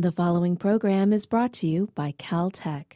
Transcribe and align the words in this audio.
The 0.00 0.12
following 0.12 0.56
program 0.56 1.12
is 1.12 1.26
brought 1.26 1.52
to 1.60 1.66
you 1.66 1.90
by 1.94 2.12
Caltech. 2.12 2.92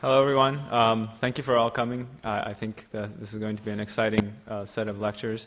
Hello, 0.00 0.22
everyone. 0.22 0.58
Um, 0.70 1.10
thank 1.18 1.36
you 1.36 1.44
for 1.44 1.54
all 1.54 1.70
coming. 1.70 2.08
I 2.24 2.54
think 2.54 2.86
this 2.90 3.34
is 3.34 3.38
going 3.38 3.56
to 3.58 3.62
be 3.62 3.70
an 3.70 3.80
exciting 3.80 4.32
uh, 4.48 4.64
set 4.64 4.88
of 4.88 4.98
lectures. 4.98 5.46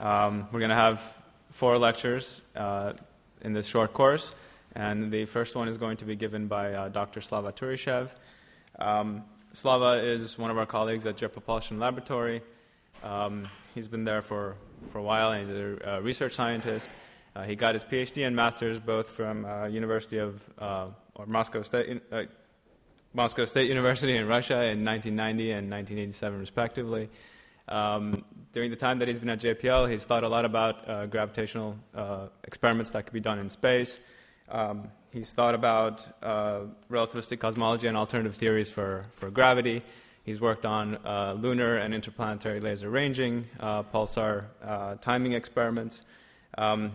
Um, 0.00 0.48
we're 0.52 0.60
going 0.60 0.70
to 0.70 0.74
have 0.74 1.14
four 1.50 1.76
lectures 1.76 2.40
uh, 2.56 2.94
in 3.42 3.52
this 3.52 3.66
short 3.66 3.92
course, 3.92 4.32
and 4.74 5.12
the 5.12 5.26
first 5.26 5.54
one 5.54 5.68
is 5.68 5.76
going 5.76 5.98
to 5.98 6.06
be 6.06 6.16
given 6.16 6.46
by 6.46 6.72
uh, 6.72 6.88
Dr. 6.88 7.20
Slava 7.20 7.52
Turyshev. 7.52 8.08
Um, 8.78 9.22
Slava 9.52 10.02
is 10.02 10.38
one 10.38 10.50
of 10.50 10.56
our 10.56 10.64
colleagues 10.64 11.04
at 11.04 11.18
Jet 11.18 11.34
Propulsion 11.34 11.78
Laboratory. 11.78 12.40
Um, 13.02 13.50
he's 13.74 13.86
been 13.86 14.04
there 14.04 14.22
for, 14.22 14.56
for 14.90 14.98
a 14.98 15.02
while, 15.02 15.32
and 15.32 15.48
he's 15.48 15.78
a, 15.84 16.00
research 16.02 16.34
scientist. 16.34 16.90
Uh, 17.34 17.44
he 17.44 17.56
got 17.56 17.74
his 17.74 17.84
PhD 17.84 18.26
and 18.26 18.36
master's 18.36 18.78
both 18.78 19.08
from 19.08 19.44
uh, 19.44 19.66
University 19.66 20.18
of 20.18 20.46
uh, 20.58 20.88
or 21.14 21.26
Moscow 21.26 21.62
State 21.62 22.02
uh, 22.12 22.22
Moscow 23.14 23.44
State 23.44 23.68
University 23.68 24.16
in 24.16 24.26
Russia 24.26 24.54
in 24.64 24.84
1990 24.84 25.50
and 25.52 25.70
1987, 25.70 26.40
respectively. 26.40 27.10
Um, 27.68 28.24
during 28.52 28.70
the 28.70 28.76
time 28.76 28.98
that 28.98 29.08
he's 29.08 29.18
been 29.18 29.30
at 29.30 29.40
JPL, 29.40 29.90
he's 29.90 30.04
thought 30.04 30.24
a 30.24 30.28
lot 30.28 30.44
about 30.44 30.88
uh, 30.88 31.06
gravitational 31.06 31.76
uh, 31.94 32.28
experiments 32.44 32.90
that 32.92 33.04
could 33.04 33.12
be 33.12 33.20
done 33.20 33.38
in 33.38 33.50
space. 33.50 34.00
Um, 34.48 34.88
he's 35.10 35.32
thought 35.32 35.54
about 35.54 36.06
relativistic 36.90 37.38
cosmology 37.38 37.86
and 37.86 37.96
alternative 37.96 38.34
theories 38.34 38.70
for, 38.70 39.06
for 39.12 39.30
gravity. 39.30 39.82
He's 40.24 40.40
worked 40.40 40.64
on 40.64 40.98
lunar 41.40 41.76
and 41.76 41.92
interplanetary 41.92 42.60
laser 42.60 42.88
ranging, 42.88 43.46
pulsar 43.60 44.46
timing 45.00 45.32
experiments. 45.32 46.02
Um, 46.56 46.92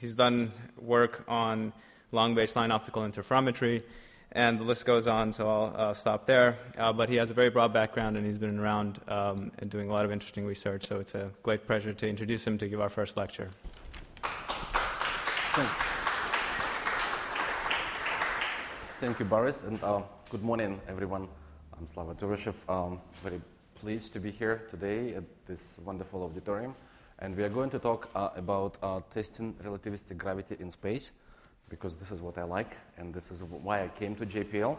He's 0.00 0.14
done 0.14 0.52
work 0.80 1.24
on 1.26 1.72
long 2.12 2.36
baseline 2.36 2.70
optical 2.70 3.02
interferometry, 3.02 3.82
and 4.30 4.60
the 4.60 4.62
list 4.62 4.86
goes 4.86 5.08
on, 5.08 5.32
so 5.32 5.48
I'll 5.48 5.74
uh, 5.76 5.92
stop 5.92 6.24
there. 6.24 6.56
Uh, 6.76 6.92
but 6.92 7.08
he 7.08 7.16
has 7.16 7.30
a 7.30 7.34
very 7.34 7.50
broad 7.50 7.72
background, 7.72 8.16
and 8.16 8.24
he's 8.24 8.38
been 8.38 8.60
around 8.60 9.00
um, 9.08 9.50
and 9.58 9.68
doing 9.68 9.90
a 9.90 9.92
lot 9.92 10.04
of 10.04 10.12
interesting 10.12 10.46
research, 10.46 10.86
so 10.86 11.00
it's 11.00 11.16
a 11.16 11.32
great 11.42 11.66
pleasure 11.66 11.92
to 11.92 12.08
introduce 12.08 12.46
him 12.46 12.58
to 12.58 12.68
give 12.68 12.80
our 12.80 12.88
first 12.88 13.16
lecture. 13.16 13.50
Thank 14.22 15.68
you, 15.68 15.74
Thank 19.00 19.18
you 19.18 19.24
Boris, 19.24 19.64
and 19.64 19.82
uh, 19.82 20.02
good 20.30 20.44
morning, 20.44 20.80
everyone. 20.86 21.26
I'm 21.78 21.86
Slava 21.86 22.14
Turyshev. 22.14 22.54
Um, 22.68 23.00
very 23.22 23.40
pleased 23.76 24.12
to 24.14 24.18
be 24.18 24.32
here 24.32 24.62
today 24.68 25.14
at 25.14 25.22
this 25.46 25.68
wonderful 25.84 26.24
auditorium. 26.24 26.74
And 27.20 27.36
we 27.36 27.44
are 27.44 27.48
going 27.48 27.70
to 27.70 27.78
talk 27.78 28.10
uh, 28.16 28.30
about 28.34 28.76
uh, 28.82 28.98
testing 29.14 29.54
relativistic 29.62 30.16
gravity 30.16 30.56
in 30.58 30.72
space, 30.72 31.12
because 31.68 31.94
this 31.94 32.10
is 32.10 32.20
what 32.20 32.36
I 32.36 32.42
like, 32.42 32.76
and 32.96 33.14
this 33.14 33.30
is 33.30 33.42
why 33.42 33.84
I 33.84 33.88
came 33.88 34.16
to 34.16 34.26
JPL, 34.26 34.76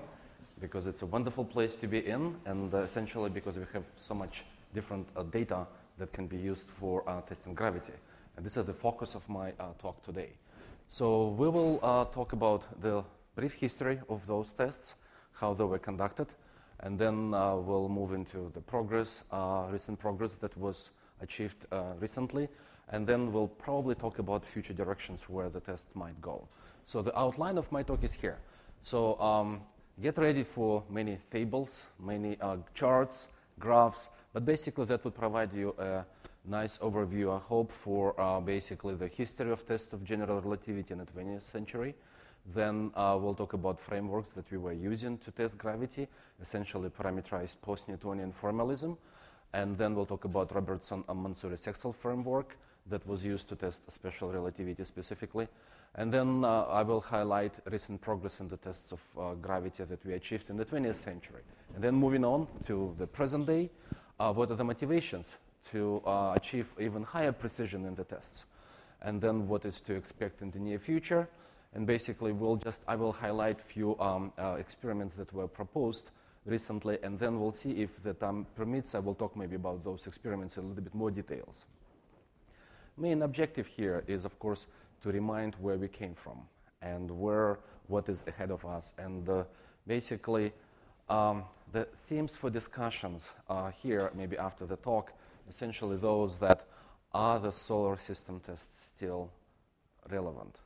because 0.60 0.88
it's 0.88 1.02
a 1.02 1.06
wonderful 1.06 1.46
place 1.46 1.74
to 1.80 1.88
be 1.88 2.00
in, 2.06 2.36
and 2.46 2.74
uh, 2.74 2.80
essentially 2.80 3.30
because 3.30 3.56
we 3.56 3.64
have 3.72 3.86
so 4.06 4.14
much 4.14 4.44
different 4.74 5.08
uh, 5.16 5.24
data 5.24 5.68
that 6.00 6.12
can 6.12 6.28
be 6.28 6.38
used 6.38 6.68
for 6.82 7.08
uh, 7.10 7.22
testing 7.22 7.54
gravity. 7.54 7.94
And 8.36 8.46
this 8.46 8.58
is 8.58 8.66
the 8.66 8.74
focus 8.74 9.16
of 9.16 9.28
my 9.30 9.54
uh, 9.58 9.68
talk 9.82 10.04
today. 10.04 10.32
So 10.90 11.30
we 11.30 11.48
will 11.48 11.78
talk 12.14 12.34
about 12.34 12.64
the 12.82 13.06
brief 13.36 13.54
history 13.54 14.02
of 14.10 14.28
those 14.28 14.52
tests, 14.52 14.96
how 15.32 15.54
they 15.54 15.64
were 15.64 15.80
conducted, 15.80 16.28
and 16.82 16.98
then 16.98 17.32
we'll 17.32 17.90
move 17.90 18.14
into 18.14 18.52
the 18.54 18.62
progress, 18.62 19.24
recent 19.72 20.00
progress 20.00 20.34
that 20.36 20.56
was 20.58 20.90
achieved 21.22 21.66
uh, 21.72 21.94
recently, 22.00 22.48
and 22.90 23.06
then 23.06 23.32
we'll 23.32 23.48
probably 23.48 23.96
talk 23.96 24.20
about 24.20 24.46
future 24.46 24.74
directions 24.74 25.22
where 25.28 25.50
the 25.50 25.60
test 25.60 25.88
might 25.94 26.20
go. 26.22 26.48
So 26.86 27.02
the 27.02 27.18
outline 27.18 27.58
of 27.58 27.72
my 27.72 27.84
talk 27.84 28.04
is 28.04 28.14
here. 28.14 28.38
So 28.84 29.20
um, 29.20 29.62
get 30.02 30.18
ready 30.18 30.44
for 30.44 30.84
many 30.90 31.20
tables, 31.32 31.80
many 32.00 32.38
uh, 32.42 32.58
charts, 32.74 33.28
graphs, 33.60 34.10
but 34.34 34.46
basically 34.46 34.86
that 34.86 35.04
would 35.04 35.16
provide 35.16 35.54
you 35.54 35.76
a 35.78 36.06
nice 36.46 36.78
overview, 36.80 37.36
I 37.36 37.40
hope, 37.40 37.72
for 37.72 38.20
uh, 38.20 38.40
basically 38.40 38.96
the 38.96 39.08
history 39.08 39.52
of 39.52 39.68
tests 39.68 39.94
of 39.94 40.04
general 40.04 40.42
relativity 40.42 40.94
in 40.94 41.00
the 41.00 41.06
20th 41.06 41.52
century. 41.52 41.94
Then 42.54 42.92
uh, 42.96 43.18
we'll 43.20 43.36
talk 43.36 43.54
about 43.54 43.80
frameworks 43.80 44.30
that 44.32 44.50
we 44.52 44.58
were 44.58 44.74
using 44.74 45.18
to 45.20 45.32
test 45.32 45.58
gravity, 45.58 46.08
essentially 46.42 46.90
parameterized 46.90 47.56
post-Newtonian 47.62 48.32
formalism. 48.32 48.98
And 49.54 49.78
then 49.78 49.96
we'll 49.96 50.06
talk 50.06 50.26
about 50.26 50.54
Robertson 50.54 51.04
and 51.08 51.26
Mansouri-Sexl 51.26 51.96
framework 51.96 52.58
that 52.90 53.06
was 53.08 53.24
used 53.24 53.48
to 53.50 53.56
test 53.56 53.80
special 53.92 54.32
relativity 54.32 54.84
specifically. 54.84 55.48
And 55.96 56.12
then 56.12 56.46
uh, 56.46 56.64
I 56.64 56.84
will 56.84 57.02
highlight 57.02 57.54
recent 57.66 58.02
progress 58.02 58.40
in 58.40 58.48
the 58.48 58.58
tests 58.58 58.92
of 58.92 59.00
uh, 59.20 59.34
gravity 59.36 59.84
that 59.84 60.06
we 60.06 60.14
achieved 60.14 60.50
in 60.50 60.58
the 60.58 60.66
20th 60.66 60.96
century. 60.96 61.42
And 61.76 61.84
then 61.84 61.96
moving 61.96 62.24
on 62.24 62.48
to 62.66 62.96
the 62.98 63.08
present 63.08 63.48
day, 63.48 63.70
uh, 64.20 64.32
what 64.34 64.52
are 64.52 64.56
the 64.56 64.64
motivations 64.64 65.28
to 65.72 66.02
uh, 66.06 66.34
achieve 66.36 66.68
even 66.80 67.04
higher 67.04 67.32
precision 67.32 67.86
in 67.86 67.96
the 67.96 68.04
tests? 68.04 68.46
And 69.02 69.22
then 69.22 69.48
what 69.48 69.66
is 69.66 69.82
to 69.82 69.96
expect 69.96 70.42
in 70.42 70.52
the 70.52 70.60
near 70.60 70.80
future? 70.80 71.28
And 71.74 71.86
basically, 71.86 72.32
we'll 72.32 72.56
just, 72.56 72.82
I 72.88 72.96
will 72.96 73.14
highlight 73.14 73.62
few 73.62 74.00
um, 74.00 74.34
uh, 74.38 74.56
experiments 74.60 75.16
that 75.18 75.32
were 75.34 75.48
proposed 75.48 76.12
recently, 76.46 76.98
and 77.04 77.20
then 77.20 77.40
we'll 77.40 77.54
see 77.54 77.72
if 77.72 78.02
the 78.04 78.14
time 78.14 78.46
permits. 78.56 78.96
I 78.96 79.00
will 79.00 79.14
talk 79.14 79.36
maybe 79.36 79.56
about 79.56 79.84
those 79.84 80.08
experiments 80.08 80.58
in 80.58 80.64
a 80.64 80.68
little 80.68 80.84
bit 80.84 80.96
more 80.96 81.12
details. 81.12 81.66
Main 82.98 83.22
objective 83.22 83.68
here 83.68 84.04
is, 84.08 84.26
of 84.26 84.38
course, 84.40 84.66
to 85.04 85.12
remind 85.12 85.56
where 85.56 85.78
we 85.78 85.88
came 85.88 86.16
from 86.16 86.40
and 86.82 87.10
where 87.12 87.60
what 87.88 88.10
is 88.10 88.24
ahead 88.28 88.52
of 88.52 88.66
us. 88.66 88.94
And 88.98 89.30
uh, 89.30 89.44
basically, 89.88 90.52
um, 91.10 91.44
the 91.72 91.88
themes 92.08 92.36
for 92.36 92.50
discussions 92.50 93.22
are 93.48 93.72
here, 93.72 94.12
maybe 94.16 94.38
after 94.38 94.66
the 94.66 94.78
talk, 94.78 95.14
essentially 95.50 95.98
those 95.98 96.36
that 96.38 96.66
are 97.14 97.40
the 97.40 97.52
solar 97.52 97.98
system 97.98 98.40
tests 98.46 98.92
still 98.96 99.30
relevant, 100.10 100.58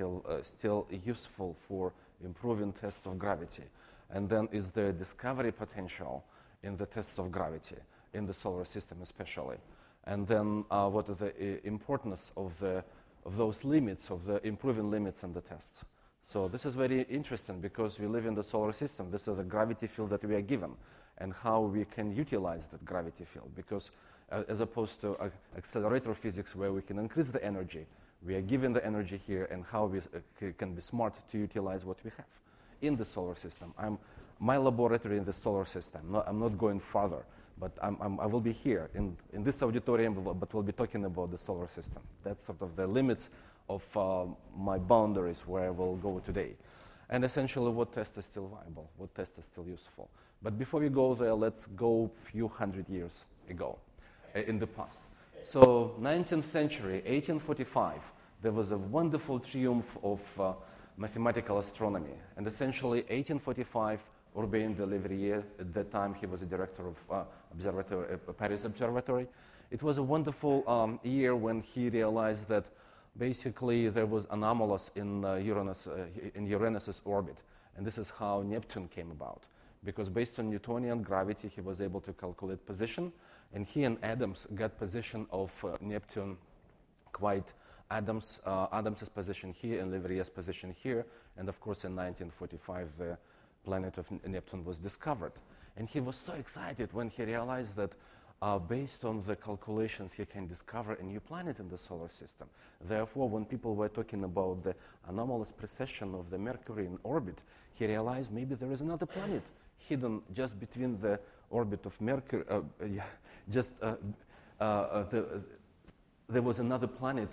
still, 0.00 0.24
uh, 0.26 0.42
still 0.42 0.86
useful 1.04 1.54
for 1.68 1.92
improving 2.24 2.72
tests 2.72 3.04
of 3.04 3.18
gravity? 3.18 3.64
And 4.10 4.28
then 4.28 4.48
is 4.50 4.68
there 4.68 4.92
discovery 4.92 5.52
potential 5.52 6.24
in 6.62 6.76
the 6.76 6.86
tests 6.86 7.18
of 7.18 7.30
gravity, 7.30 7.76
in 8.14 8.26
the 8.26 8.32
solar 8.32 8.64
system 8.64 8.98
especially? 9.02 9.58
And 10.04 10.26
then 10.26 10.64
uh, 10.70 10.88
what 10.88 11.08
is 11.10 11.18
the 11.18 11.28
uh, 11.28 11.58
importance 11.64 12.32
of, 12.36 12.58
the, 12.60 12.82
of 13.26 13.36
those 13.36 13.62
limits, 13.62 14.10
of 14.10 14.24
the 14.24 14.44
improving 14.46 14.90
limits 14.90 15.22
in 15.22 15.34
the 15.34 15.42
tests? 15.42 15.84
So 16.24 16.48
this 16.48 16.64
is 16.64 16.74
very 16.74 17.02
interesting 17.02 17.60
because 17.60 17.98
we 17.98 18.06
live 18.06 18.24
in 18.24 18.34
the 18.34 18.44
solar 18.44 18.72
system. 18.72 19.10
This 19.10 19.28
is 19.28 19.38
a 19.38 19.42
gravity 19.42 19.86
field 19.86 20.10
that 20.10 20.24
we 20.24 20.34
are 20.34 20.40
given 20.40 20.72
and 21.18 21.34
how 21.34 21.60
we 21.60 21.84
can 21.84 22.16
utilize 22.16 22.62
that 22.70 22.82
gravity 22.86 23.26
field. 23.26 23.50
Because 23.54 23.90
as 24.30 24.60
opposed 24.60 25.00
to 25.02 25.16
accelerator 25.56 26.14
physics 26.14 26.54
where 26.54 26.72
we 26.72 26.80
can 26.80 26.98
increase 26.98 27.28
the 27.28 27.44
energy, 27.44 27.84
we 28.26 28.34
are 28.34 28.40
given 28.40 28.72
the 28.72 28.84
energy 28.84 29.20
here 29.26 29.44
and 29.50 29.64
how 29.64 29.86
we 29.86 29.98
uh, 29.98 30.50
can 30.58 30.74
be 30.74 30.80
smart 30.80 31.14
to 31.30 31.38
utilize 31.38 31.84
what 31.84 31.98
we 32.04 32.10
have 32.16 32.26
in 32.82 32.96
the 32.96 33.04
solar 33.04 33.34
system. 33.36 33.72
I'm 33.78 33.98
my 34.40 34.56
laboratory 34.56 35.18
in 35.18 35.24
the 35.24 35.32
solar 35.32 35.66
system. 35.66 36.00
No, 36.10 36.24
I'm 36.26 36.40
not 36.40 36.56
going 36.56 36.80
further, 36.80 37.22
but 37.58 37.72
I'm, 37.82 37.98
I'm, 38.00 38.18
i 38.18 38.26
will 38.26 38.40
be 38.40 38.52
here 38.52 38.88
in, 38.94 39.16
in 39.34 39.44
this 39.44 39.62
auditorium, 39.62 40.14
but 40.14 40.52
we'll 40.52 40.62
be 40.62 40.72
talking 40.72 41.04
about 41.04 41.30
the 41.30 41.38
solar 41.38 41.68
system. 41.68 42.02
That's 42.24 42.46
sort 42.46 42.62
of 42.62 42.74
the 42.74 42.86
limits 42.86 43.28
of 43.68 43.84
uh, 43.96 44.24
my 44.56 44.78
boundaries 44.78 45.42
where 45.46 45.66
I 45.66 45.70
will 45.70 45.96
go 45.96 46.20
today. 46.20 46.54
And 47.10 47.24
essentially, 47.24 47.70
what 47.70 47.92
test 47.92 48.16
is 48.16 48.24
still 48.24 48.48
viable? 48.48 48.90
What 48.96 49.14
test 49.14 49.32
is 49.36 49.44
still 49.44 49.66
useful? 49.66 50.08
But 50.42 50.58
before 50.58 50.80
we 50.80 50.88
go 50.88 51.14
there, 51.14 51.34
let's 51.34 51.66
go 51.66 52.10
a 52.12 52.30
few 52.30 52.48
hundred 52.48 52.88
years 52.88 53.24
ago, 53.48 53.78
uh, 54.34 54.40
in 54.40 54.58
the 54.58 54.66
past. 54.66 55.02
So, 55.42 55.94
19th 56.00 56.44
century, 56.44 56.96
1845, 57.06 58.00
there 58.42 58.52
was 58.52 58.72
a 58.72 58.76
wonderful 58.76 59.40
triumph 59.40 59.96
of 60.02 60.20
uh, 60.38 60.52
mathematical 60.98 61.58
astronomy. 61.58 62.12
And 62.36 62.46
essentially, 62.46 63.00
1845, 63.08 64.00
Urbain 64.36 64.76
de 64.76 64.86
Leverrier, 64.86 65.42
at 65.58 65.72
that 65.72 65.90
time 65.90 66.14
he 66.14 66.26
was 66.26 66.40
the 66.40 66.46
director 66.46 66.86
of 66.86 66.96
uh, 67.10 67.24
observatory, 67.52 68.14
uh, 68.14 68.32
Paris 68.32 68.64
Observatory. 68.64 69.26
It 69.70 69.82
was 69.82 69.98
a 69.98 70.02
wonderful 70.02 70.68
um, 70.68 71.00
year 71.02 71.34
when 71.34 71.62
he 71.62 71.88
realized 71.88 72.46
that 72.48 72.66
basically 73.16 73.88
there 73.88 74.06
was 74.06 74.26
anomalous 74.30 74.90
in, 74.94 75.24
uh, 75.24 75.34
Uranus, 75.36 75.86
uh, 75.86 76.06
in 76.34 76.46
Uranus's 76.46 77.00
orbit. 77.04 77.38
And 77.76 77.86
this 77.86 77.96
is 77.96 78.10
how 78.18 78.42
Neptune 78.42 78.88
came 78.88 79.10
about. 79.10 79.44
Because 79.84 80.10
based 80.10 80.38
on 80.38 80.50
Newtonian 80.50 81.02
gravity, 81.02 81.50
he 81.54 81.62
was 81.62 81.80
able 81.80 82.00
to 82.02 82.12
calculate 82.12 82.66
position. 82.66 83.10
And 83.52 83.66
he 83.66 83.84
and 83.84 83.98
Adams 84.02 84.46
got 84.54 84.78
position 84.78 85.26
of 85.30 85.50
uh, 85.64 85.76
Neptune 85.80 86.36
quite 87.12 87.52
Adams, 87.90 88.40
uh, 88.46 88.68
Adams's 88.72 89.08
position 89.08 89.52
here 89.52 89.80
and 89.80 89.92
Leverrier's 89.92 90.30
position 90.30 90.74
here. 90.82 91.04
And 91.36 91.48
of 91.48 91.58
course, 91.60 91.84
in 91.84 91.96
1945, 91.96 92.88
the 92.98 93.18
planet 93.64 93.98
of 93.98 94.06
Neptune 94.26 94.64
was 94.64 94.78
discovered. 94.78 95.32
And 95.76 95.88
he 95.88 96.00
was 96.00 96.16
so 96.16 96.34
excited 96.34 96.92
when 96.92 97.08
he 97.08 97.24
realized 97.24 97.76
that 97.76 97.92
uh, 98.42 98.58
based 98.58 99.04
on 99.04 99.22
the 99.26 99.36
calculations, 99.36 100.12
he 100.16 100.24
can 100.24 100.46
discover 100.46 100.94
a 100.94 101.02
new 101.02 101.20
planet 101.20 101.58
in 101.58 101.68
the 101.68 101.76
solar 101.76 102.08
system. 102.08 102.48
Therefore, 102.80 103.28
when 103.28 103.44
people 103.44 103.74
were 103.74 103.88
talking 103.88 104.24
about 104.24 104.62
the 104.62 104.74
anomalous 105.08 105.52
precession 105.52 106.14
of 106.14 106.30
the 106.30 106.38
Mercury 106.38 106.86
in 106.86 106.98
orbit, 107.02 107.42
he 107.74 107.86
realized 107.86 108.32
maybe 108.32 108.54
there 108.54 108.72
is 108.72 108.80
another 108.80 109.06
planet 109.06 109.42
hidden 109.76 110.22
just 110.32 110.58
between 110.58 110.98
the 111.00 111.18
orbit 111.50 111.84
of 111.84 112.00
Mercury, 112.00 112.44
uh, 112.48 112.60
yeah, 112.88 113.04
just 113.50 113.72
uh, 113.82 113.94
uh, 114.60 114.62
uh 114.62 115.02
the, 115.10 115.42
there 116.28 116.42
was 116.42 116.60
another 116.60 116.86
planet 116.86 117.28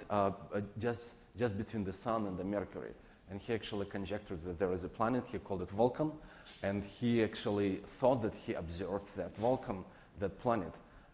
just, 0.80 1.02
just 1.38 1.58
between 1.58 1.84
the 1.84 1.94
Sun 1.94 2.26
and 2.26 2.38
the 2.38 2.44
Mercury. 2.44 2.92
And 3.30 3.40
he 3.40 3.54
actually 3.54 3.86
conjectured 3.86 4.44
that 4.46 4.58
there 4.58 4.74
is 4.74 4.84
a 4.84 4.88
planet, 4.88 5.24
he 5.32 5.38
called 5.38 5.62
it 5.62 5.70
Vulcan, 5.70 6.12
and 6.64 6.84
he 6.84 7.24
actually 7.24 7.82
thought 8.00 8.22
that 8.24 8.34
he 8.34 8.54
observed 8.54 9.16
that 9.18 9.36
Vulcan, 9.38 9.84
that 10.20 10.40
planet 10.42 10.74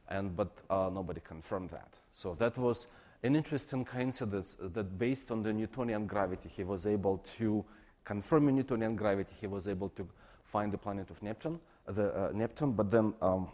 and, 0.09 0.35
but 0.35 0.51
nobody 0.69 1.19
confirmed 1.25 1.71
that. 1.71 1.89
So 2.15 2.35
that 2.35 2.57
was 2.57 2.87
an 3.23 3.35
interesting 3.35 3.83
coincidence 3.83 4.55
that 4.59 4.97
based 4.97 5.31
on 5.31 5.43
the 5.43 5.51
Newtonian 5.51 6.07
gravity, 6.07 6.49
he 6.55 6.63
was 6.63 6.85
able 6.85 7.17
to 7.37 7.65
confirm 8.05 8.53
Newtonian 8.53 8.95
gravity, 8.95 9.31
he 9.39 9.47
was 9.47 9.67
able 9.67 9.89
to 9.89 10.07
find 10.45 10.71
the 10.71 10.77
planet 10.77 11.09
of 11.09 11.21
Neptune, 11.23 11.59
the, 11.87 12.13
uh, 12.13 12.31
Neptune 12.33 12.71
but 12.73 12.89
then 12.91 13.13
um, 13.21 13.47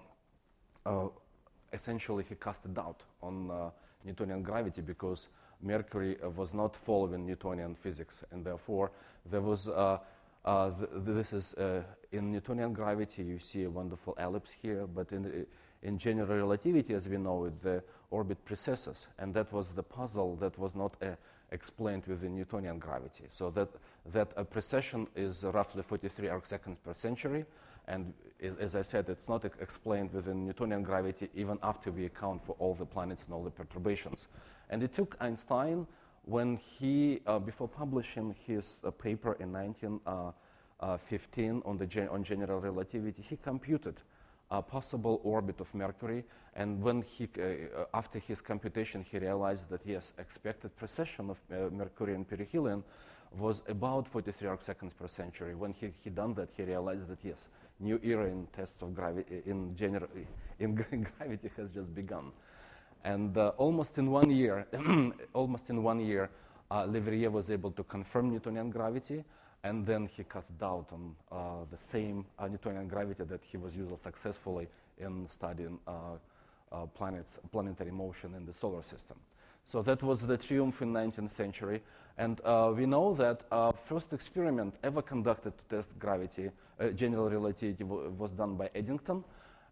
uh, 0.85 1.07
essentially 1.73 2.23
he 2.27 2.35
cast 2.35 2.65
a 2.65 2.69
doubt 2.69 3.01
on 3.21 3.49
uh, 3.51 3.69
Newtonian 4.03 4.41
gravity 4.41 4.81
because 4.81 5.29
Mercury 5.61 6.17
was 6.35 6.53
not 6.53 6.75
following 6.75 7.25
Newtonian 7.25 7.75
physics, 7.75 8.23
and 8.31 8.45
therefore 8.45 8.91
there 9.29 9.41
was 9.41 9.67
uh, 9.67 9.99
th- 10.45 10.89
this 10.95 11.33
is 11.33 11.53
uh, 11.55 11.83
in 12.11 12.31
Newtonian 12.31 12.73
gravity. 12.73 13.23
You 13.23 13.39
see 13.39 13.63
a 13.63 13.69
wonderful 13.69 14.13
ellipse 14.19 14.51
here, 14.51 14.87
but 14.87 15.11
in 15.11 15.45
in 15.83 15.97
general 15.97 16.27
relativity, 16.27 16.93
as 16.93 17.07
we 17.07 17.17
know 17.17 17.45
it, 17.45 17.61
the 17.61 17.83
orbit 18.11 18.43
precesses, 18.45 19.07
and 19.17 19.33
that 19.33 19.51
was 19.51 19.69
the 19.69 19.83
puzzle 19.83 20.35
that 20.37 20.57
was 20.57 20.75
not 20.75 20.95
uh, 21.01 21.07
explained 21.51 22.05
within 22.05 22.35
Newtonian 22.35 22.79
gravity. 22.79 23.25
So 23.29 23.49
that 23.51 23.69
that 24.13 24.31
a 24.37 24.45
precession 24.45 25.07
is 25.15 25.43
roughly 25.43 25.83
43 25.83 26.29
arc 26.29 26.45
seconds 26.45 26.77
per 26.83 26.93
century, 26.93 27.45
and 27.89 28.13
as 28.59 28.75
I 28.75 28.83
said, 28.83 29.09
it's 29.09 29.27
not 29.27 29.44
explained 29.44 30.13
within 30.13 30.45
Newtonian 30.45 30.83
gravity 30.83 31.30
even 31.36 31.57
after 31.62 31.91
we 31.91 32.06
account 32.06 32.45
for 32.45 32.56
all 32.59 32.74
the 32.74 32.86
planets 32.86 33.25
and 33.25 33.33
all 33.33 33.44
the 33.44 33.51
perturbations. 33.51 34.27
And 34.69 34.81
it 34.81 34.94
took 34.94 35.18
Einstein 35.19 35.86
when 36.24 36.57
he, 36.57 37.21
uh, 37.25 37.39
before 37.39 37.68
publishing 37.68 38.36
his 38.45 38.80
uh, 38.83 38.91
paper 38.91 39.36
in 39.39 39.51
1915 39.51 41.51
uh, 41.51 41.65
uh, 41.65 41.69
on, 41.69 41.89
gen- 41.89 42.09
on 42.09 42.24
general 42.24 42.59
relativity, 42.59 43.24
he 43.27 43.36
computed 43.36 43.95
a 44.51 44.62
possible 44.62 45.19
orbit 45.24 45.59
of 45.59 45.74
Mercury. 45.74 46.24
And 46.56 46.81
when 46.81 47.01
he, 47.01 47.27
uh, 47.39 47.85
after 47.94 48.19
his 48.19 48.42
computation, 48.42 49.06
he 49.09 49.19
realized 49.19 49.69
that 49.69 49.81
yes, 49.85 50.13
expected 50.18 50.75
precession 50.77 51.30
of 51.30 51.38
uh, 51.51 51.69
Mercurian 51.71 52.25
perihelion 52.25 52.83
was 53.37 53.61
about 53.67 54.07
43 54.07 54.47
arc 54.47 54.63
seconds 54.63 54.93
per 54.93 55.07
century. 55.07 55.55
When 55.55 55.73
he, 55.73 55.91
he 56.03 56.09
done 56.09 56.33
that, 56.35 56.49
he 56.55 56.63
realized 56.63 57.07
that 57.07 57.19
yes, 57.23 57.45
new 57.79 57.99
era 58.03 58.25
in 58.25 58.47
test 58.55 58.73
of 58.81 58.93
gravity 58.95 59.41
in 59.45 59.75
general 59.75 60.09
in 60.59 60.75
gravity 61.17 61.49
has 61.57 61.69
just 61.69 61.93
begun. 61.93 62.31
And 63.03 63.37
uh, 63.37 63.49
almost 63.57 63.97
in 63.97 64.11
one 64.11 64.29
year, 64.29 64.67
almost 65.33 65.69
in 65.69 65.83
one 65.83 65.99
year, 65.99 66.29
uh, 66.69 66.85
Leverrier 66.85 67.31
was 67.31 67.49
able 67.49 67.71
to 67.71 67.83
confirm 67.83 68.29
Newtonian 68.29 68.69
gravity, 68.69 69.23
and 69.63 69.85
then 69.85 70.05
he 70.05 70.23
cast 70.23 70.55
doubt 70.57 70.87
on 70.91 71.15
uh, 71.31 71.65
the 71.71 71.77
same 71.77 72.25
uh, 72.37 72.47
Newtonian 72.47 72.87
gravity 72.87 73.23
that 73.23 73.41
he 73.43 73.57
was 73.57 73.75
using 73.75 73.97
successfully 73.97 74.67
in 74.99 75.27
studying 75.27 75.79
uh, 75.87 75.91
uh, 76.71 76.85
planets, 76.87 77.37
planetary 77.51 77.91
motion 77.91 78.35
in 78.35 78.45
the 78.45 78.53
solar 78.53 78.83
system. 78.83 79.17
So 79.69 79.83
that 79.83 80.01
was 80.01 80.25
the 80.25 80.36
triumph 80.36 80.81
in 80.81 80.92
19th 80.92 81.31
century, 81.31 81.83
and 82.18 82.42
we 82.75 82.88
know 82.88 83.13
that 83.13 83.44
first 83.86 84.13
experiment 84.13 84.74
ever 84.81 85.04
conducted 85.04 85.54
to 85.60 85.75
test 85.75 85.89
gravity, 86.00 86.50
general 86.95 87.30
relativity, 87.30 87.83
was 87.83 88.31
done 88.31 88.56
by 88.56 88.71
Eddington. 88.74 89.24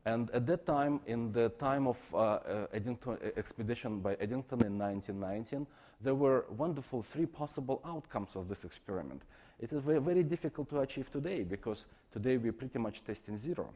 And 0.06 0.30
at 0.30 0.46
that 0.46 0.68
time, 0.68 1.00
in 1.08 1.32
the 1.32 1.50
time 1.50 1.88
of 1.88 1.98
uh, 2.14 2.18
uh, 2.18 2.68
Eddington, 2.72 3.14
uh, 3.14 3.30
expedition 3.38 4.00
by 4.00 4.14
Eddington 4.20 4.64
in 4.64 4.78
1919, 4.78 5.66
there 6.00 6.14
were 6.14 6.46
wonderful 6.56 7.02
three 7.02 7.26
possible 7.26 7.82
outcomes 7.84 8.30
of 8.36 8.48
this 8.50 8.66
experiment. 8.66 9.24
It 9.60 9.74
is 9.74 9.82
very, 9.82 10.00
very 10.00 10.22
difficult 10.22 10.70
to 10.70 10.82
achieve 10.82 11.12
today 11.12 11.42
because 11.42 11.86
today 12.14 12.38
we're 12.38 12.54
pretty 12.54 12.78
much 12.78 13.04
testing 13.04 13.36
zero. 13.36 13.74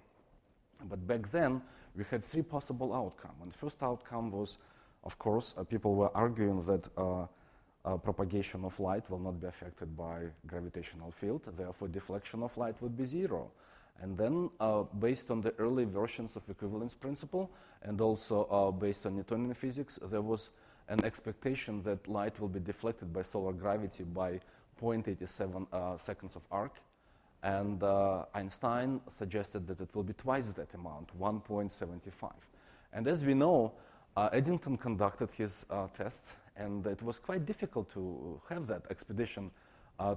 But 0.88 1.08
back 1.08 1.32
then, 1.32 1.64
we 1.96 2.04
had 2.12 2.24
three 2.24 2.44
possible 2.44 2.94
outcomes. 2.94 3.42
And 3.42 3.52
the 3.52 3.58
first 3.58 3.82
outcome 3.82 4.32
was, 4.32 4.58
of 5.04 5.18
course, 5.18 5.54
uh, 5.58 5.64
people 5.64 5.96
were 5.96 6.16
arguing 6.16 6.62
that 6.66 6.88
uh, 6.98 7.26
uh, 7.84 7.98
propagation 7.98 8.64
of 8.64 8.80
light 8.80 9.10
will 9.10 9.20
not 9.20 9.40
be 9.40 9.48
affected 9.48 9.98
by 9.98 10.26
gravitational 10.46 11.12
field, 11.12 11.42
therefore 11.58 11.88
deflection 11.88 12.44
of 12.44 12.56
light 12.58 12.76
would 12.82 12.96
be 12.96 13.06
zero. 13.06 13.50
And 14.02 14.18
then, 14.18 14.50
uh, 14.60 14.84
based 15.00 15.32
on 15.32 15.42
the 15.42 15.54
early 15.58 15.86
versions 15.86 16.36
of 16.36 16.44
equivalence 16.50 16.94
principle, 16.94 17.50
and 17.84 18.00
also 18.00 18.46
uh, 18.46 18.72
based 18.72 19.06
on 19.06 19.16
Newtonian 19.16 19.54
physics, 19.54 20.00
there 20.04 20.22
was 20.22 20.50
an 20.90 21.04
expectation 21.04 21.82
that 21.84 22.08
light 22.08 22.40
will 22.40 22.48
be 22.48 22.60
deflected 22.60 23.12
by 23.14 23.24
solar 23.24 23.54
gravity 23.54 24.04
by 24.04 24.40
0.87 24.82 25.68
uh, 25.72 25.98
seconds 25.98 26.36
of 26.36 26.42
arc. 26.52 26.76
And 27.44 27.84
Einstein 28.36 29.02
suggested 29.08 29.66
that 29.68 29.82
it 29.82 29.90
will 29.96 30.04
be 30.04 30.14
twice 30.14 30.46
that 30.48 30.72
amount, 30.76 31.10
1.75. 31.20 32.32
And 32.94 33.08
as 33.08 33.24
we 33.24 33.34
know, 33.34 33.74
uh, 34.16 34.30
Eddington 34.32 34.78
conducted 34.78 35.32
his 35.32 35.66
uh, 35.70 35.88
test, 35.96 36.24
and 36.58 36.86
it 36.86 37.02
was 37.02 37.18
quite 37.18 37.46
difficult 37.46 37.92
to 37.94 38.42
have 38.50 38.68
that 38.68 38.84
expedition 38.90 39.52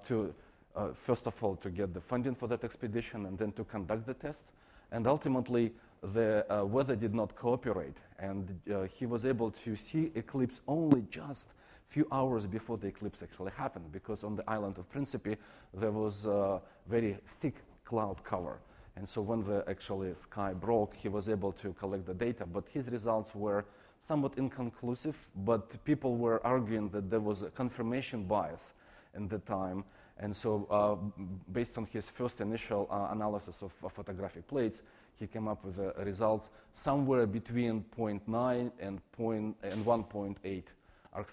to 0.07 0.35
uh, 0.77 0.89
first 0.93 1.27
of 1.27 1.43
all, 1.43 1.57
to 1.57 1.71
get 1.71 1.95
the 1.95 2.01
funding 2.01 2.35
for 2.35 2.49
that 2.49 2.65
expedition 2.65 3.27
and 3.27 3.39
then 3.39 3.53
to 3.53 3.65
conduct 3.65 4.07
the 4.07 4.15
test. 4.15 4.45
And 4.93 5.07
ultimately, 5.07 5.73
the 6.03 6.45
uh, 6.53 6.65
weather 6.65 6.97
did 6.97 7.15
not 7.15 7.35
cooperate, 7.35 7.97
and 8.19 8.61
uh, 8.71 8.83
he 8.83 9.07
was 9.07 9.25
able 9.25 9.51
to 9.65 9.77
see 9.77 10.11
eclipse 10.15 10.61
only 10.69 11.05
just 11.11 11.55
few 11.89 12.07
hours 12.11 12.47
before 12.47 12.77
the 12.77 12.89
eclipse 12.89 13.23
actually 13.23 13.53
happened, 13.53 13.91
because 13.93 14.25
on 14.25 14.37
the 14.37 14.49
island 14.51 14.79
of 14.79 14.91
Principe 14.91 15.37
there 15.73 15.93
was 15.93 16.27
a 16.27 16.61
very 16.89 17.17
thick 17.41 17.55
cloud 17.85 18.23
cover. 18.25 18.59
And 18.97 19.09
so 19.09 19.23
when 19.23 19.43
the 19.43 19.65
actually 19.69 20.15
sky 20.15 20.53
broke, 20.53 20.95
he 20.95 21.09
was 21.09 21.29
able 21.29 21.53
to 21.53 21.73
collect 21.75 22.07
the 22.07 22.15
data, 22.15 22.47
but 22.47 22.65
his 22.69 22.87
results 22.89 23.35
were 23.35 23.65
somewhat 24.07 24.37
inconclusive. 24.37 25.17
But 25.45 25.83
people 25.85 26.17
were 26.17 26.45
arguing 26.45 26.91
that 26.91 27.11
there 27.11 27.21
was 27.21 27.43
a 27.43 27.51
confirmation 27.51 28.25
bias 28.25 28.73
in 29.17 29.29
the 29.29 29.39
time, 29.39 29.85
and 30.19 30.37
so, 30.37 30.67
uh, 30.71 31.23
based 31.53 31.77
on 31.77 31.87
his 31.87 32.09
first 32.09 32.41
initial 32.41 32.87
uh, 32.91 33.09
analysis 33.11 33.57
of 33.63 33.73
uh, 33.85 33.89
photographic 33.89 34.47
plates, 34.47 34.83
he 35.17 35.27
came 35.27 35.49
up 35.49 35.65
with 35.65 35.79
a, 35.79 36.05
result 36.05 36.49
somewhere 36.73 37.27
between 37.27 37.85
0.9 37.97 38.71
and, 38.81 39.13
point, 39.13 39.57
and 39.63 39.85
1.8 39.85 40.63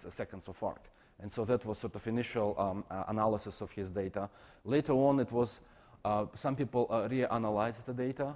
seconds 0.09 0.47
of 0.47 0.63
arc. 0.63 0.83
And 1.19 1.31
so 1.31 1.45
that 1.45 1.65
was 1.65 1.77
sort 1.77 1.95
of 1.95 2.07
initial 2.07 2.55
um, 2.57 2.83
uh, 2.89 3.03
analysis 3.07 3.61
of 3.61 3.71
his 3.71 3.91
data. 3.91 4.29
Later 4.65 4.93
on, 4.93 5.19
it 5.19 5.31
was 5.31 5.59
uh, 6.03 6.25
some 6.35 6.55
people 6.55 6.87
uh, 6.89 7.07
reanalyzed 7.07 7.85
the 7.85 7.93
data 7.93 8.33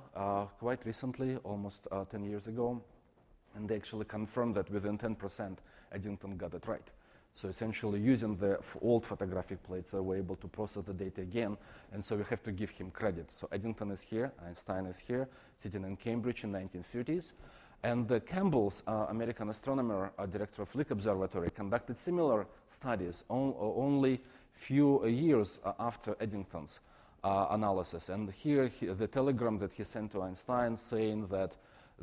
quite 0.60 0.86
recently, 0.86 1.38
almost 1.38 1.88
10 2.12 2.24
years 2.24 2.46
ago, 2.48 2.82
and 3.56 3.68
they 3.68 3.76
actually 3.76 4.06
confirmed 4.06 4.56
that 4.56 4.70
within 4.70 4.98
10%, 4.98 5.58
Eddington 5.92 6.38
got 6.38 6.54
it 6.54 6.68
right. 6.68 6.88
So 7.36 7.50
essentially, 7.50 8.00
using 8.00 8.38
the 8.38 8.60
old 8.82 9.06
photographic 9.06 9.62
plates, 9.64 9.92
they 9.92 10.00
were 10.00 10.16
able 10.16 10.38
to 10.38 10.48
process 10.48 10.86
the 10.86 10.94
data 10.94 11.22
again, 11.22 11.58
and 11.92 12.04
so 12.04 12.16
we 12.16 12.24
have 12.30 12.42
to 12.44 12.52
give 12.54 12.70
him 12.70 12.92
credit. 12.92 13.34
So 13.34 13.50
Eddington 13.52 13.92
is 13.92 14.02
here, 14.02 14.32
Einstein 14.48 14.86
is 14.86 15.00
here, 15.00 15.28
sitting 15.62 15.84
in 15.84 15.98
Cambridge 15.98 16.46
in 16.46 16.54
1930s, 16.54 17.34
and 17.84 18.10
uh, 18.10 18.20
Campbell's 18.22 18.84
uh, 18.88 19.08
American 19.10 19.50
astronomer, 19.50 20.12
uh, 20.18 20.26
director 20.26 20.62
of 20.62 20.74
Lick 20.74 20.92
Observatory, 20.92 21.52
conducted 21.52 21.98
similar 21.98 22.48
studies 22.70 23.26
on, 23.30 23.54
uh, 23.60 23.64
only 23.64 24.22
few 24.54 25.02
uh, 25.04 25.08
years 25.08 25.60
uh, 25.66 25.74
after 25.78 26.16
Eddington's 26.22 26.80
analysis. 27.24 28.10
And 28.10 28.32
here, 28.32 28.68
he, 28.68 28.86
the 28.86 29.08
telegram 29.08 29.58
that 29.58 29.74
he 29.74 29.84
sent 29.84 30.12
to 30.14 30.22
Einstein 30.22 30.78
saying 30.78 31.28
that 31.28 31.56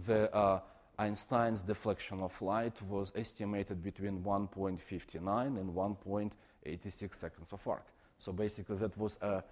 the 0.07 0.61
Einstein's 0.99 1.63
deflection 1.63 2.21
of 2.21 2.41
light 2.43 2.81
was 2.83 3.13
estimated 3.17 3.83
between 3.83 4.23
1.59 4.23 5.47
and 5.47 5.75
1.86 5.75 7.15
seconds 7.15 7.53
of 7.53 7.67
arc. 7.67 7.87
So 8.19 8.33
basically, 8.33 8.77
that 8.77 8.97
was 8.97 9.17
an 9.23 9.43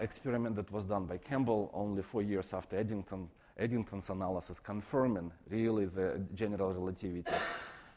experiment 0.00 0.56
that 0.56 0.70
was 0.70 0.84
done 0.84 1.06
by 1.06 1.18
Campbell 1.18 1.70
only 1.72 2.02
four 2.02 2.22
years 2.22 2.52
after 2.52 2.76
Eddington, 2.76 3.28
Eddington's 3.56 4.10
analysis, 4.10 4.60
confirming 4.60 5.32
really 5.48 5.86
the 5.86 6.20
general 6.34 6.72
relativity. 6.72 7.30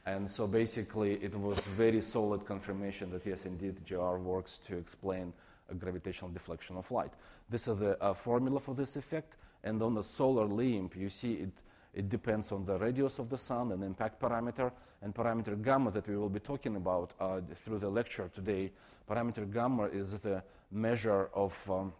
And 0.06 0.30
so 0.30 0.48
basically, 0.48 1.14
it 1.24 1.36
was 1.36 1.60
very 1.62 2.02
solid 2.02 2.46
confirmation 2.46 3.10
that 3.12 3.26
yes, 3.26 3.46
indeed, 3.46 3.78
GR 3.88 4.18
works 4.18 4.60
to 4.68 4.78
explain 4.78 5.34
gravitational 5.80 6.30
deflection 6.32 6.78
of 6.78 6.90
light. 6.92 7.12
This 7.50 7.68
is 7.68 7.78
the 7.78 8.02
uh, 8.02 8.14
formula 8.14 8.60
for 8.60 8.76
this 8.76 8.96
effect. 8.96 9.38
And 9.64 9.82
on 9.82 9.96
the 9.96 10.04
solar 10.04 10.46
limb, 10.46 10.90
you 10.96 11.10
see 11.10 11.34
it 11.34 11.54
It 11.94 12.10
depends 12.10 12.52
on 12.52 12.66
the 12.66 12.78
radius 12.78 13.20
of 13.20 13.30
the 13.30 13.38
sun 13.38 13.72
and 13.72 13.84
impact 13.84 14.20
parameter. 14.20 14.72
And 15.02 15.14
parameter 15.14 15.62
gamma 15.62 15.92
that 15.92 16.08
we 16.08 16.16
will 16.16 16.30
be 16.30 16.40
talking 16.40 16.76
about 16.76 17.12
uh, 17.20 17.42
through 17.64 17.80
the 17.80 17.90
lecture 17.90 18.30
today, 18.34 18.72
parameter 19.10 19.52
gamma 19.52 19.86
is 19.86 20.12
the 20.20 20.42
measure 20.72 21.30
of, 21.34 21.70
um, 21.70 21.94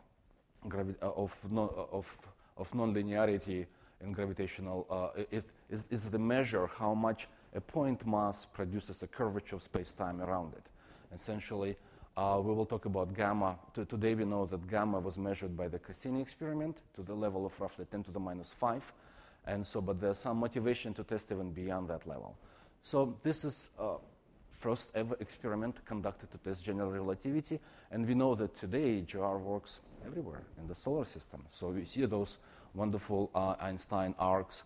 gravi- 0.68 0.96
uh, 1.02 1.12
of, 1.12 1.38
no, 1.52 1.88
of, 1.92 2.08
of 2.58 2.72
nonlinearity 2.72 3.66
in 4.04 4.12
gravitational, 4.12 4.86
uh, 4.90 5.22
it 5.32 5.46
is, 5.70 5.86
is 5.90 6.10
the 6.10 6.20
measure 6.20 6.68
how 6.68 6.94
much 6.94 7.28
a 7.56 7.62
point 7.62 8.06
mass 8.06 8.46
produces 8.46 9.02
a 9.04 9.08
curvature 9.08 9.56
of 9.56 9.64
space-time 9.64 10.22
around 10.22 10.54
it. 10.54 10.66
Essentially, 11.16 11.76
uh, 12.18 12.40
we 12.44 12.54
will 12.54 12.66
talk 12.66 12.86
about 12.86 13.14
gamma. 13.14 13.58
T- 13.74 13.86
today 13.86 14.14
we 14.14 14.26
know 14.26 14.46
that 14.46 14.68
gamma 14.68 15.00
was 15.00 15.18
measured 15.18 15.56
by 15.56 15.68
the 15.68 15.80
Cassini 15.80 16.22
experiment 16.22 16.78
to 16.96 17.02
the 17.02 17.14
level 17.14 17.46
of 17.46 17.60
roughly 17.60 17.86
10 17.90 18.04
to 18.04 18.12
the 18.12 18.20
minus 18.20 18.50
5. 18.60 18.82
And 19.46 19.66
so, 19.66 19.82
but 19.82 20.00
there's 20.00 20.20
some 20.20 20.38
motivation 20.38 20.94
to 20.96 21.04
test 21.04 21.32
even 21.32 21.52
beyond 21.52 21.90
that 21.90 22.08
level. 22.08 22.36
So 22.84 23.18
this 23.24 23.44
is 23.44 23.70
uh, 23.80 23.96
first 24.50 24.92
ever 24.96 25.16
experiment 25.20 25.86
conducted 25.86 26.32
to 26.32 26.38
test 26.38 26.64
general 26.64 26.92
relativity. 26.92 27.60
And 27.92 28.08
we 28.08 28.14
know 28.14 28.36
that 28.36 28.58
today 28.58 29.02
GR 29.02 29.38
works 29.38 29.80
everywhere 30.06 30.44
in 30.60 30.68
the 30.68 30.76
solar 30.76 31.06
system. 31.06 31.44
So 31.50 31.70
we 31.70 31.86
see 31.86 32.06
those 32.06 32.38
wonderful 32.74 33.30
uh, 33.36 33.56
Einstein 33.60 34.16
arcs 34.18 34.64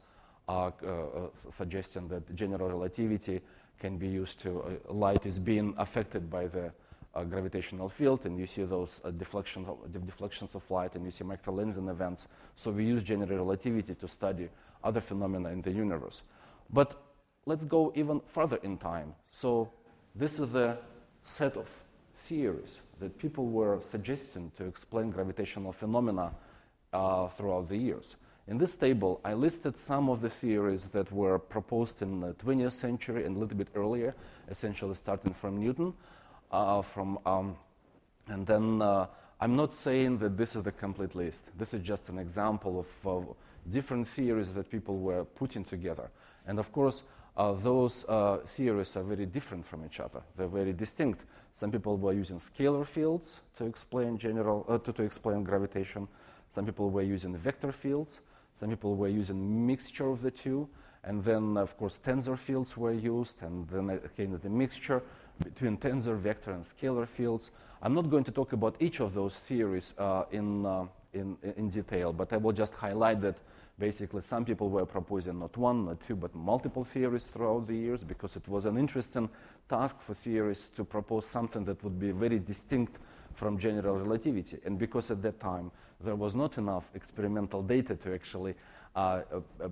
uh, 0.48 0.68
uh, 0.68 1.28
suggesting 1.34 2.08
that 2.08 2.34
general 2.36 2.70
relativity 2.70 3.42
can 3.80 3.98
be 3.98 4.08
used 4.08 4.40
to, 4.42 4.62
uh, 4.62 4.94
light 4.94 5.26
is 5.26 5.38
being 5.38 5.74
affected 5.78 6.30
by 6.30 6.48
the 6.48 6.72
uh, 7.14 7.24
gravitational 7.24 7.90
field, 7.90 8.26
and 8.26 8.40
you 8.40 8.48
see 8.48 8.64
those 8.64 9.02
uh, 9.04 9.12
deflections, 9.12 9.68
of, 9.68 9.78
deflections 10.06 10.52
of 10.54 10.70
light, 10.70 10.96
and 10.96 11.06
you 11.06 11.12
see 11.12 11.24
microlensing 11.24 11.90
events. 11.90 12.28
So 12.56 12.72
we 12.72 12.86
use 12.86 13.04
general 13.04 13.46
relativity 13.46 13.96
to 13.96 14.08
study 14.08 14.50
other 14.84 15.02
phenomena 15.02 15.50
in 15.50 15.62
the 15.62 15.72
universe. 15.72 16.22
But 16.70 16.96
let's 17.46 17.64
go 17.64 17.94
even 17.96 18.22
further 18.28 18.60
in 18.64 18.78
time. 18.78 19.16
So 19.32 19.70
this 20.16 20.40
is 20.40 20.54
a 20.56 20.78
set 21.24 21.58
of 21.58 21.68
theories 22.28 22.80
that 23.00 23.18
people 23.20 23.48
were 23.48 23.80
suggesting 23.82 24.52
to 24.58 24.66
explain 24.66 25.12
gravitational 25.12 25.72
phenomena 25.72 26.32
uh, 26.94 27.28
throughout 27.30 27.70
the 27.70 27.78
years. 27.78 28.16
In 28.48 28.58
this 28.58 28.76
table, 28.76 29.20
I 29.26 29.34
listed 29.34 29.78
some 29.78 30.10
of 30.10 30.22
the 30.22 30.30
theories 30.30 30.90
that 30.90 31.12
were 31.12 31.38
proposed 31.38 32.02
in 32.02 32.22
the 32.22 32.34
20th 32.36 32.72
century 32.72 33.26
and 33.26 33.36
a 33.36 33.40
little 33.40 33.58
bit 33.58 33.68
earlier, 33.76 34.16
essentially 34.50 34.96
starting 34.96 35.34
from 35.34 35.60
Newton. 35.60 35.94
Uh, 36.50 36.82
from, 36.82 37.20
um, 37.26 37.58
and 38.28 38.46
then 38.46 38.82
uh, 38.82 39.06
I'm 39.42 39.58
not 39.58 39.76
saying 39.76 40.20
that 40.20 40.38
this 40.38 40.56
is 40.56 40.64
the 40.64 40.72
complete 40.72 41.14
list. 41.14 41.44
This 41.58 41.74
is 41.74 41.84
just 41.84 42.08
an 42.08 42.18
example 42.18 42.80
of 42.80 42.88
different 43.70 44.08
theories 44.08 44.50
that 44.54 44.70
people 44.70 44.98
were 44.98 45.26
putting 45.26 45.64
together. 45.64 46.10
And 46.46 46.60
of 46.60 46.72
course, 46.72 47.04
uh, 47.36 47.54
those 47.54 48.04
uh, 48.10 48.38
theories 48.46 48.96
are 48.96 49.04
very 49.04 49.26
different 49.26 49.66
from 49.66 49.86
each 49.86 50.00
other. 50.00 50.22
They're 50.36 50.48
very 50.48 50.74
distinct. 50.74 51.26
Some 51.54 51.72
people 51.72 51.98
were 51.98 52.14
using 52.14 52.40
scalar 52.40 52.86
fields 52.86 53.40
to 53.58 53.66
explain 53.66 54.18
general 54.18 54.66
uh, 54.68 54.80
to, 54.80 54.94
to 54.94 55.04
explain 55.04 55.44
gravitation. 55.44 56.08
Some 56.54 56.66
people 56.66 56.90
were 56.90 57.04
using 57.04 57.36
vector 57.36 57.72
fields. 57.72 58.22
Some 58.60 58.70
people 58.70 58.96
were 58.96 59.10
using 59.10 59.68
mixture 59.68 60.10
of 60.10 60.22
the 60.22 60.32
two. 60.32 60.68
And 61.04 61.24
then, 61.24 61.58
of 61.58 61.78
course, 61.78 62.00
tensor 62.04 62.38
fields 62.38 62.76
were 62.76 62.92
used, 62.92 63.42
and 63.42 63.68
then 63.70 63.90
again 63.90 64.38
the 64.42 64.50
mixture 64.50 65.02
between 65.44 65.78
tensor, 65.78 66.18
vector, 66.18 66.52
and 66.52 66.66
scalar 66.66 67.08
fields. 67.08 67.52
I'm 67.82 67.94
not 67.94 68.10
going 68.10 68.24
to 68.26 68.32
talk 68.32 68.54
about 68.54 68.76
each 68.80 69.00
of 69.00 69.14
those 69.14 69.34
theories 69.34 69.94
uh, 69.98 70.24
in, 70.32 70.66
uh, 70.66 70.86
in, 71.14 71.38
in 71.56 71.70
detail, 71.70 72.12
but 72.12 72.34
I 72.34 72.38
will 72.38 72.52
just 72.52 72.74
highlight 72.74 73.22
that 73.22 73.36
basically 73.80 74.22
some 74.22 74.44
people 74.44 74.70
were 74.70 74.86
proposing 74.86 75.40
not 75.40 75.56
one, 75.56 75.86
not 75.86 76.00
two, 76.08 76.16
but 76.16 76.34
multiple 76.34 76.84
theories 76.84 77.24
throughout 77.24 77.68
the 77.68 77.76
years 77.76 78.04
because 78.04 78.36
it 78.36 78.48
was 78.48 78.66
an 78.66 78.78
interesting 78.78 79.30
task 79.70 80.02
for 80.02 80.16
theorists 80.16 80.70
to 80.76 80.84
propose 80.84 81.26
something 81.26 81.64
that 81.66 81.84
would 81.84 82.00
be 82.00 82.12
very 82.12 82.40
distinct 82.40 82.98
from 83.36 83.60
general 83.60 83.96
relativity. 83.98 84.58
And 84.66 84.80
because 84.80 85.12
at 85.12 85.22
that 85.22 85.40
time 85.40 85.72
there 86.04 86.16
was 86.16 86.34
not 86.34 86.58
enough 86.58 86.86
experimental 86.96 87.62
data 87.62 87.96
to 87.96 88.14
actually 88.14 88.56
uh, 88.96 89.22
uh, 89.32 89.42
uh 89.64 89.70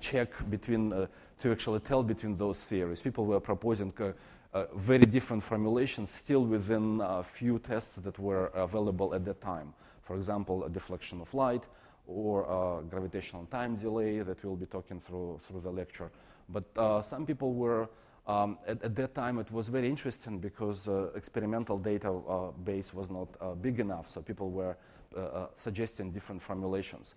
check 0.00 0.30
between, 0.48 0.92
uh, 0.92 1.06
to 1.40 1.50
actually 1.50 1.80
tell 1.80 2.02
between 2.04 2.36
those 2.36 2.56
theories, 2.56 3.02
people 3.02 3.26
were 3.26 3.40
proposing 3.40 3.92
uh, 3.98 4.12
uh, 4.54 4.66
very 4.76 5.04
different 5.04 5.42
formulations 5.42 6.10
still 6.10 6.44
within 6.44 7.00
a 7.02 7.22
few 7.22 7.58
tests 7.58 7.96
that 7.96 8.18
were 8.18 8.46
available 8.54 9.12
at 9.12 9.24
that 9.24 9.40
time. 9.40 9.74
For 10.02 10.16
example, 10.16 10.64
a 10.64 10.70
deflection 10.70 11.20
of 11.20 11.34
light 11.34 11.64
or 12.08 12.42
a 12.44 12.82
gravitational 12.82 13.46
time 13.46 13.76
delay 13.76 14.20
that 14.20 14.42
we'll 14.44 14.56
be 14.56 14.66
talking 14.66 15.00
through 15.00 15.40
through 15.46 15.60
the 15.60 15.70
lecture. 15.70 16.10
But 16.48 16.64
uh, 16.76 17.02
some 17.02 17.26
people 17.26 17.52
were 17.52 17.88
um, 18.26 18.58
at, 18.66 18.82
at, 18.82 18.96
that 18.96 19.14
time 19.14 19.38
it 19.38 19.50
was 19.52 19.68
very 19.68 19.88
interesting 19.88 20.38
because 20.38 20.88
uh, 20.88 21.10
experimental 21.14 21.78
data 21.78 22.10
uh, 22.10 22.50
base 22.64 22.92
was 22.92 23.08
not 23.10 23.28
uh, 23.40 23.54
big 23.54 23.78
enough, 23.80 24.10
so 24.10 24.20
people 24.20 24.50
were 24.50 24.76
suggesting 25.56 26.10
different 26.12 26.42
formulations. 26.42 27.14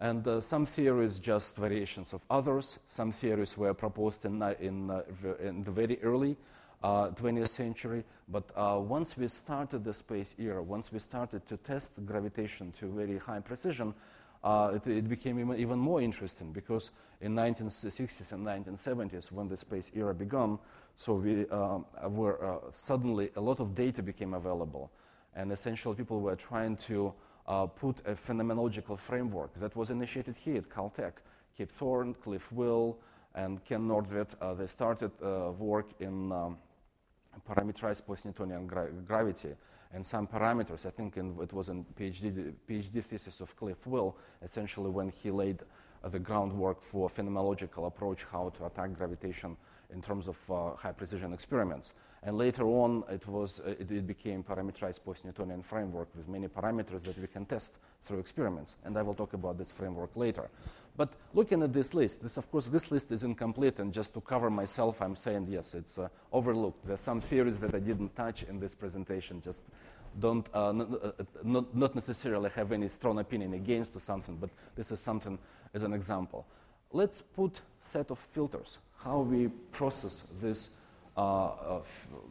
And 0.00 0.26
uh, 0.26 0.40
some 0.40 0.64
theories 0.64 1.18
just 1.18 1.56
variations 1.56 2.14
of 2.14 2.22
others. 2.30 2.78
Some 2.88 3.12
theories 3.12 3.58
were 3.58 3.74
proposed 3.74 4.24
in, 4.24 4.42
in, 4.60 4.90
uh, 4.90 5.02
in 5.42 5.62
the 5.62 5.70
very 5.70 6.02
early 6.02 6.38
uh, 6.82 7.10
20th 7.10 7.48
century. 7.48 8.04
But 8.26 8.44
uh, 8.56 8.80
once 8.80 9.18
we 9.18 9.28
started 9.28 9.84
the 9.84 9.92
space 9.92 10.34
era, 10.38 10.62
once 10.62 10.90
we 10.90 11.00
started 11.00 11.46
to 11.48 11.58
test 11.58 11.90
gravitation 12.06 12.72
to 12.80 12.90
very 12.90 13.18
high 13.18 13.40
precision, 13.40 13.92
uh, 14.42 14.72
it, 14.74 14.86
it, 14.86 15.08
became 15.08 15.38
even, 15.38 15.58
even, 15.58 15.78
more 15.78 16.00
interesting 16.00 16.52
because 16.52 16.90
in 17.20 17.34
1960s 17.34 18.32
and 18.32 18.46
1970s, 18.46 19.30
when 19.30 19.48
the 19.48 19.56
space 19.56 19.90
era 19.94 20.14
began, 20.14 20.58
so 20.96 21.14
we 21.14 21.48
um, 21.48 21.84
were 22.08 22.42
uh, 22.44 22.70
suddenly 22.70 23.30
a 23.36 23.40
lot 23.40 23.60
of 23.60 23.74
data 23.74 24.02
became 24.02 24.34
available, 24.34 24.90
and 25.34 25.52
essentially 25.52 25.94
people 25.94 26.20
were 26.20 26.36
trying 26.36 26.76
to 26.76 27.12
uh, 27.46 27.66
put 27.66 28.00
a 28.06 28.14
phenomenological 28.14 28.98
framework 28.98 29.52
that 29.60 29.74
was 29.76 29.90
initiated 29.90 30.36
here 30.36 30.58
at 30.58 30.68
Caltech. 30.68 31.12
Kip 31.56 31.70
Thorne, 31.72 32.14
Cliff 32.14 32.50
Will, 32.52 32.96
and 33.34 33.62
Ken 33.66 33.86
Nordtvedt, 33.86 34.28
uh, 34.40 34.54
they 34.54 34.66
started 34.66 35.10
work 35.58 35.88
in 36.00 36.32
um, 36.32 36.56
parameterized 37.48 38.06
post-Newtonian 38.06 38.66
gra- 38.66 38.90
gravity 39.06 39.54
and 39.92 40.06
some 40.06 40.26
parameters. 40.26 40.86
I 40.86 40.90
think 40.90 41.16
in, 41.16 41.36
it 41.42 41.52
was 41.52 41.68
a 41.68 41.72
PhD, 41.98 42.52
PhD 42.68 43.02
thesis 43.02 43.40
of 43.40 43.54
Cliff 43.56 43.86
Will, 43.86 44.16
essentially 44.42 44.90
when 44.90 45.08
he 45.08 45.30
laid 45.30 45.62
uh, 46.02 46.08
the 46.08 46.18
groundwork 46.18 46.82
for 46.82 47.08
phenomenological 47.08 47.86
approach 47.86 48.24
how 48.30 48.50
to 48.56 48.66
attack 48.66 48.94
gravitation 48.94 49.56
in 49.92 50.02
terms 50.02 50.28
of 50.28 50.36
uh, 50.50 50.74
high 50.76 50.92
precision 50.92 51.32
experiments. 51.32 51.92
And 52.22 52.36
later 52.36 52.64
on, 52.64 53.02
it, 53.10 53.26
was, 53.26 53.60
uh, 53.60 53.70
it, 53.70 53.90
it, 53.90 54.06
became 54.06 54.42
parameterized 54.42 55.02
post-Newtonian 55.04 55.62
framework 55.62 56.08
with 56.14 56.28
many 56.28 56.48
parameters 56.48 57.02
that 57.04 57.18
we 57.18 57.26
can 57.26 57.46
test 57.46 57.72
through 58.04 58.18
experiments. 58.18 58.76
And 58.84 58.98
I 58.98 59.02
will 59.02 59.14
talk 59.14 59.32
about 59.32 59.56
this 59.56 59.72
framework 59.72 60.10
later. 60.14 60.50
But 60.96 61.14
looking 61.32 61.62
at 61.62 61.72
this 61.72 61.94
list, 61.94 62.22
this, 62.22 62.36
of 62.36 62.50
course, 62.50 62.66
this 62.66 62.90
list 62.90 63.10
is 63.10 63.22
incomplete. 63.22 63.78
And 63.78 63.92
just 63.92 64.12
to 64.14 64.20
cover 64.20 64.50
myself, 64.50 65.00
I'm 65.00 65.16
saying, 65.16 65.46
yes, 65.48 65.72
it's 65.72 65.96
uh, 65.96 66.08
overlooked. 66.30 66.84
There 66.84 66.94
are 66.94 66.98
some 66.98 67.22
theories 67.22 67.58
that 67.60 67.74
I 67.74 67.78
didn't 67.78 68.14
touch 68.14 68.42
in 68.42 68.60
this 68.60 68.74
presentation. 68.74 69.40
Just 69.42 69.62
don't, 70.18 70.46
uh, 70.52 70.70
uh, 70.70 71.12
not, 71.42 71.74
not 71.74 71.94
necessarily 71.94 72.50
have 72.50 72.72
any 72.72 72.88
strong 72.88 73.18
opinion 73.18 73.54
against 73.54 73.94
or 73.96 74.00
something, 74.00 74.36
but 74.36 74.50
this 74.76 74.90
is 74.90 75.00
something 75.00 75.38
as 75.72 75.82
an 75.82 75.92
example. 75.92 76.46
Let's 76.92 77.22
put 77.22 77.60
set 77.80 78.10
of 78.10 78.18
filters, 78.32 78.78
how 79.04 79.20
we 79.20 79.48
process 79.72 80.22
this 80.40 80.70
uh, 81.16 81.80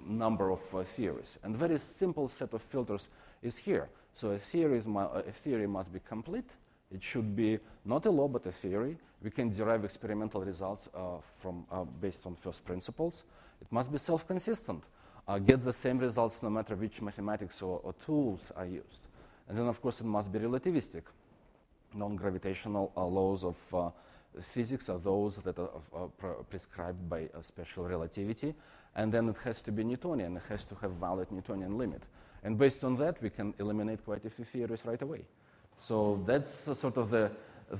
number 0.05 0.51
of 0.51 0.59
uh, 0.73 0.83
theories. 0.83 1.37
And 1.43 1.55
very 1.55 1.79
simple 1.79 2.29
set 2.29 2.53
of 2.53 2.61
filters 2.61 3.07
is 3.41 3.57
here. 3.57 3.89
So 4.15 4.31
a 4.31 4.39
theory, 4.39 4.79
a 4.79 5.31
theory 5.43 5.67
must 5.67 5.91
be 5.93 5.99
complete. 5.99 6.49
It 6.93 7.03
should 7.03 7.35
be 7.35 7.59
not 7.85 8.05
a 8.05 8.11
law, 8.11 8.27
but 8.27 8.45
a 8.45 8.51
theory. 8.51 8.97
We 9.21 9.31
can 9.31 9.49
derive 9.49 9.85
experimental 9.85 10.41
results 10.41 10.87
uh, 10.93 11.17
from, 11.41 11.65
uh, 11.71 11.83
based 11.83 12.25
on 12.25 12.35
first 12.35 12.65
principles. 12.65 13.23
It 13.61 13.67
must 13.71 13.91
be 13.91 13.97
self-consistent. 13.97 14.83
Uh, 15.27 15.37
get 15.37 15.63
the 15.63 15.73
same 15.73 15.99
results 15.99 16.41
no 16.41 16.49
matter 16.49 16.75
which 16.75 17.01
mathematics 17.01 17.61
or, 17.61 17.79
or, 17.83 17.93
tools 18.05 18.51
are 18.55 18.65
used. 18.65 19.01
And 19.47 19.57
then, 19.57 19.67
of 19.67 19.81
course, 19.81 19.99
it 19.99 20.05
must 20.05 20.31
be 20.31 20.39
relativistic. 20.39 21.03
Non-gravitational 21.93 22.91
uh, 22.97 23.05
laws 23.05 23.43
of 23.43 23.93
physics 24.41 24.89
are 24.89 24.99
those 24.99 25.37
that 25.37 25.57
are, 25.57 25.69
are 25.93 26.07
prescribed 26.49 27.09
by 27.09 27.29
special 27.47 27.85
relativity, 27.85 28.53
and 28.95 29.11
then 29.11 29.29
it 29.29 29.35
has 29.43 29.61
to 29.63 29.71
be 29.71 29.83
Newtonian. 29.83 30.37
It 30.37 30.43
has 30.49 30.65
to 30.65 30.75
have 30.75 30.91
valid 30.91 31.31
Newtonian 31.31 31.77
limit. 31.77 32.03
And 32.43 32.57
based 32.57 32.83
on 32.83 32.95
that, 32.97 33.21
we 33.21 33.29
can 33.29 33.53
eliminate 33.59 34.03
quite 34.05 34.25
a 34.25 34.29
few 34.29 34.45
theories 34.45 34.85
right 34.85 35.01
away. 35.01 35.25
So 35.77 36.21
that's 36.25 36.67
uh, 36.67 36.73
sort 36.73 36.97
of 36.97 37.09
the, 37.09 37.31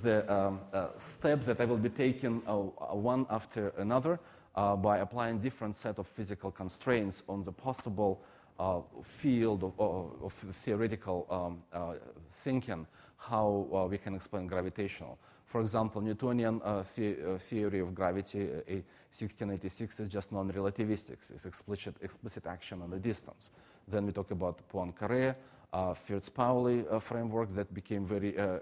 the 0.01 0.31
um, 0.33 0.59
uh, 0.73 0.87
step 0.97 1.45
that 1.45 1.59
I 1.59 1.65
will 1.65 1.77
be 1.77 1.89
taking 1.89 2.41
uh, 2.47 2.55
one 2.55 3.25
after 3.29 3.73
another 3.77 4.19
uh, 4.55 4.75
by 4.75 4.99
applying 4.99 5.39
different 5.39 5.77
set 5.77 5.99
of 5.99 6.07
physical 6.07 6.51
constraints 6.51 7.23
on 7.27 7.43
the 7.43 7.51
possible 7.51 8.21
uh, 8.59 8.81
field 9.03 9.63
of, 9.63 9.73
of, 9.79 10.11
of 10.23 10.55
theoretical 10.57 11.25
um, 11.29 11.63
uh, 11.73 11.93
thinking, 12.33 12.85
how 13.17 13.87
we 13.89 13.97
can 13.97 14.15
explain 14.15 14.47
gravitational. 14.47 15.17
For 15.49 15.61
example, 15.61 15.99
Newtonian 16.01 16.61
uh, 16.63 16.83
the, 16.95 17.33
uh, 17.33 17.37
theory 17.39 17.79
of 17.79 17.95
gravity, 17.95 18.43
uh, 18.43 18.81
1686, 19.09 19.99
is 19.99 20.07
just 20.07 20.31
non-relativistic. 20.31 21.17
It's 21.33 21.45
explicit, 21.45 21.95
explicit 22.01 22.45
action 22.45 22.83
on 22.83 22.91
the 22.91 22.99
distance. 22.99 23.49
Then 23.87 24.05
we 24.05 24.11
talk 24.11 24.29
about 24.29 24.59
Poincare, 24.71 25.35
uh, 25.73 25.95
Fierz-Pauli 25.95 26.85
uh, 26.87 26.99
framework 26.99 27.53
that 27.55 27.73
became 27.73 28.05
very 28.05 28.37
uh, 28.37 28.59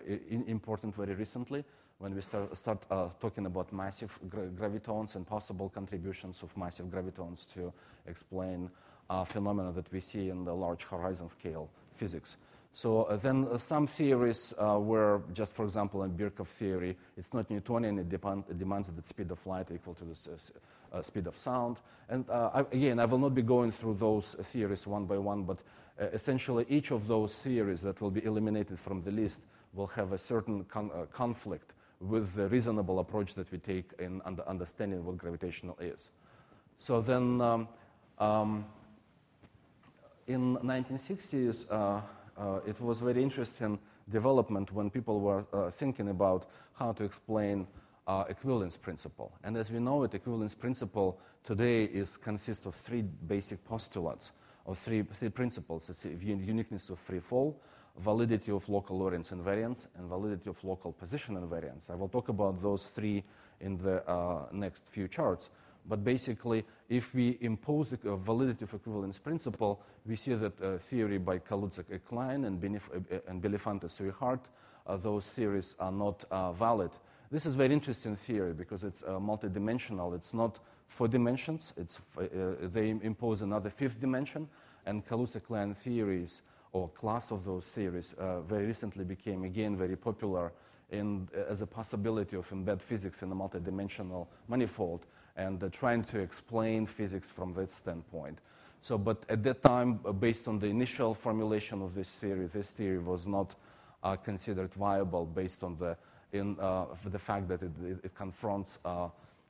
important 0.47 0.95
very 0.95 1.13
recently 1.13 1.65
when 1.99 2.15
we 2.15 2.21
start, 2.21 2.55
start 2.57 2.85
uh, 2.89 3.09
talking 3.19 3.47
about 3.47 3.73
massive 3.73 4.17
gra- 4.29 4.47
gravitons 4.47 5.15
and 5.15 5.27
possible 5.27 5.67
contributions 5.67 6.37
of 6.41 6.55
massive 6.55 6.85
gravitons 6.85 7.45
to 7.53 7.73
explain 8.07 8.69
phenomena 9.25 9.73
that 9.73 9.91
we 9.91 9.99
see 9.99 10.29
in 10.29 10.45
the 10.45 10.53
large 10.53 10.83
horizon 10.83 11.27
scale 11.27 11.69
physics. 11.95 12.37
So 12.73 13.03
uh, 13.03 13.15
then 13.15 13.47
uh, 13.51 13.57
some 13.57 13.87
theories 13.87 14.53
uh, 14.57 14.79
were, 14.79 15.21
just 15.33 15.53
for 15.53 15.65
example, 15.65 16.03
in 16.03 16.11
Birkhoff 16.11 16.47
theory, 16.47 16.95
it's 17.17 17.33
not 17.33 17.49
Newtonian, 17.49 17.99
it, 17.99 18.09
depend, 18.09 18.43
it 18.49 18.59
demands 18.59 18.87
that 18.87 18.95
the 18.95 19.07
speed 19.07 19.31
of 19.31 19.45
light 19.45 19.67
equal 19.73 19.95
to 19.95 20.03
the 20.05 21.03
speed 21.03 21.27
of 21.27 21.39
sound. 21.39 21.77
And 22.09 22.25
I, 22.29 22.63
again, 22.71 22.99
I 22.99 23.05
will 23.05 23.17
not 23.17 23.35
be 23.35 23.41
going 23.41 23.71
through 23.71 23.95
those 23.95 24.35
theories 24.35 24.85
one 24.87 25.05
by 25.05 25.17
one, 25.17 25.43
but 25.43 25.57
essentially 25.99 26.65
each 26.69 26.91
of 26.91 27.07
those 27.07 27.33
theories 27.33 27.81
that 27.81 27.99
will 27.99 28.11
be 28.11 28.23
eliminated 28.23 28.79
from 28.79 29.01
the 29.01 29.11
list 29.11 29.41
will 29.73 29.87
have 29.87 30.13
a 30.13 30.17
certain 30.17 30.63
con- 30.65 30.91
conflict 31.11 31.73
with 31.99 32.35
the 32.35 32.47
reasonable 32.47 32.99
approach 32.99 33.33
that 33.33 33.51
we 33.51 33.57
take 33.57 33.91
in 33.99 34.21
under 34.25 34.47
understanding 34.47 35.03
what 35.03 35.17
gravitational 35.17 35.77
is. 35.81 36.09
So 36.79 37.01
then, 37.01 37.41
um, 37.41 37.67
um, 38.19 38.65
in 40.27 40.57
1960s, 40.57 41.65
uh, 41.71 41.73
uh, 41.73 42.01
it 42.65 42.79
was 42.79 42.99
very 42.99 43.23
interesting 43.23 43.79
development 44.09 44.71
when 44.71 44.89
people 44.89 45.19
were 45.19 45.43
uh, 45.53 45.69
thinking 45.69 46.09
about 46.09 46.45
how 46.73 46.91
to 46.93 47.03
explain 47.03 47.67
uh, 48.07 48.23
equivalence 48.29 48.77
principle. 48.77 49.31
And 49.43 49.57
as 49.57 49.71
we 49.71 49.79
know 49.79 50.03
it, 50.03 50.13
equivalence 50.13 50.55
principle 50.55 51.19
today 51.43 51.83
is 51.83 52.17
consists 52.17 52.65
of 52.65 52.75
three 52.75 53.01
basic 53.01 53.63
postulates, 53.65 54.31
or 54.65 54.75
three, 54.75 55.03
three 55.03 55.29
principles. 55.29 55.89
It's 55.89 56.05
uniqueness 56.05 56.89
of 56.89 56.99
free 56.99 57.19
fall, 57.19 57.59
validity 57.99 58.51
of 58.51 58.67
local 58.69 58.97
Lorentz 58.97 59.31
invariance, 59.31 59.87
and 59.97 60.07
validity 60.07 60.49
of 60.49 60.63
local 60.63 60.91
position 60.91 61.35
invariance. 61.35 61.89
I 61.89 61.95
will 61.95 62.09
talk 62.09 62.29
about 62.29 62.61
those 62.61 62.85
three 62.85 63.23
in 63.59 63.77
the 63.77 64.07
uh, 64.09 64.45
next 64.51 64.87
few 64.87 65.07
charts. 65.07 65.49
But 65.87 66.03
basically, 66.03 66.65
if 66.89 67.13
we 67.15 67.37
impose 67.41 67.91
the 67.91 68.15
validity 68.17 68.65
of 68.65 68.73
equivalence 68.73 69.17
principle, 69.17 69.81
we 70.05 70.15
see 70.15 70.33
that 70.33 70.61
uh, 70.61 70.77
theory 70.77 71.17
by 71.17 71.39
Kaluza 71.39 71.83
Klein 72.05 72.45
and, 72.45 72.61
Benif- 72.61 72.93
uh, 72.93 73.19
and 73.27 73.41
Belinfante 73.41 73.85
Swihart, 73.85 74.41
uh, 74.85 74.97
those 74.97 75.25
theories 75.25 75.75
are 75.79 75.91
not 75.91 76.25
uh, 76.29 76.51
valid. 76.51 76.91
This 77.31 77.45
is 77.45 77.55
very 77.55 77.73
interesting 77.73 78.15
theory 78.15 78.53
because 78.53 78.83
it's 78.83 79.01
uh, 79.03 79.19
multidimensional. 79.19 80.15
It's 80.15 80.33
not 80.33 80.59
four 80.87 81.07
dimensions. 81.07 81.73
It's, 81.77 82.01
uh, 82.17 82.23
they 82.61 82.89
impose 82.89 83.41
another 83.41 83.69
fifth 83.69 83.99
dimension. 83.99 84.47
And 84.85 85.05
Kaluza 85.05 85.43
Klein 85.43 85.73
theories 85.73 86.41
or 86.71 86.89
class 86.89 87.31
of 87.31 87.43
those 87.43 87.65
theories 87.65 88.13
uh, 88.17 88.41
very 88.41 88.65
recently 88.65 89.03
became 89.03 89.43
again 89.43 89.77
very 89.77 89.95
popular 89.95 90.51
in, 90.91 91.27
uh, 91.35 91.51
as 91.51 91.61
a 91.61 91.67
possibility 91.67 92.35
of 92.37 92.49
embed 92.49 92.81
physics 92.81 93.21
in 93.21 93.31
a 93.31 93.35
multidimensional 93.35 94.27
manifold 94.47 95.05
and 95.37 95.63
uh, 95.63 95.69
trying 95.69 96.03
to 96.03 96.19
explain 96.19 96.85
physics 96.85 97.31
from 97.31 97.53
that 97.53 97.71
standpoint. 97.71 98.39
So, 98.81 98.97
but 98.97 99.23
at 99.29 99.43
that 99.43 99.61
time, 99.61 99.99
uh, 100.05 100.11
based 100.11 100.47
on 100.47 100.59
the 100.59 100.67
initial 100.67 101.13
formulation 101.13 101.81
of 101.81 101.95
this 101.95 102.09
theory, 102.09 102.47
this 102.47 102.69
theory 102.69 102.99
was 102.99 103.27
not 103.27 103.55
uh, 104.03 104.15
considered 104.15 104.73
viable 104.73 105.25
based 105.25 105.63
on 105.63 105.77
the, 105.77 105.95
in, 106.33 106.57
uh, 106.59 106.85
the 107.05 107.19
fact 107.19 107.47
that 107.47 107.61
it, 107.61 107.71
it, 107.83 107.97
it 108.03 108.15
confronts 108.15 108.79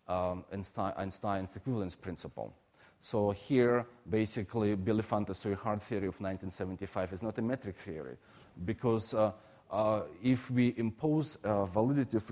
um, 0.08 0.44
Einstein's 0.51 1.56
equivalence 1.56 1.96
principle. 1.96 2.53
So 3.00 3.32
here, 3.32 3.86
basically, 4.10 4.75
Belinfante 4.75 5.29
Swihart 5.29 5.82
theory 5.82 6.08
of 6.08 6.20
1975 6.20 7.13
is 7.13 7.24
not 7.24 7.38
a 7.38 7.41
metric 7.41 7.75
theory 7.77 8.17
because 8.65 9.13
uh, 9.13 9.32
uh, 9.69 10.02
if 10.23 10.50
we 10.50 10.73
impose 10.78 11.38
uh, 11.43 11.65
validity 11.65 12.17
of 12.17 12.23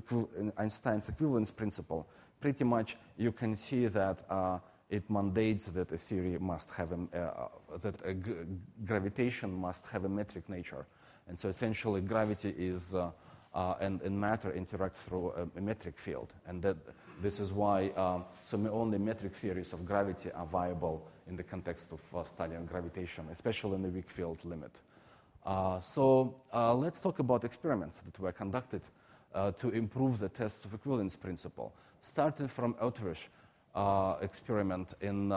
Einstein's 0.57 1.09
equivalence 1.09 1.51
principle, 1.51 2.07
pretty 2.39 2.63
much 2.63 2.97
you 3.17 3.31
can 3.31 3.55
see 3.55 3.87
that 3.87 4.19
uh, 4.29 4.59
it 4.89 5.09
mandates 5.09 5.65
that 5.65 5.91
a 5.91 5.97
theory 5.97 6.37
must 6.39 6.69
have 6.71 6.91
a, 6.91 7.17
uh, 7.17 7.47
that 7.81 7.95
a 8.05 8.13
g- 8.13 8.33
gravitation 8.85 9.51
must 9.51 9.83
have 9.87 10.05
a 10.05 10.09
metric 10.09 10.47
nature, 10.47 10.85
and 11.27 11.37
so 11.37 11.49
essentially 11.49 12.01
gravity 12.01 12.53
is 12.57 12.93
uh, 12.93 13.09
uh, 13.55 13.75
and, 13.79 14.01
and, 14.01 14.19
matter 14.19 14.51
interact 14.51 14.97
through 14.97 15.31
a, 15.31 15.57
a, 15.57 15.61
metric 15.61 15.97
field. 15.97 16.27
And 16.45 16.61
that, 16.61 16.75
this 17.21 17.39
is 17.39 17.53
why 17.53 17.87
um, 17.91 18.25
only 18.69 18.97
metric 18.97 19.33
theories 19.33 19.71
of 19.71 19.85
gravity 19.85 20.29
are 20.31 20.45
viable 20.45 21.07
in 21.27 21.37
the 21.37 21.43
context 21.43 21.93
of 21.93 22.01
uh, 22.13 22.25
studying 22.25 22.65
gravitation, 22.65 23.25
especially 23.31 23.75
in 23.75 23.81
the 23.81 23.87
weak 23.87 24.09
field 24.09 24.39
limit. 24.43 24.71
Uh, 25.45 25.79
so 25.79 26.35
uh, 26.53 26.73
let's 26.73 26.99
talk 26.99 27.19
about 27.19 27.45
experiments 27.45 27.99
that 28.03 28.19
were 28.19 28.31
conducted 28.31 28.81
uh, 29.35 29.51
to 29.51 29.69
improve 29.69 30.17
the 30.17 30.29
test 30.29 30.65
of 30.65 30.73
equivalence 30.73 31.15
principle. 31.15 31.73
Starting 32.01 32.47
from 32.47 32.73
Eötvös 32.75 33.27
uh, 33.75 34.15
experiment 34.21 34.93
in 35.01 35.29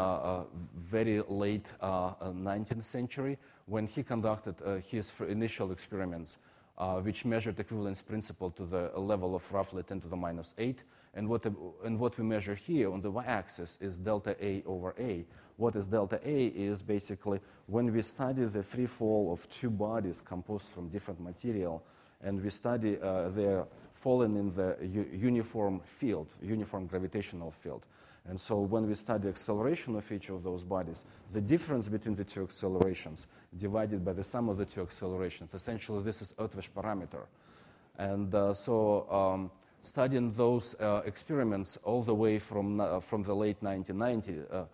very 0.76 1.20
late 1.28 1.72
19th 1.82 2.84
century 2.84 3.36
when 3.66 3.86
he 3.86 4.02
conducted 4.02 4.54
his 4.88 5.12
initial 5.28 5.72
experiments 5.72 6.38
uh, 6.78 7.00
which 7.00 7.24
measured 7.24 7.58
equivalence 7.58 8.00
principle 8.00 8.50
to 8.52 8.64
the 8.64 8.92
level 8.96 9.34
of 9.34 9.52
roughly 9.52 9.82
10 9.82 10.00
to 10.00 10.08
the 10.08 10.16
minus 10.16 10.54
8. 10.58 10.84
And 11.14 11.28
what, 11.28 11.44
and 11.84 11.98
what 11.98 12.16
we 12.16 12.24
measure 12.24 12.54
here 12.54 12.92
on 12.92 13.00
the 13.00 13.10
y-axis 13.10 13.78
is 13.80 13.98
delta 13.98 14.36
A 14.40 14.62
over 14.64 14.94
A. 14.98 15.24
What 15.56 15.74
is 15.74 15.86
delta 15.86 16.20
A 16.24 16.46
is 16.46 16.80
basically 16.82 17.40
when 17.66 17.92
we 17.92 18.02
study 18.02 18.44
the 18.44 18.62
free 18.62 18.86
fall 18.86 19.32
of 19.32 19.48
two 19.50 19.70
bodies 19.70 20.20
composed 20.20 20.68
from 20.68 20.88
different 20.88 21.20
material, 21.20 21.82
and 22.22 22.42
we 22.42 22.50
study 22.50 22.96
uh, 23.02 23.28
their 23.30 23.64
falling 24.00 24.36
in 24.36 24.54
the 24.54 24.76
uniform 25.12 25.80
field, 25.84 26.28
uniform 26.42 26.86
gravitational 26.86 27.50
field. 27.50 27.84
And 28.28 28.40
so 28.40 28.60
when 28.60 28.86
we 28.86 28.94
study 28.94 29.28
acceleration 29.28 29.96
of 29.96 30.10
each 30.12 30.28
of 30.28 30.42
those 30.42 30.62
bodies, 30.62 31.02
the 31.32 31.40
difference 31.40 31.88
between 31.88 32.14
the 32.14 32.24
two 32.24 32.42
accelerations 32.42 33.26
divided 33.58 34.04
by 34.04 34.12
the 34.12 34.24
sum 34.24 34.48
of 34.48 34.58
the 34.58 34.66
two 34.66 34.82
accelerations, 34.82 35.54
essentially 35.54 36.02
this 36.02 36.20
is 36.20 36.34
Eötvös 36.38 36.68
parameter. 36.76 37.24
And 37.96 38.32
uh, 38.34 38.54
so 38.54 39.10
um, 39.10 39.50
studying 39.82 40.32
those 40.32 40.74
uh, 40.78 41.02
experiments 41.06 41.78
all 41.84 42.02
the 42.02 42.14
way 42.14 42.38
from, 42.38 42.80
uh, 42.80 43.00
from 43.00 43.22
the 43.22 43.34
late 43.34 43.60
1990s, 43.62 44.44
uh, 44.52 44.64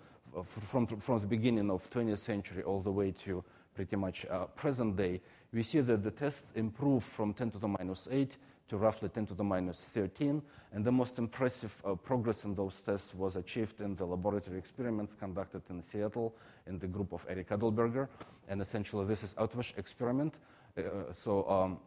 from, 0.67 0.87
from 0.87 1.21
the 1.21 1.27
beginning 1.27 1.71
of 1.71 1.89
20th 1.91 2.19
century 2.19 2.63
all 2.65 2.81
the 2.81 2.91
way 2.93 3.13
to 3.13 3.43
pretty 3.75 3.97
much 3.97 4.27
uh, 4.27 4.47
present 4.57 4.97
day, 4.97 5.21
we 5.53 5.63
see 5.63 5.81
that 5.81 6.03
the 6.03 6.11
tests 6.11 6.53
improve 6.57 7.05
from 7.05 7.33
10 7.33 7.53
to 7.53 7.59
the 7.59 7.69
minus 7.69 8.09
8 8.11 8.37
to 8.69 8.77
roughly 8.77 9.09
10 9.09 9.27
to 9.27 9.35
the 9.35 9.45
minus 9.45 9.85
13. 9.85 10.43
And 10.73 10.85
the 10.85 10.93
most 10.93 11.19
impressive 11.19 11.73
uh, 11.85 11.95
progress 11.95 12.45
in 12.45 12.55
those 12.55 12.81
tests 12.81 13.15
was 13.15 13.37
achieved 13.37 13.81
in 13.81 13.95
the 13.95 14.05
laboratory 14.05 14.59
experiments 14.59 15.15
conducted 15.15 15.63
in 15.71 15.83
Seattle 15.83 16.35
in 16.67 16.79
the 16.79 16.87
group 16.87 17.13
of 17.13 17.25
Eric 17.29 17.51
Adelberger. 17.51 18.09
And 18.49 18.61
essentially, 18.61 19.05
this 19.07 19.23
is 19.23 19.35
Eöt-Wash 19.35 19.75
experiment. 19.77 20.39
Uh, 20.77 21.13
so, 21.13 21.49
um, 21.49 21.79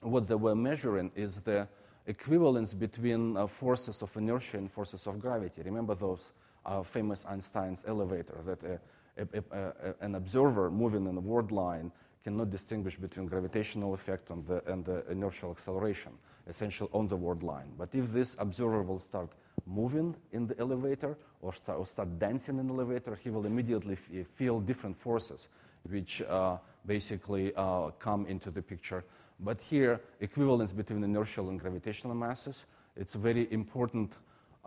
what 0.00 0.26
they 0.26 0.34
were 0.34 0.54
measuring 0.54 1.10
is 1.16 1.36
the 1.36 1.68
equivalence 2.06 2.72
between 2.72 3.36
uh, 3.36 3.46
forces 3.46 4.02
of 4.02 4.16
inertia 4.16 4.56
and 4.56 4.70
forces 4.70 5.06
of 5.06 5.20
gravity. 5.20 5.62
Remember 5.62 5.94
those 5.94 6.32
uh, 6.64 6.82
famous 6.82 7.24
Einstein's 7.26 7.84
elevator 7.86 8.40
that 8.44 8.64
uh, 8.64 8.76
a, 9.18 9.38
a, 9.38 9.58
a, 9.58 9.94
an 10.00 10.14
observer 10.14 10.70
moving 10.70 11.06
in 11.06 11.16
a 11.16 11.20
world 11.20 11.50
line 11.50 11.90
cannot 12.28 12.50
distinguish 12.50 12.96
between 12.98 13.26
gravitational 13.26 13.94
effect 13.94 14.30
and 14.30 14.44
the, 14.46 14.62
and 14.70 14.84
the 14.84 15.02
inertial 15.10 15.50
acceleration, 15.50 16.12
essentially 16.46 16.90
on 16.92 17.08
the 17.08 17.16
world 17.16 17.42
line. 17.42 17.72
But 17.78 17.88
if 17.94 18.12
this 18.12 18.36
observer 18.38 18.82
will 18.82 18.98
start 18.98 19.30
moving 19.66 20.14
in 20.32 20.46
the 20.46 20.58
elevator 20.60 21.16
or 21.40 21.54
start, 21.54 21.78
or 21.78 21.86
start 21.86 22.18
dancing 22.18 22.58
in 22.58 22.66
the 22.66 22.74
elevator, 22.74 23.18
he 23.24 23.30
will 23.30 23.46
immediately 23.46 23.94
f- 23.94 24.26
feel 24.34 24.60
different 24.60 25.00
forces 25.00 25.48
which 25.88 26.20
uh, 26.20 26.58
basically 26.84 27.54
uh, 27.56 27.90
come 27.98 28.26
into 28.26 28.50
the 28.50 28.60
picture. 28.60 29.04
But 29.40 29.62
here, 29.62 29.98
equivalence 30.20 30.74
between 30.74 31.02
inertial 31.02 31.48
and 31.48 31.58
gravitational 31.58 32.14
masses, 32.14 32.66
it's 32.94 33.14
a 33.14 33.18
very 33.18 33.48
important 33.50 34.18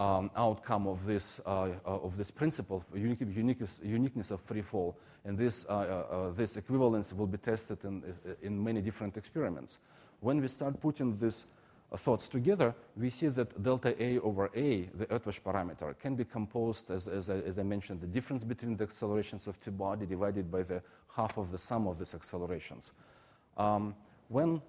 um, 0.01 0.31
outcome 0.35 0.87
of 0.87 1.05
this, 1.05 1.39
uh, 1.45 1.61
uh, 1.61 1.69
of 1.85 2.17
this 2.17 2.31
principle, 2.31 2.83
unique, 2.95 3.21
uniqueness, 3.21 3.79
uniqueness, 3.83 4.31
of 4.31 4.41
free 4.41 4.63
fall. 4.63 4.97
And 5.25 5.37
this, 5.37 5.65
uh, 5.69 5.73
uh, 5.73 5.75
uh 5.75 6.29
this 6.31 6.57
equivalence 6.57 7.13
will 7.13 7.27
be 7.27 7.37
tested 7.37 7.77
in, 7.83 8.03
uh, 8.03 8.33
in 8.41 8.63
many 8.63 8.81
different 8.81 9.15
experiments. 9.17 9.77
When 10.19 10.41
we 10.41 10.47
start 10.47 10.81
putting 10.81 11.15
these 11.17 11.45
thoughts 11.97 12.27
together, 12.27 12.73
we 12.97 13.11
see 13.11 13.27
that 13.27 13.61
delta 13.61 13.93
A 14.01 14.19
over 14.19 14.49
A, 14.55 14.89
the 14.95 15.05
Eötvös 15.05 15.39
parameter, 15.39 15.93
can 15.99 16.15
be 16.15 16.25
composed, 16.25 16.89
as, 16.89 17.07
as, 17.07 17.29
I, 17.29 17.35
as 17.35 17.59
I 17.59 17.63
mentioned, 17.63 18.01
the 18.01 18.07
difference 18.07 18.43
between 18.43 18.77
the 18.77 18.85
accelerations 18.85 19.45
of 19.45 19.59
two 19.59 19.71
body 19.71 20.07
divided 20.07 20.49
by 20.49 20.63
the 20.63 20.81
half 21.15 21.37
of 21.37 21.51
the 21.51 21.59
sum 21.59 21.87
of 21.87 21.99
these 21.99 22.15
accelerations. 22.15 22.89
Um, 23.55 23.93
when 24.29 24.61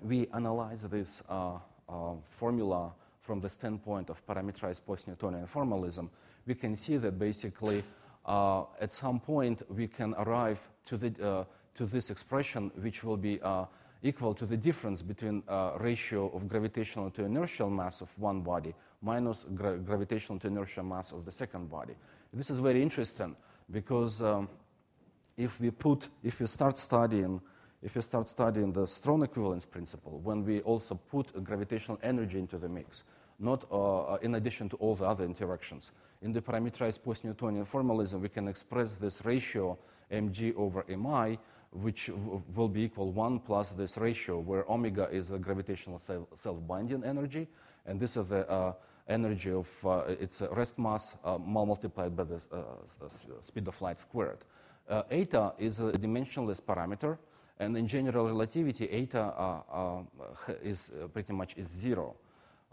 we 0.00 0.26
analyze 0.32 0.82
this 0.82 1.20
uh, 1.28 1.58
formula 2.38 2.92
from 3.22 3.40
the 3.40 3.48
standpoint 3.48 4.10
of 4.10 4.24
parameterized 4.26 4.84
post-Newtonian 4.84 5.46
formalism, 5.46 6.10
we 6.46 6.54
can 6.54 6.76
see 6.76 6.96
that 6.96 7.18
basically 7.18 7.82
uh, 8.26 8.64
at 8.80 8.92
some 8.92 9.20
point 9.20 9.62
we 9.70 9.88
can 9.88 10.14
arrive 10.14 10.60
to, 10.86 10.96
the, 10.96 11.26
uh, 11.26 11.44
to 11.74 11.86
this 11.86 12.10
expression 12.10 12.70
which 12.80 13.04
will 13.04 13.16
be 13.16 13.40
uh, 13.40 13.64
equal 14.02 14.34
to 14.34 14.44
the 14.44 14.56
difference 14.56 15.02
between 15.02 15.42
uh, 15.48 15.72
ratio 15.78 16.28
of 16.34 16.48
gravitational 16.48 17.10
to 17.10 17.24
inertial 17.24 17.70
mass 17.70 18.00
of 18.00 18.10
one 18.18 18.40
body 18.40 18.74
minus 19.00 19.44
gra- 19.54 19.78
gravitational 19.78 20.38
to 20.38 20.48
inertial 20.48 20.82
mass 20.84 21.12
of 21.12 21.24
the 21.24 21.32
second 21.32 21.70
body. 21.70 21.94
This 22.32 22.50
is 22.50 22.58
very 22.58 22.82
interesting 22.82 23.36
because 23.70 24.20
um, 24.20 24.48
if 25.36 25.60
we 25.60 25.70
put, 25.70 26.08
if 26.22 26.40
we 26.40 26.46
start 26.46 26.78
studying, 26.78 27.40
if 27.82 27.94
we 27.96 28.02
start 28.02 28.28
studying 28.28 28.72
the 28.72 28.86
strong 28.86 29.22
equivalence 29.22 29.64
principle, 29.64 30.20
when 30.22 30.44
we 30.44 30.60
also 30.60 30.94
put 30.94 31.32
gravitational 31.44 31.98
energy 32.02 32.38
into 32.38 32.56
the 32.56 32.68
mix, 32.68 33.02
not 33.38 33.64
uh, 33.72 34.18
in 34.22 34.36
addition 34.36 34.68
to 34.68 34.76
all 34.76 34.94
the 34.94 35.04
other 35.04 35.24
interactions. 35.24 35.90
In 36.22 36.32
the 36.32 36.40
parameterized 36.40 37.02
post-Newtonian 37.02 37.64
formalism, 37.64 38.22
we 38.22 38.28
can 38.28 38.46
express 38.46 38.92
this 38.94 39.24
ratio 39.24 39.76
mg 40.12 40.54
over 40.56 40.84
mi, 40.88 41.38
which 41.72 42.06
w- 42.06 42.42
will 42.54 42.68
be 42.68 42.82
equal 42.82 43.10
1 43.10 43.40
plus 43.40 43.70
this 43.70 43.98
ratio, 43.98 44.38
where 44.38 44.70
omega 44.70 45.08
is 45.10 45.28
the 45.28 45.38
gravitational 45.38 46.00
self-binding 46.34 47.02
energy, 47.02 47.48
and 47.86 47.98
this 47.98 48.16
is 48.16 48.26
the 48.26 48.48
uh, 48.48 48.72
energy 49.08 49.50
of 49.50 49.68
uh, 49.84 50.02
its 50.20 50.40
rest 50.52 50.78
mass 50.78 51.16
uh, 51.24 51.36
multiplied 51.38 52.14
by 52.14 52.22
the 52.22 52.40
uh, 52.52 53.08
speed 53.40 53.66
of 53.66 53.80
light 53.82 53.98
squared. 53.98 54.38
Uh, 54.88 55.02
eta 55.10 55.52
is 55.58 55.80
a 55.80 55.92
dimensionless 55.92 56.60
parameter, 56.60 57.18
and 57.62 57.76
in 57.76 57.86
general 57.86 58.26
relativity, 58.26 58.90
eta 58.90 59.32
uh, 59.38 60.02
is 60.62 60.90
pretty 61.12 61.32
much 61.32 61.56
is 61.56 61.68
zero. 61.68 62.16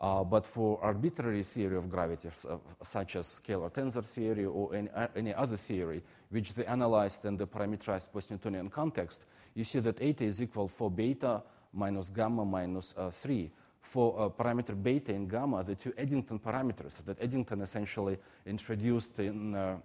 Uh, 0.02 0.24
but 0.24 0.46
for 0.46 0.80
arbitrary 0.82 1.44
theory 1.44 1.76
of 1.76 1.90
gravity, 1.90 2.30
uh, 2.50 2.56
such 2.84 3.18
as 3.18 3.28
scalar 3.40 3.70
tensor 3.70 4.04
theory 4.04 4.46
or 4.46 4.74
any, 4.74 4.90
uh, 4.96 5.08
any, 5.16 5.34
other 5.34 5.58
theory, 5.58 6.02
which 6.30 6.54
they 6.54 6.66
analyzed 6.66 7.26
in 7.26 7.36
the 7.36 7.46
parameterized 7.46 8.10
post-Newtonian 8.12 8.70
context, 8.70 9.26
you 9.56 9.66
see 9.66 9.80
that 9.80 10.02
eta 10.02 10.24
is 10.24 10.42
equal 10.42 10.70
for 10.70 10.90
beta 10.90 11.44
minus 11.74 12.10
gamma 12.10 12.46
minus, 12.46 12.94
uh, 12.98 13.10
3. 13.12 13.52
For 13.82 14.20
uh, 14.20 14.30
parameter 14.30 14.82
beta 14.82 15.14
and 15.14 15.30
gamma, 15.30 15.64
the 15.64 15.76
two 15.76 15.94
Eddington 15.98 16.40
parameters 16.40 16.94
that 17.06 17.18
Eddington 17.22 17.62
essentially 17.62 18.18
introduced 18.46 19.20
in 19.20 19.80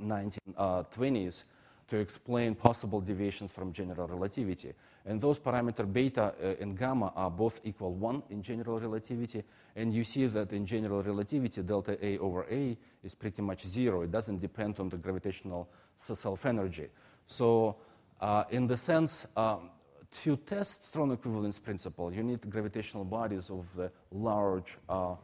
1920s 0.00 1.44
to 1.92 1.98
explain 1.98 2.54
possible 2.54 3.02
deviations 3.02 3.50
from 3.50 3.70
general 3.70 4.08
relativity. 4.08 4.72
And 5.04 5.20
those 5.20 5.38
parameter 5.38 5.84
beta 5.84 6.32
uh, 6.42 6.54
and 6.58 6.78
gamma 6.78 7.12
are 7.14 7.30
both 7.30 7.60
equal 7.64 7.92
1 7.92 8.22
in 8.30 8.42
general 8.42 8.80
relativity. 8.80 9.44
And 9.76 9.92
you 9.92 10.02
see 10.02 10.24
that 10.24 10.54
in 10.54 10.64
general 10.64 11.02
relativity, 11.02 11.60
delta 11.60 11.98
A 12.00 12.16
over 12.16 12.46
A 12.50 12.78
is 13.04 13.14
pretty 13.14 13.42
much 13.42 13.66
zero. 13.66 14.00
It 14.00 14.10
doesn't 14.10 14.40
depend 14.40 14.80
on 14.80 14.88
the 14.88 14.96
gravitational 14.96 15.68
self 15.98 16.46
energy. 16.46 16.88
So, 17.26 17.76
uh, 18.22 18.44
in 18.48 18.66
the 18.66 18.78
sense, 18.78 19.26
um, 19.36 19.68
to 20.22 20.36
test 20.36 20.86
strong 20.86 21.12
equivalence 21.12 21.58
principle, 21.58 22.10
you 22.10 22.22
need 22.22 22.48
gravitational 22.48 23.04
bodies 23.04 23.50
of 23.50 23.66
the 23.76 23.92
large 24.10 24.78
uh, 24.88 25.16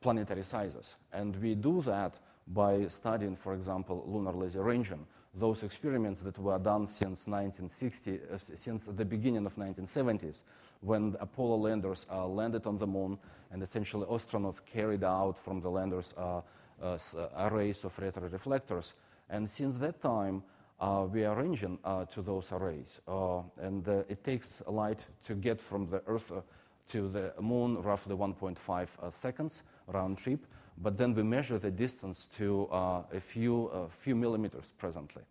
planetary 0.00 0.42
sizes. 0.42 0.86
And 1.12 1.36
we 1.36 1.54
do 1.54 1.80
that 1.82 2.18
by 2.48 2.88
studying, 2.88 3.36
for 3.36 3.54
example, 3.54 4.02
lunar 4.08 4.32
laser 4.32 4.64
ranging 4.64 5.06
those 5.34 5.62
experiments 5.62 6.20
that 6.20 6.38
were 6.38 6.58
done 6.58 6.86
since 6.86 7.26
1960, 7.26 8.20
uh, 8.32 8.38
since 8.56 8.84
the 8.84 9.04
beginning 9.04 9.46
of 9.46 9.56
1970s, 9.56 10.42
when 10.80 11.16
Apollo 11.20 11.56
landers 11.56 12.06
uh, 12.10 12.26
landed 12.26 12.66
on 12.66 12.78
the 12.78 12.86
moon, 12.86 13.18
and 13.50 13.62
essentially 13.62 14.06
astronauts 14.06 14.60
carried 14.64 15.04
out 15.04 15.36
from 15.36 15.60
the 15.60 15.70
landers 15.70 16.14
uh, 16.16 16.40
uh, 16.82 16.98
uh 17.16 17.48
arrays 17.50 17.84
of 17.84 17.96
retroreflectors. 17.96 18.92
And 19.30 19.50
since 19.50 19.76
that 19.78 20.00
time, 20.00 20.42
uh, 20.80 21.06
we 21.10 21.24
are 21.24 21.34
ranging 21.34 21.78
to 22.12 22.22
those 22.22 22.52
arrays, 22.52 23.00
and 23.60 23.86
it 24.08 24.22
takes 24.22 24.48
light 24.68 25.00
to 25.26 25.34
get 25.34 25.60
from 25.60 25.90
the 25.90 26.00
Earth 26.06 26.30
to 26.90 27.08
the 27.08 27.32
moon 27.40 27.82
roughly 27.82 28.14
1.5 28.14 28.88
seconds 29.12 29.64
round 29.88 30.18
trip 30.18 30.46
but 30.82 30.96
then 30.96 31.14
we 31.14 31.22
measure 31.22 31.58
the 31.58 31.70
distance 31.70 32.28
to 32.36 32.68
uh, 32.70 33.02
a 33.12 33.20
few, 33.20 33.70
few 34.00 34.14
millimeters 34.14 34.72
presently. 34.78 35.22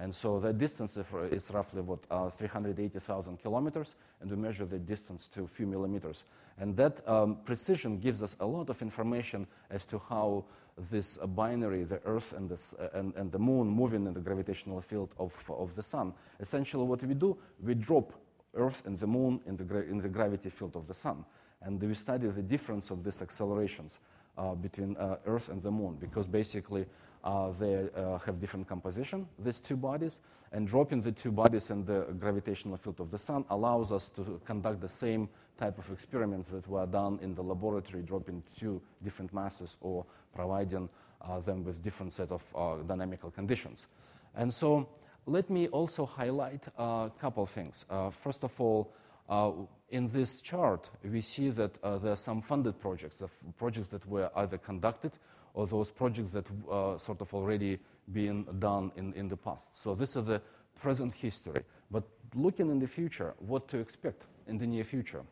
And 0.00 0.14
so 0.14 0.38
the 0.38 0.52
distance 0.52 0.96
is 0.96 1.50
roughly 1.50 1.82
what, 1.82 1.98
uh, 2.10 2.30
380,000 2.30 3.42
kilometers, 3.42 3.96
and 4.20 4.30
we 4.30 4.36
measure 4.36 4.64
the 4.64 4.78
distance 4.78 5.28
to 5.34 5.42
a 5.42 5.48
few 5.48 5.66
millimeters. 5.66 6.22
And 6.60 6.76
that 6.76 7.06
um, 7.08 7.38
precision 7.44 7.98
gives 7.98 8.22
us 8.22 8.36
a 8.38 8.46
lot 8.46 8.70
of 8.70 8.80
information 8.80 9.46
as 9.70 9.86
to 9.86 10.00
how 10.08 10.44
this 10.90 11.18
uh, 11.20 11.26
binary, 11.26 11.82
the 11.82 12.00
Earth 12.04 12.32
and, 12.32 12.48
this, 12.48 12.74
uh, 12.78 12.88
and, 12.94 13.12
and, 13.16 13.32
the 13.32 13.38
Moon, 13.40 13.68
moving 13.68 14.06
in 14.06 14.14
the 14.14 14.20
gravitational 14.20 14.80
field 14.80 15.12
of, 15.18 15.32
of 15.48 15.74
the 15.74 15.82
Sun. 15.82 16.14
Essentially, 16.38 16.84
what 16.84 17.02
we 17.02 17.14
do, 17.14 17.36
we 17.60 17.74
drop 17.74 18.12
Earth 18.54 18.84
and 18.86 19.00
the 19.00 19.06
Moon 19.06 19.40
in 19.46 19.56
the, 19.56 19.64
gra- 19.64 19.82
in 19.82 19.98
the 19.98 20.08
gravity 20.08 20.50
field 20.50 20.76
of 20.76 20.86
the 20.86 20.94
Sun. 20.94 21.24
And 21.62 21.82
we 21.82 21.94
study 21.94 22.28
the 22.28 22.42
difference 22.42 22.90
of 22.90 23.02
these 23.02 23.20
accelerations 23.20 23.98
between 24.54 24.96
uh, 24.96 25.16
Earth 25.26 25.48
and 25.48 25.62
the 25.62 25.70
Moon 25.70 25.96
because 26.00 26.26
basically 26.26 26.86
uh, 27.24 27.50
they 27.58 27.88
have 28.24 28.40
different 28.40 28.68
composition, 28.68 29.26
these 29.38 29.60
two 29.60 29.76
bodies, 29.76 30.18
and 30.52 30.66
dropping 30.66 31.02
the 31.02 31.12
two 31.12 31.30
bodies 31.30 31.70
in 31.70 31.84
the 31.84 32.06
gravitational 32.18 32.76
field 32.76 33.00
of 33.00 33.10
the 33.10 33.18
Sun 33.18 33.44
allows 33.50 33.92
us 33.92 34.08
to 34.08 34.40
conduct 34.44 34.80
the 34.80 34.88
same 34.88 35.28
type 35.58 35.76
of 35.78 35.90
experiments 35.92 36.48
that 36.50 36.66
were 36.68 36.86
done 36.86 37.18
in 37.20 37.34
the 37.34 37.42
laboratory, 37.42 38.02
dropping 38.02 38.42
two 38.58 38.80
different 39.02 39.32
masses 39.34 39.76
or 39.80 40.06
providing 40.34 40.88
them 41.44 41.64
with 41.64 41.82
different 41.82 42.12
set 42.12 42.30
of 42.30 42.42
dynamical 42.86 43.30
conditions. 43.30 43.88
And 44.36 44.54
so 44.54 44.88
let 45.26 45.50
me 45.50 45.68
also 45.68 46.06
highlight 46.06 46.66
a 46.78 47.10
couple 47.20 47.44
things. 47.44 47.84
Uh, 47.90 48.10
first 48.10 48.44
of 48.44 48.58
all, 48.60 48.92
uh, 48.92 49.07
in 49.90 50.08
this 50.08 50.40
chart, 50.40 50.88
we 51.04 51.20
see 51.20 51.50
that 51.50 51.78
uh, 51.82 51.98
there 51.98 52.12
are 52.12 52.16
some 52.16 52.40
funded 52.40 52.78
projects, 52.78 53.16
the 53.16 53.28
projects 53.56 53.88
that 53.88 54.06
were 54.06 54.30
either 54.36 54.58
conducted 54.58 55.12
or 55.54 55.66
those 55.66 55.90
projects 55.90 56.30
that 56.30 56.46
uh, 56.70 56.96
sort 56.98 57.20
of 57.20 57.32
already 57.34 57.78
been 58.12 58.46
done 58.58 58.92
in, 58.96 59.12
in 59.14 59.28
the 59.28 59.36
past. 59.36 59.82
So 59.82 59.94
this 59.94 60.16
is 60.16 60.24
the 60.24 60.40
present 60.80 61.12
history. 61.14 61.62
But 61.90 62.04
looking 62.34 62.70
in 62.70 62.78
the 62.78 62.86
future, 62.86 63.34
what 63.38 63.68
to 63.68 63.78
expect 63.78 64.26
in 64.46 64.58
the 64.58 64.66
near 64.66 64.84
future? 64.84 65.22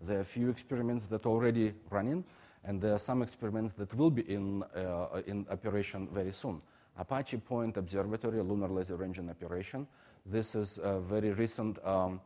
There 0.00 0.18
are 0.18 0.22
a 0.22 0.24
few 0.24 0.50
experiments 0.50 1.06
that 1.06 1.24
are 1.24 1.28
already 1.30 1.72
running, 1.90 2.24
and 2.64 2.80
there 2.80 2.94
are 2.94 2.98
some 2.98 3.22
experiments 3.22 3.74
that 3.76 3.94
will 3.94 4.10
be 4.10 4.22
in, 4.22 4.62
uh, 4.74 5.22
in 5.26 5.46
operation 5.50 6.08
very 6.12 6.32
soon. 6.32 6.60
Apache 6.98 7.38
Point 7.38 7.76
Observatory, 7.76 8.42
Lunar 8.42 8.68
Laser 8.68 8.96
Ranging 8.96 9.28
operation. 9.30 9.86
This 10.24 10.54
is 10.54 10.78
a 10.82 10.98
very 11.00 11.32
recent 11.32 11.84
um, 11.84 12.20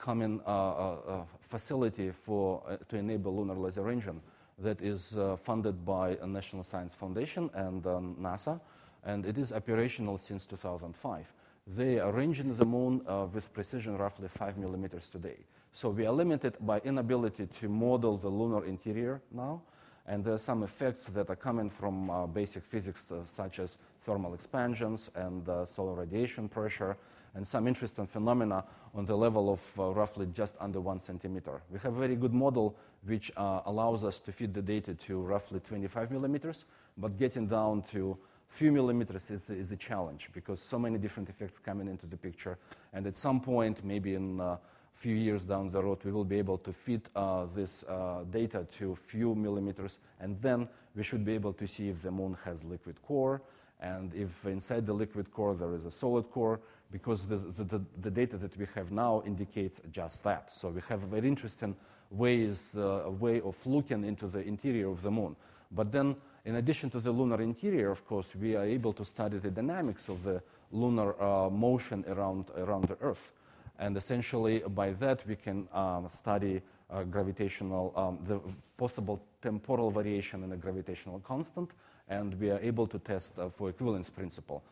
common 0.00 0.40
uh, 0.46 0.50
uh, 0.50 0.96
uh, 1.06 1.22
facility 1.48 2.10
for, 2.10 2.62
to 2.88 2.96
enable 2.96 3.36
lunar 3.36 3.54
laser 3.54 3.82
ranging 3.82 4.20
that 4.58 4.80
is 4.82 5.16
funded 5.42 5.86
by 5.86 6.18
a 6.20 6.26
National 6.26 6.62
Science 6.62 6.92
Foundation 6.94 7.48
and 7.54 7.86
um, 7.86 8.16
NASA, 8.20 8.60
and 9.04 9.24
it 9.24 9.38
is 9.38 9.52
operational 9.52 10.18
since 10.18 10.44
2005. 10.44 11.32
They 11.66 11.98
are 11.98 12.12
ranging 12.12 12.54
the 12.54 12.66
moon 12.66 13.00
with 13.32 13.50
precision 13.54 13.96
roughly 13.96 14.28
5 14.28 14.58
millimeters 14.58 15.08
today. 15.10 15.38
So 15.72 15.88
we 15.88 16.04
are 16.04 16.12
limited 16.12 16.56
by 16.60 16.80
inability 16.80 17.46
to 17.60 17.68
model 17.68 18.18
the 18.18 18.28
lunar 18.28 18.66
interior 18.66 19.22
now, 19.32 19.62
and 20.06 20.24
there 20.24 20.34
are 20.34 20.38
some 20.38 20.62
effects 20.62 21.04
that 21.04 21.30
are 21.30 21.36
coming 21.36 21.70
from 21.70 22.10
uh, 22.10 22.26
basic 22.26 22.64
physics, 22.64 23.06
uh, 23.10 23.24
such 23.26 23.60
as 23.60 23.76
thermal 24.04 24.34
expansions 24.34 25.08
and 25.14 25.48
uh, 25.48 25.64
solar 25.64 25.94
radiation 25.94 26.48
pressure, 26.48 26.96
and 27.34 27.46
some 27.46 27.68
interesting 27.68 28.06
phenomena 28.06 28.64
on 28.94 29.04
the 29.06 29.16
level 29.16 29.52
of 29.52 29.60
uh, 29.78 29.92
roughly 29.92 30.26
just 30.34 30.54
under 30.60 30.80
one 30.80 31.00
centimeter. 31.00 31.62
We 31.70 31.78
have 31.80 31.94
a 31.96 31.98
very 31.98 32.16
good 32.16 32.34
model 32.34 32.76
which 33.06 33.30
uh, 33.36 33.60
allows 33.66 34.04
us 34.04 34.20
to 34.20 34.32
feed 34.32 34.52
the 34.52 34.62
data 34.62 34.94
to 34.94 35.20
roughly 35.20 35.60
25 35.60 36.10
millimeters, 36.10 36.64
but 36.98 37.18
getting 37.18 37.46
down 37.46 37.82
to 37.92 38.18
few 38.50 38.72
millimeters 38.72 39.30
is, 39.30 39.48
is 39.48 39.70
a 39.72 39.76
challenge 39.76 40.28
because 40.32 40.60
so 40.60 40.78
many 40.78 40.98
different 40.98 41.28
effects 41.28 41.58
coming 41.58 41.88
into 41.88 42.06
the 42.06 42.16
picture. 42.16 42.58
And 42.92 43.06
at 43.06 43.16
some 43.16 43.40
point, 43.40 43.84
maybe 43.84 44.14
in 44.14 44.40
a 44.40 44.58
few 44.94 45.14
years 45.14 45.44
down 45.44 45.70
the 45.70 45.82
road, 45.82 45.98
we 46.04 46.12
will 46.12 46.24
be 46.24 46.38
able 46.38 46.58
to 46.58 46.72
fit 46.72 47.08
uh, 47.14 47.46
this 47.54 47.84
uh, 47.84 48.24
data 48.30 48.66
to 48.78 48.96
few 49.06 49.34
millimeters, 49.34 49.98
and 50.20 50.40
then 50.42 50.68
we 50.94 51.02
should 51.02 51.24
be 51.24 51.32
able 51.32 51.52
to 51.54 51.66
see 51.66 51.88
if 51.88 52.02
the 52.02 52.10
moon 52.10 52.36
has 52.44 52.64
liquid 52.64 53.00
core, 53.02 53.40
and 53.80 54.12
if 54.14 54.44
inside 54.44 54.84
the 54.84 54.92
liquid 54.92 55.32
core 55.32 55.54
there 55.54 55.74
is 55.74 55.86
a 55.86 55.92
solid 55.92 56.30
core, 56.30 56.60
because 56.90 57.26
the, 57.28 57.36
the, 57.36 57.80
the 58.00 58.10
data 58.10 58.36
that 58.36 58.56
we 58.56 58.66
have 58.74 58.90
now 58.90 59.22
indicates 59.24 59.80
just 59.92 60.22
that. 60.24 60.54
So 60.54 60.68
we 60.70 60.80
have 60.88 61.00
very 61.00 61.28
interesting 61.28 61.76
ways, 62.10 62.74
uh, 62.76 63.08
way 63.08 63.40
of 63.40 63.56
looking 63.64 64.04
into 64.04 64.26
the 64.26 64.40
interior 64.40 64.88
of 64.88 65.02
the 65.02 65.10
moon. 65.10 65.36
But 65.70 65.92
then, 65.92 66.16
in 66.44 66.56
addition 66.56 66.90
to 66.90 67.00
the 67.00 67.12
lunar 67.12 67.40
interior, 67.40 67.90
of 67.90 68.04
course, 68.06 68.34
we 68.34 68.56
are 68.56 68.64
able 68.64 68.92
to 68.94 69.04
study 69.04 69.38
the 69.38 69.50
dynamics 69.50 70.08
of 70.08 70.24
the 70.24 70.42
lunar 70.72 71.20
uh, 71.22 71.48
motion 71.48 72.04
around, 72.08 72.46
around 72.56 72.84
the 72.84 72.96
Earth. 73.00 73.32
And 73.78 73.96
essentially, 73.96 74.58
by 74.60 74.90
that, 74.92 75.26
we 75.26 75.36
can 75.36 75.68
um, 75.72 76.08
study 76.10 76.60
uh, 76.90 77.04
gravitational, 77.04 77.92
um, 77.96 78.18
the 78.26 78.40
possible 78.76 79.22
temporal 79.42 79.90
variation 79.90 80.42
in 80.42 80.52
a 80.52 80.56
gravitational 80.56 81.20
constant, 81.20 81.70
and 82.08 82.34
we 82.40 82.50
are 82.50 82.58
able 82.58 82.86
to 82.88 82.98
test 82.98 83.38
uh, 83.38 83.48
for 83.48 83.70
equivalence 83.70 84.10
principle. 84.10 84.62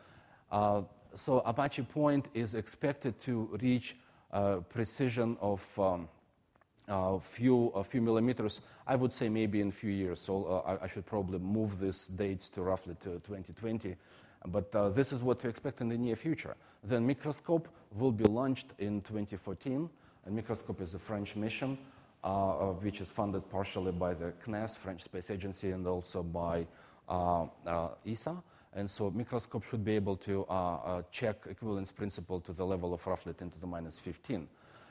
Uh, 1.13 1.17
so 1.17 1.39
Apache 1.45 1.83
Point 1.83 2.27
is 2.33 2.55
expected 2.55 3.19
to 3.21 3.49
reach 3.61 3.95
uh, 4.31 4.57
precision 4.69 5.37
of 5.41 5.61
um, 5.79 6.07
a 6.87 7.19
few, 7.19 7.67
a 7.69 7.83
few 7.83 8.01
millimeters, 8.01 8.61
I 8.87 8.95
would 8.95 9.13
say 9.13 9.29
maybe 9.29 9.61
in 9.61 9.69
a 9.69 9.71
few 9.71 9.91
years. 9.91 10.19
So 10.19 10.45
uh, 10.45 10.77
I, 10.81 10.85
I, 10.85 10.87
should 10.87 11.05
probably 11.05 11.39
move 11.39 11.79
these 11.79 12.07
dates 12.07 12.49
to 12.49 12.61
roughly 12.61 12.95
to 13.01 13.19
2020. 13.19 13.95
But 14.47 14.73
uh, 14.73 14.89
this 14.89 15.11
is 15.11 15.21
what 15.21 15.39
to 15.41 15.49
expect 15.49 15.81
in 15.81 15.89
the 15.89 15.97
near 15.97 16.15
future. 16.15 16.55
Then 16.83 17.05
Microscope 17.05 17.67
will 17.95 18.11
be 18.11 18.23
launched 18.23 18.67
in 18.79 19.01
2014. 19.01 19.89
And 20.25 20.35
Microscope 20.35 20.81
is 20.81 20.93
a 20.93 20.99
French 20.99 21.35
mission, 21.35 21.77
uh, 22.23 22.73
which 22.81 23.01
is 23.01 23.09
funded 23.09 23.49
partially 23.49 23.91
by 23.91 24.13
the 24.13 24.33
CNES, 24.45 24.77
French 24.77 25.03
Space 25.03 25.29
Agency, 25.29 25.71
and 25.71 25.85
also 25.87 26.23
by 26.23 26.65
uh, 27.07 27.45
uh, 27.65 27.89
ESA. 28.05 28.41
And 28.73 28.89
so 28.89 29.09
Microscope 29.09 29.63
should 29.63 29.83
be 29.83 29.95
able 29.95 30.15
to 30.17 30.45
uh, 30.45 31.01
check 31.11 31.37
equivalence 31.49 31.91
principle 31.91 32.39
to 32.41 32.53
the 32.53 32.65
level 32.65 32.93
of 32.93 33.05
roughly 33.07 33.33
10 33.33 33.49
to 33.51 33.59
the 33.59 33.67
minus 33.67 33.97
15. 33.97 34.47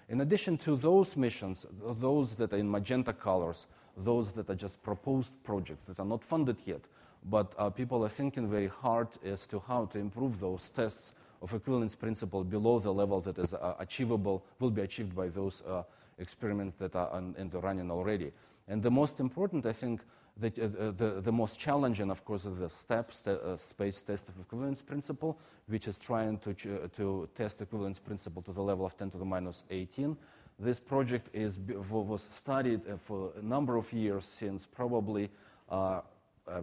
In 0.09 0.21
addition 0.21 0.57
to 0.59 0.77
those 0.77 1.17
missions, 1.17 1.67
those 2.01 2.35
that 2.37 2.53
are 2.53 2.57
in 2.57 2.71
magenta 2.71 3.13
colors, 3.13 3.67
those 3.97 4.33
that 4.33 4.49
are 4.49 4.55
just 4.55 4.83
proposed 4.83 5.33
projects 5.45 5.85
that 5.87 6.01
are 6.01 6.07
not 6.07 6.25
funded 6.25 6.57
yet, 6.65 6.81
but 7.25 7.55
uh, 7.59 7.69
people 7.69 8.05
are 8.05 8.09
thinking 8.09 8.49
very 8.49 8.69
hard 8.69 9.09
as 9.25 9.47
to 9.47 9.61
how 9.61 9.85
to 9.87 9.99
improve 9.99 10.41
those 10.41 10.71
tests 10.71 11.13
of 11.43 11.53
equivalence 11.53 11.95
principle 11.95 12.43
below 12.43 12.79
the 12.79 12.93
level 12.93 13.21
that 13.21 13.39
is 13.39 13.55
uh, 13.55 13.75
achievable, 13.79 14.45
will 14.59 14.71
be 14.71 14.83
achieved 14.83 15.15
by 15.15 15.29
those 15.29 15.63
uh, 15.63 15.83
experiments 16.19 16.77
that 16.79 16.97
are 16.97 17.17
in 17.37 17.49
the 17.51 17.59
running 17.61 17.91
already. 17.91 18.33
And 18.67 18.83
the 18.83 18.91
most 18.91 19.21
important, 19.21 19.67
I 19.67 19.73
think, 19.73 20.03
the, 20.41 20.49
uh, 20.49 20.93
the, 20.97 21.21
the, 21.21 21.33
most 21.33 21.59
challenging, 21.59 22.11
of 22.11 22.25
course, 22.25 22.45
is 22.45 22.59
the 22.59 22.71
STEP, 22.71 23.13
uh, 23.27 23.57
space 23.57 24.01
test 24.01 24.29
of 24.29 24.39
equivalence 24.39 24.81
principle, 24.81 25.39
which 25.67 25.89
is 25.89 25.99
trying 25.99 26.39
to, 26.39 26.51
uh, 26.51 26.89
to 26.97 27.29
test 27.35 27.61
equivalence 27.61 27.99
principle 27.99 28.43
to 28.43 28.53
the 28.53 28.63
level 28.63 28.87
of 28.87 28.97
10 28.97 29.11
to 29.11 29.19
the 29.19 29.25
minus 29.25 29.65
18. 29.71 30.17
This 30.61 30.79
project 30.79 31.29
is, 31.35 31.59
was 31.91 32.31
studied 32.33 32.81
uh, 32.89 32.97
for 32.97 33.33
a 33.39 33.43
number 33.43 33.77
of 33.77 33.93
years 33.93 34.27
since 34.27 34.67
probably 34.67 35.29
uh, 35.71 36.01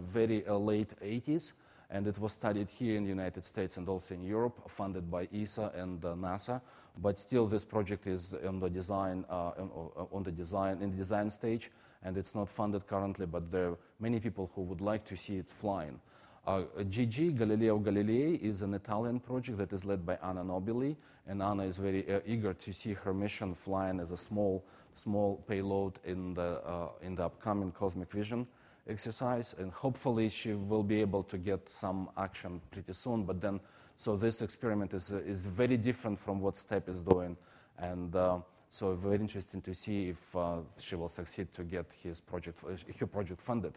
very 0.00 0.42
late 0.48 0.92
80s, 1.02 1.52
and 1.90 2.06
it 2.06 2.18
was 2.18 2.32
studied 2.32 2.68
here 2.68 2.96
in 2.96 3.04
the 3.04 3.10
United 3.10 3.44
States 3.44 3.76
and 3.76 3.88
also 3.88 4.14
in 4.14 4.22
Europe, 4.22 4.70
funded 4.70 5.10
by 5.10 5.28
ESA 5.32 5.70
and 5.76 6.00
NASA. 6.00 6.60
But 6.98 7.18
still, 7.18 7.46
this 7.46 7.64
project 7.64 8.06
is 8.06 8.34
on 8.46 8.58
the 8.58 8.70
design, 8.70 9.24
on 9.28 10.22
the 10.22 10.32
design 10.32 10.78
in 10.80 10.90
the 10.90 10.96
design 10.96 11.30
stage 11.30 11.70
and 12.06 12.16
it's 12.16 12.34
not 12.34 12.48
funded 12.48 12.86
currently, 12.86 13.26
but 13.26 13.50
there 13.50 13.70
are 13.70 13.78
many 13.98 14.20
people 14.20 14.50
who 14.54 14.62
would 14.62 14.80
like 14.80 15.04
to 15.08 15.16
see 15.16 15.36
it 15.36 15.48
flying. 15.48 15.98
Uh, 16.46 16.62
GG, 16.78 17.36
Galileo 17.36 17.80
Galilei, 17.80 18.40
is 18.40 18.62
an 18.62 18.74
Italian 18.74 19.18
project 19.18 19.58
that 19.58 19.72
is 19.72 19.84
led 19.84 20.06
by 20.06 20.16
Anna 20.22 20.44
Nobili, 20.44 20.94
and 21.26 21.42
Anna 21.42 21.64
is 21.64 21.76
very 21.76 22.08
uh, 22.08 22.20
eager 22.24 22.54
to 22.54 22.72
see 22.72 22.92
her 22.92 23.12
mission 23.12 23.54
flying 23.54 23.98
as 23.98 24.12
a 24.12 24.16
small, 24.16 24.64
small 24.94 25.42
payload 25.48 25.98
in 26.04 26.34
the, 26.34 26.60
uh, 26.64 26.88
in 27.02 27.16
the 27.16 27.24
upcoming 27.24 27.72
Cosmic 27.72 28.12
Vision 28.12 28.46
exercise, 28.88 29.56
and 29.58 29.72
hopefully 29.72 30.28
she 30.28 30.52
will 30.52 30.84
be 30.84 31.00
able 31.00 31.24
to 31.24 31.36
get 31.36 31.68
some 31.68 32.08
action 32.16 32.60
pretty 32.70 32.92
soon. 32.92 33.24
But 33.24 33.40
then, 33.40 33.58
so 33.96 34.16
this 34.16 34.42
experiment 34.42 34.94
is, 34.94 35.10
is 35.10 35.46
very 35.46 35.76
different 35.76 36.18
from 36.18 36.40
what 36.40 36.56
STEP 36.56 36.88
is 36.88 37.02
doing, 37.02 37.36
and 37.78 38.14
uh, 38.14 38.38
so 38.70 38.94
very 38.94 39.16
interesting 39.16 39.62
to 39.62 39.74
see 39.74 40.10
if 40.10 40.36
uh, 40.36 40.58
she 40.78 40.96
will 40.96 41.08
succeed 41.08 41.52
to 41.54 41.64
get 41.64 41.86
his 42.02 42.20
project, 42.20 42.58
uh, 42.64 42.76
her 42.98 43.06
project 43.06 43.40
funded. 43.40 43.72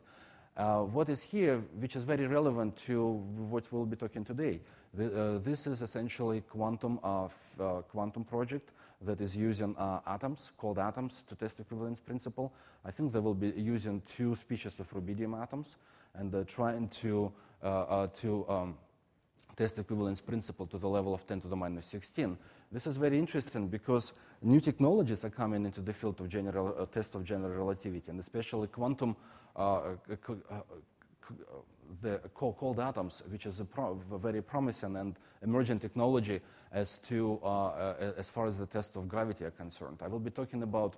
Uh, 0.57 0.81
what 0.81 1.07
is 1.07 1.21
here, 1.21 1.59
which 1.79 1.95
is 1.95 2.03
very 2.03 2.27
relevant 2.27 2.75
to 2.75 3.11
what 3.49 3.63
we'll 3.71 3.85
be 3.85 3.95
talking 3.95 4.25
today, 4.25 4.59
the, 4.93 5.05
uh, 5.05 5.37
this 5.37 5.67
is 5.67 5.81
essentially 5.81 6.41
quantum 6.41 6.99
uh, 7.03 7.27
quantum 7.89 8.25
project 8.25 8.71
that 9.01 9.21
is 9.21 9.35
using 9.35 9.73
uh, 9.77 10.01
atoms, 10.07 10.51
cold 10.57 10.77
atoms, 10.77 11.23
to 11.27 11.35
test 11.35 11.59
equivalence 11.59 11.99
principle. 12.01 12.51
I 12.83 12.91
think 12.91 13.13
they 13.13 13.19
will 13.19 13.33
be 13.35 13.53
using 13.55 14.01
two 14.17 14.35
species 14.35 14.79
of 14.81 14.91
rubidium 14.93 15.41
atoms, 15.41 15.77
and 16.15 16.45
trying 16.47 16.89
to 16.89 17.31
to 17.61 18.45
um, 18.49 18.75
test 19.59 19.77
equivalence 19.77 20.21
principle 20.21 20.65
to 20.65 20.77
the 20.77 20.87
level 20.87 21.13
of 21.13 21.27
10 21.27 21.41
to 21.41 21.49
the 21.49 21.55
minus 21.55 21.87
16. 21.87 22.37
This 22.71 22.87
is 22.87 22.95
very 22.95 23.19
interesting 23.19 23.67
because 23.67 24.13
new 24.41 24.61
technologies 24.61 25.25
are 25.25 25.29
coming 25.29 25.65
into 25.65 25.81
the 25.81 25.91
field 25.91 26.21
of 26.21 26.29
general 26.29 26.73
uh, 26.79 26.85
test 26.85 27.13
of 27.13 27.25
general 27.25 27.51
relativity, 27.51 28.09
and 28.09 28.21
especially 28.21 28.67
quantum, 28.67 29.17
uh, 29.57 29.59
uh, 29.59 29.95
uh 30.49 30.61
the 32.01 32.21
cold 32.33 32.79
atoms, 32.79 33.21
which 33.29 33.45
is 33.45 33.59
a, 33.59 33.65
pro- 33.65 33.99
very 34.23 34.41
promising 34.41 34.95
and 34.95 35.15
emerging 35.43 35.79
technology 35.79 36.39
as 36.71 36.99
to 36.99 37.39
uh, 37.43 37.47
uh, 37.47 38.13
as 38.17 38.29
far 38.29 38.45
as 38.45 38.55
the 38.57 38.65
test 38.65 38.95
of 38.95 39.09
gravity 39.09 39.43
are 39.43 39.51
concerned. 39.51 39.97
I 40.01 40.07
will 40.07 40.19
be 40.19 40.29
talking 40.29 40.63
about 40.63 40.95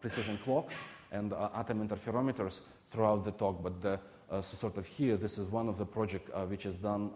precision 0.00 0.38
clocks 0.44 0.74
and 1.12 1.32
atom 1.54 1.86
interferometers 1.86 2.60
throughout 2.90 3.24
the 3.24 3.32
talk, 3.32 3.62
but 3.62 3.80
the, 3.80 4.00
so 4.30 4.42
sort 4.42 4.76
of 4.76 4.86
here, 4.86 5.16
this 5.16 5.38
is 5.38 5.48
one 5.48 5.68
of 5.68 5.76
the 5.76 5.84
projects 5.84 6.30
which 6.48 6.66
is 6.66 6.76
done, 6.78 7.08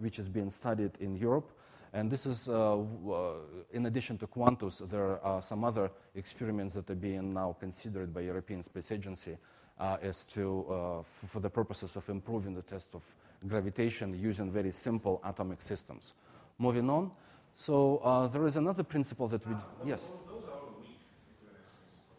which 0.00 0.18
is 0.18 0.28
being 0.28 0.50
studied 0.50 0.92
in 1.00 1.16
Europe. 1.16 1.50
And 1.96 2.10
this 2.10 2.26
is, 2.26 2.46
uh, 2.46 2.78
uh, 2.78 3.32
in 3.72 3.86
addition 3.86 4.18
to 4.18 4.26
Quantus, 4.26 4.82
there 4.90 5.18
are 5.24 5.40
some 5.40 5.64
other 5.64 5.90
experiments 6.14 6.74
that 6.74 6.90
are 6.90 6.94
being 6.94 7.32
now 7.32 7.56
considered 7.58 8.12
by 8.12 8.20
European 8.20 8.62
Space 8.62 8.92
Agency 8.92 9.38
uh, 9.80 9.96
as 10.02 10.24
to, 10.24 10.66
uh, 10.68 11.26
for 11.28 11.40
the 11.40 11.48
purposes 11.48 11.96
of 11.96 12.06
improving 12.10 12.54
the 12.54 12.60
test 12.60 12.94
of 12.94 13.02
gravitation 13.48 14.18
using 14.18 14.50
very 14.50 14.72
simple 14.72 15.22
atomic 15.24 15.62
systems. 15.62 16.12
Moving 16.58 16.90
on, 16.90 17.10
so 17.56 17.98
uh, 17.98 18.26
there 18.26 18.44
is 18.44 18.56
another 18.56 18.82
principle 18.82 19.28
that 19.28 19.46
we, 19.46 19.54
yes? 19.86 20.00
Those 20.28 20.42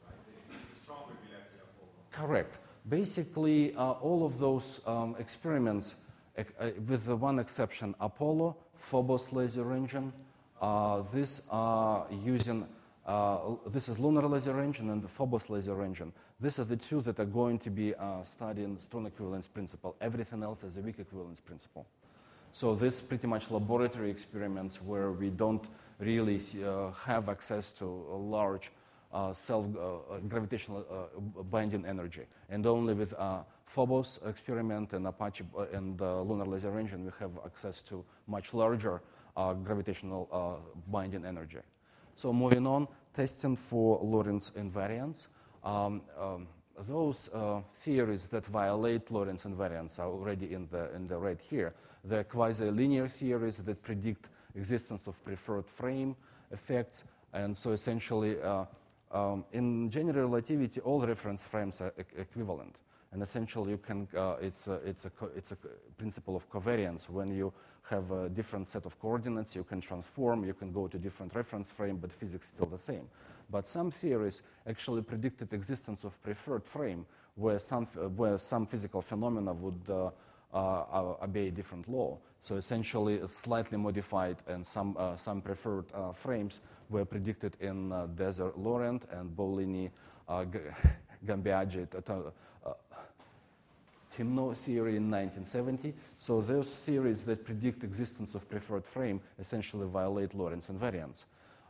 right? 0.08 1.08
Correct. 2.12 2.58
Basically, 2.90 3.76
uh, 3.76 3.92
all 3.92 4.26
of 4.26 4.40
those 4.40 4.82
um, 4.86 5.16
experiments, 5.20 5.96
with 6.88 7.06
the 7.06 7.16
one 7.16 7.40
exception, 7.40 7.96
Apollo, 8.00 8.56
Phobos 8.80 9.34
laser 9.34 9.64
ranging. 9.64 10.14
Uh, 10.62 11.04
this 11.12 11.42
using 12.24 12.66
uh, 13.08 13.56
this 13.68 13.88
is 13.88 13.98
lunar 13.98 14.28
laser 14.28 14.54
ranging 14.54 14.90
and 14.90 15.02
the 15.02 15.08
Phobos 15.08 15.50
laser 15.50 15.74
ranging. 15.74 16.12
These 16.42 16.60
are 16.60 16.66
the 16.66 16.76
two 16.76 17.02
that 17.02 17.20
are 17.20 17.26
going 17.26 17.58
to 17.60 17.70
be 17.70 17.96
uh, 17.96 18.24
studying 18.26 18.78
strong 18.82 19.06
equivalence 19.06 19.48
principle. 19.48 19.96
Everything 20.02 20.44
else 20.44 20.62
is 20.64 20.76
a 20.76 20.82
weak 20.82 21.00
equivalence 21.00 21.40
principle. 21.40 21.86
So 22.52 22.76
this 22.76 23.00
pretty 23.00 23.28
much 23.28 23.50
laboratory 23.50 24.10
experiments 24.10 24.82
where 24.82 25.12
we 25.12 25.30
don't 25.30 25.66
really 26.00 26.42
uh, 26.66 26.92
have 27.06 27.30
access 27.30 27.72
to 27.74 27.86
a 27.86 28.18
large 28.18 28.68
uh, 28.68 28.87
self 29.34 29.66
uh, 29.76 29.80
uh, 29.80 30.20
gravitational 30.28 31.10
binding 31.50 31.86
energy, 31.86 32.24
and 32.50 32.66
only 32.66 32.94
with 32.94 33.14
Phobos 33.66 34.20
experiment 34.26 34.94
and 34.94 35.08
Apache 35.08 35.44
and 35.74 36.00
Lunar 36.00 36.46
Laser 36.46 36.72
Ranging 36.72 37.06
we 37.06 37.12
have 37.20 37.32
access 37.46 37.82
to 37.82 38.04
much 38.28 38.54
larger 38.54 39.02
gravitational 39.64 40.62
binding 40.88 41.26
energy. 41.26 41.60
So 42.16 42.34
moving 42.34 42.66
on, 42.66 42.88
testing 43.14 43.56
for 43.56 44.00
Lorentz 44.02 44.52
invariance. 44.52 45.28
Um, 45.64 46.02
um, 46.20 46.48
those 46.88 47.30
uh, 47.34 47.62
theories 47.80 48.28
that 48.28 48.46
violate 48.46 49.12
Lorentz 49.12 49.44
invariance 49.46 50.00
are 50.00 50.08
already 50.08 50.54
in 50.54 50.68
the, 50.72 50.94
in 50.96 51.08
the 51.08 51.18
red 51.18 51.40
here. 51.42 51.74
They're 52.04 52.24
quasi-linear 52.24 53.08
theories 53.08 53.58
that 53.58 53.82
predict 53.82 54.30
existence 54.56 55.08
of 55.08 55.24
preferred 55.24 55.66
frame 55.66 56.16
effects, 56.52 57.04
and 57.34 57.58
so 57.58 57.72
essentially 57.72 58.42
uh, 58.42 58.66
um, 59.12 59.46
in 59.54 59.90
general 59.90 60.28
relativity, 60.30 60.82
all 60.82 61.06
reference 61.06 61.44
frames 61.44 61.82
are 61.82 61.94
equivalent. 62.18 62.76
And 63.12 63.24
essentially, 63.24 63.72
you 63.72 63.78
can, 63.78 64.08
uh, 64.16 64.36
it's, 64.42 64.68
a, 64.68 64.74
it's, 64.86 65.06
a 65.06 65.12
it's 65.36 65.52
a 65.52 65.58
principle 65.98 66.36
of 66.36 66.50
covariance. 66.50 67.10
When 67.10 67.34
you 67.34 67.54
have 67.90 68.12
a 68.12 68.28
different 68.28 68.68
set 68.68 68.86
of 68.86 69.00
coordinates, 69.00 69.56
you 69.56 69.64
can 69.64 69.80
transform, 69.80 70.44
you 70.44 70.54
can 70.54 70.74
go 70.74 70.88
to 70.88 70.98
different 70.98 71.34
reference 71.34 71.70
frame, 71.70 71.98
but 71.98 72.12
physics 72.12 72.48
still 72.50 72.66
the 72.66 72.78
same. 72.78 73.08
But 73.50 73.68
some 73.68 73.92
theories 73.92 74.42
actually 74.68 75.02
predicted 75.04 75.54
existence 75.54 76.04
of 76.04 76.22
preferred 76.22 76.66
frame, 76.66 77.06
where 77.36 77.60
some, 77.60 77.86
where 77.86 78.38
some 78.38 78.66
physical 78.66 79.02
phenomena 79.02 79.54
would 79.54 79.82
uh, 79.90 80.10
uh, 80.54 81.14
obey 81.24 81.50
different 81.50 81.90
law. 81.90 82.18
So 82.42 82.56
essentially, 82.56 83.20
slightly 83.28 83.78
modified 83.78 84.38
and 84.48 84.66
some, 84.66 84.96
uh, 84.98 85.18
some 85.18 85.42
preferred 85.42 85.86
uh, 85.94 86.14
frames 86.14 86.60
were 86.90 87.06
predicted 87.06 87.58
in 87.60 87.92
uh, 87.92 88.08
Deser 88.16 88.54
Laurent 88.58 89.04
and 89.12 89.36
Bollini 89.36 89.90
uh, 90.30 90.46
Giambiagi 91.26 91.88
uh, 91.94 92.32
Tiomno 94.16 94.56
theory 94.56 94.96
in 94.96 95.12
1970. 95.12 95.94
So 96.18 96.42
those 96.42 96.70
theories 96.70 97.24
that 97.26 97.46
predict 97.46 97.84
existence 97.84 98.34
of 98.36 98.50
preferred 98.50 98.86
frame 98.86 99.22
essentially 99.40 99.88
violate 99.88 100.34
Lorentz 100.34 100.68
invariance. 100.68 101.26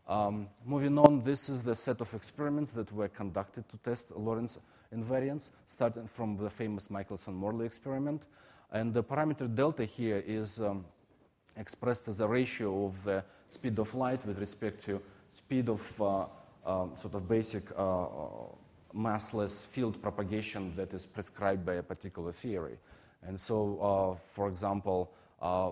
Um, 0.08 0.48
moving 0.66 0.98
on, 0.98 1.22
this 1.22 1.50
is 1.50 1.64
the 1.64 1.76
set 1.76 2.00
of 2.00 2.14
experiments 2.14 2.72
that 2.72 2.92
were 2.94 3.10
conducted 3.10 3.68
to 3.70 3.78
test 3.78 4.08
Lorentz 4.16 4.58
invariance, 4.96 5.50
starting 5.68 6.08
from 6.08 6.38
the 6.38 6.50
famous 6.50 6.90
Michelson-Morley 6.90 7.66
experiment. 7.66 8.24
And 8.72 8.94
the 8.94 9.04
parameter 9.04 9.54
delta 9.54 9.86
here 9.86 10.24
is 10.26 10.60
um, 10.60 10.86
expressed 11.56 12.08
as 12.08 12.20
a 12.20 12.28
ratio 12.28 12.86
of 12.88 13.04
the 13.04 13.24
speed 13.50 13.80
of 13.80 13.94
light 13.96 14.26
with 14.26 14.40
respect 14.40 14.84
to 14.86 15.02
speed 15.32 15.70
of 15.70 16.02
uh, 16.02 16.26
um, 16.66 16.92
sort 16.96 17.16
of 17.16 17.28
basic 17.28 17.64
uh, 17.78 18.06
massless 18.96 19.66
field 19.66 20.02
propagation 20.02 20.74
that 20.76 20.94
is 20.94 21.06
prescribed 21.06 21.66
by 21.66 21.76
a 21.76 21.84
particular 21.84 22.32
theory. 22.32 22.78
And 23.26 23.40
so, 23.40 23.80
uh, 23.80 24.20
for 24.34 24.48
example, 24.50 25.12
uh, 25.42 25.72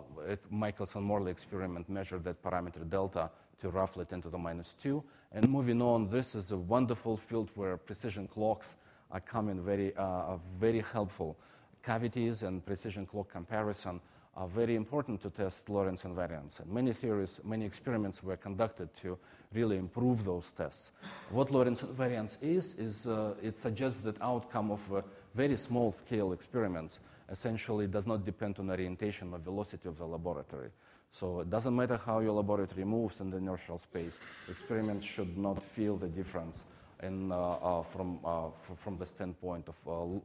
Michelson-Morley 0.49 1.31
experiment 1.31 1.89
measured 1.89 2.23
that 2.23 2.41
parameter 2.43 2.87
delta 2.89 3.29
to 3.61 3.69
roughly 3.69 4.05
10 4.05 4.21
to 4.23 4.29
the 4.29 4.37
minus 4.37 4.73
2. 4.73 5.03
And 5.31 5.49
moving 5.49 5.81
on, 5.81 6.09
this 6.09 6.35
is 6.35 6.51
a 6.51 6.57
wonderful 6.57 7.17
field 7.17 7.49
where 7.55 7.77
precision 7.77 8.27
clocks 8.27 8.75
are 9.11 9.19
coming 9.19 9.61
very, 9.61 9.93
uh, 9.95 10.37
very 10.59 10.81
helpful. 10.93 11.37
Cavities 11.85 12.41
and 12.41 12.65
precision 12.65 13.05
clock 13.05 13.31
comparison 13.31 14.01
are 14.35 14.47
very 14.47 14.75
important 14.75 15.21
to 15.21 15.29
test 15.29 15.69
Lorentz 15.69 16.03
invariance. 16.03 16.59
And 16.59 16.71
many 16.71 16.91
theories, 16.91 17.39
many 17.43 17.63
experiments 17.63 18.23
were 18.23 18.35
conducted 18.35 18.89
to 19.01 19.17
really 19.53 19.77
improve 19.77 20.25
those 20.25 20.51
tests. 20.51 20.91
What 21.29 21.51
Lorentz 21.51 21.83
invariance 21.83 22.37
is, 22.41 22.73
is 22.73 23.05
uh, 23.05 23.35
it 23.41 23.59
suggests 23.59 23.99
that 23.99 24.19
outcome 24.19 24.71
of 24.71 24.93
uh, 24.93 25.01
very 25.35 25.57
small 25.57 25.91
scale 25.91 26.33
experiments 26.33 26.99
essentially 27.29 27.85
does 27.85 28.07
not 28.07 28.25
depend 28.25 28.57
on 28.57 28.71
orientation 28.71 29.31
or 29.31 29.37
velocity 29.37 29.87
of 29.87 29.97
the 29.97 30.05
laboratory. 30.05 30.71
So 31.11 31.41
it 31.41 31.49
doesn't 31.51 31.75
matter 31.75 31.97
how 31.97 32.19
your 32.19 32.33
laboratory 32.33 32.83
moves 32.83 33.19
in 33.19 33.29
the 33.29 33.37
inertial 33.37 33.77
space, 33.77 34.13
experiments 34.49 35.05
should 35.05 35.37
not 35.37 35.61
feel 35.61 35.97
the 35.97 36.07
difference 36.07 36.63
in, 37.05 37.31
uh, 37.31 37.35
uh 37.35 37.83
from, 37.83 38.19
uh, 38.25 38.49
from 38.83 38.97
the 38.97 39.05
standpoint 39.05 39.67
of 39.67 39.75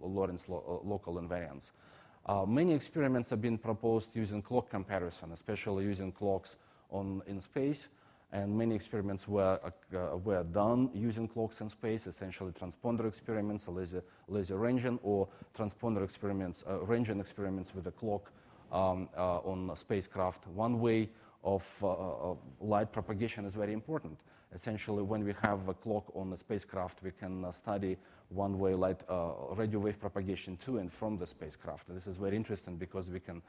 Lorentz 0.02 0.48
lo 0.48 0.82
local 0.84 1.14
invariance. 1.14 1.70
Many 2.46 2.74
experiments 2.74 3.30
have 3.30 3.40
been 3.40 3.58
proposed 3.58 4.14
using 4.14 4.42
clock 4.42 4.70
comparison, 4.70 5.32
especially 5.32 5.84
using 5.84 6.12
clocks 6.12 6.56
on, 6.90 7.22
in 7.26 7.40
space. 7.40 7.88
And 8.32 8.56
many 8.56 8.76
experiments 8.76 9.26
were, 9.26 9.58
uh, 9.92 10.16
were 10.16 10.44
done 10.44 10.90
using 10.94 11.26
clocks 11.26 11.60
in 11.60 11.68
space, 11.68 12.06
essentially 12.06 12.52
transponder 12.52 13.08
experiments, 13.08 13.66
laser, 13.66 14.04
laser 14.28 14.56
ranging, 14.56 15.00
or 15.02 15.26
transponder 15.56 16.04
experiments, 16.04 16.62
uh, 16.68 16.78
ranging 16.80 17.18
experiments 17.18 17.74
with 17.74 17.88
a 17.88 17.90
clock 17.90 18.30
um, 18.70 19.08
uh, 19.16 19.38
on 19.38 19.72
spacecraft. 19.74 20.46
One 20.46 20.78
way 20.78 21.08
of 21.42 21.64
uh, 21.82 22.34
light 22.60 22.92
propagation 22.92 23.46
is 23.46 23.54
very 23.54 23.72
important. 23.72 24.20
Essentially, 24.54 25.02
when 25.02 25.24
we 25.24 25.34
have 25.42 25.68
a 25.68 25.74
clock 25.74 26.04
on 26.14 26.30
the 26.30 26.36
spacecraft, 26.36 27.02
we 27.02 27.12
can 27.12 27.44
uh, 27.44 27.52
study 27.52 27.96
one-way 28.30 28.74
light 28.74 29.00
uh, 29.08 29.32
radio 29.54 29.78
wave 29.78 30.00
propagation 30.00 30.56
to 30.64 30.78
and 30.78 30.92
from 30.92 31.16
the 31.16 31.26
spacecraft. 31.26 31.84
This 31.88 32.06
is 32.06 32.16
very 32.16 32.36
interesting 32.36 32.76
because 32.76 33.10
we 33.10 33.20
can 33.20 33.42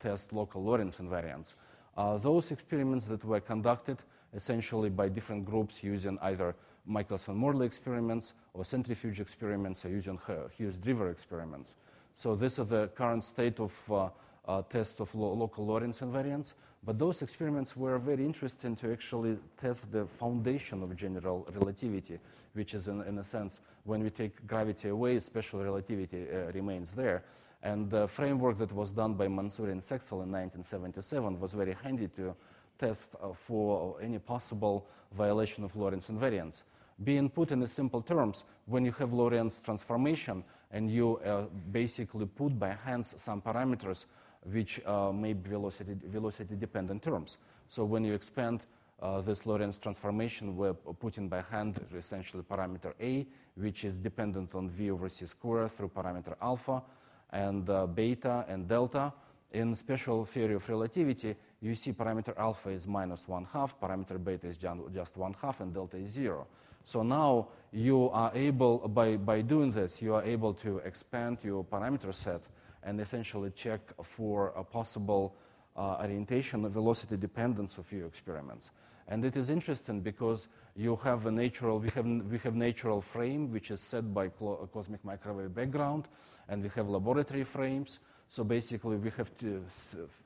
test 0.00 0.32
local 0.32 0.62
Lorentz 0.62 0.96
invariance. 0.96 1.54
Uh, 1.96 2.16
those 2.18 2.52
experiments 2.52 3.06
that 3.06 3.24
were 3.24 3.40
conducted 3.40 3.98
essentially 4.34 4.90
by 4.90 5.08
different 5.08 5.44
groups 5.44 5.82
using 5.82 6.18
either 6.22 6.54
Michelson-Morley 6.86 7.66
experiments 7.66 8.34
or 8.54 8.64
centrifuge 8.64 9.20
experiments 9.20 9.84
or 9.84 9.90
using 9.90 10.18
Hughes-Drever 10.56 11.10
experiments. 11.10 11.74
So 12.14 12.34
this 12.34 12.58
is 12.58 12.66
the 12.66 12.88
current 12.88 13.24
state 13.24 13.60
of 13.60 13.72
uh, 13.90 14.08
uh, 14.48 14.62
test 14.62 15.00
of 15.00 15.14
lo 15.14 15.32
local 15.34 15.66
Lorentz 15.66 16.00
invariance. 16.00 16.54
But 16.84 16.98
those 16.98 17.22
experiments 17.22 17.76
were 17.76 17.98
very 17.98 18.24
interesting 18.24 18.76
to 18.76 18.92
actually 18.92 19.38
test 19.60 19.90
the 19.90 20.06
foundation 20.06 20.82
of 20.82 20.96
general 20.96 21.46
relativity, 21.52 22.18
which 22.54 22.74
is, 22.74 22.88
in, 22.88 23.02
in 23.02 23.18
a 23.18 23.24
sense, 23.24 23.60
when 23.84 24.02
we 24.02 24.10
take 24.10 24.46
gravity 24.46 24.88
away, 24.88 25.18
special 25.20 25.62
relativity 25.62 26.26
uh, 26.30 26.52
remains 26.52 26.92
there. 26.92 27.24
And 27.62 27.90
the 27.90 28.06
framework 28.06 28.58
that 28.58 28.72
was 28.72 28.92
done 28.92 29.14
by 29.14 29.26
Mansouri 29.26 29.72
and 29.72 29.82
Sexl 29.82 30.22
in 30.22 30.30
1977 30.30 31.40
was 31.40 31.52
very 31.52 31.76
handy 31.82 32.06
to 32.16 32.34
test 32.78 33.16
uh, 33.20 33.32
for 33.32 33.96
any 34.00 34.18
possible 34.18 34.86
violation 35.16 35.64
of 35.64 35.74
Lorentz 35.74 36.08
invariance. 36.08 36.62
Being 37.02 37.28
put 37.28 37.50
in 37.52 37.66
simple 37.66 38.02
terms, 38.02 38.44
when 38.66 38.84
you 38.84 38.92
have 38.92 39.12
Lorentz 39.12 39.60
transformation 39.60 40.44
and 40.70 40.90
you 40.90 41.16
uh, 41.18 41.46
basically 41.72 42.26
put 42.26 42.58
by 42.58 42.76
hands 42.84 43.14
some 43.16 43.40
parameters 43.40 44.04
which 44.52 44.80
uh, 44.86 45.12
may 45.12 45.32
be 45.32 45.50
velocity, 45.50 45.94
velocity 46.06 46.56
dependent 46.56 47.02
terms. 47.02 47.38
So 47.68 47.84
when 47.84 48.04
you 48.04 48.14
expand 48.14 48.66
uh, 49.00 49.20
this 49.20 49.46
Lorentz 49.46 49.78
transformation, 49.78 50.56
we're 50.56 50.74
putting 50.74 51.28
by 51.28 51.42
hand 51.42 51.80
essentially 51.96 52.42
parameter 52.42 52.92
A, 53.00 53.26
which 53.54 53.84
is 53.84 53.98
dependent 53.98 54.54
on 54.54 54.68
V 54.70 54.90
over 54.90 55.08
C 55.08 55.26
squared 55.26 55.70
through 55.72 55.90
parameter 55.90 56.34
alpha 56.40 56.82
and 57.30 57.68
uh, 57.68 57.86
beta 57.86 58.44
and 58.48 58.66
delta. 58.66 59.12
In 59.52 59.74
special 59.74 60.24
theory 60.24 60.54
of 60.54 60.68
relativity, 60.68 61.34
you 61.60 61.74
see 61.74 61.92
parameter 61.92 62.36
alpha 62.36 62.70
is 62.70 62.86
minus 62.86 63.26
one 63.26 63.46
half, 63.52 63.78
parameter 63.80 64.22
beta 64.22 64.46
is 64.46 64.58
just 64.92 65.16
one 65.16 65.34
half, 65.40 65.60
and 65.60 65.72
delta 65.72 65.96
is 65.96 66.10
zero. 66.10 66.46
So 66.84 67.02
now 67.02 67.48
you 67.72 68.10
are 68.10 68.32
able, 68.34 68.88
by, 68.88 69.16
by 69.16 69.42
doing 69.42 69.70
this, 69.70 70.02
you 70.02 70.14
are 70.14 70.22
able 70.22 70.54
to 70.54 70.78
expand 70.78 71.38
your 71.42 71.64
parameter 71.64 72.14
set 72.14 72.42
and 72.82 73.00
essentially 73.00 73.50
check 73.50 73.80
for 74.02 74.52
a 74.56 74.64
possible 74.64 75.34
uh, 75.76 75.98
orientation 76.00 76.64
of 76.64 76.72
velocity 76.72 77.16
dependence 77.16 77.78
of 77.78 77.90
your 77.92 78.06
experiments. 78.06 78.70
And 79.08 79.24
it 79.24 79.36
is 79.36 79.48
interesting 79.48 80.00
because 80.00 80.48
you 80.76 80.96
have 80.96 81.26
a 81.26 81.30
natural, 81.30 81.78
we 81.78 81.88
have, 81.90 82.04
we 82.04 82.38
have 82.38 82.54
natural 82.54 83.00
frame 83.00 83.50
which 83.50 83.70
is 83.70 83.80
set 83.80 84.12
by 84.12 84.28
cosmic 84.72 85.02
microwave 85.04 85.54
background, 85.54 86.08
and 86.48 86.62
we 86.62 86.68
have 86.74 86.88
laboratory 86.88 87.44
frames. 87.44 88.00
So 88.28 88.44
basically, 88.44 88.96
we 88.96 89.10
have 89.16 89.34
to, 89.38 89.64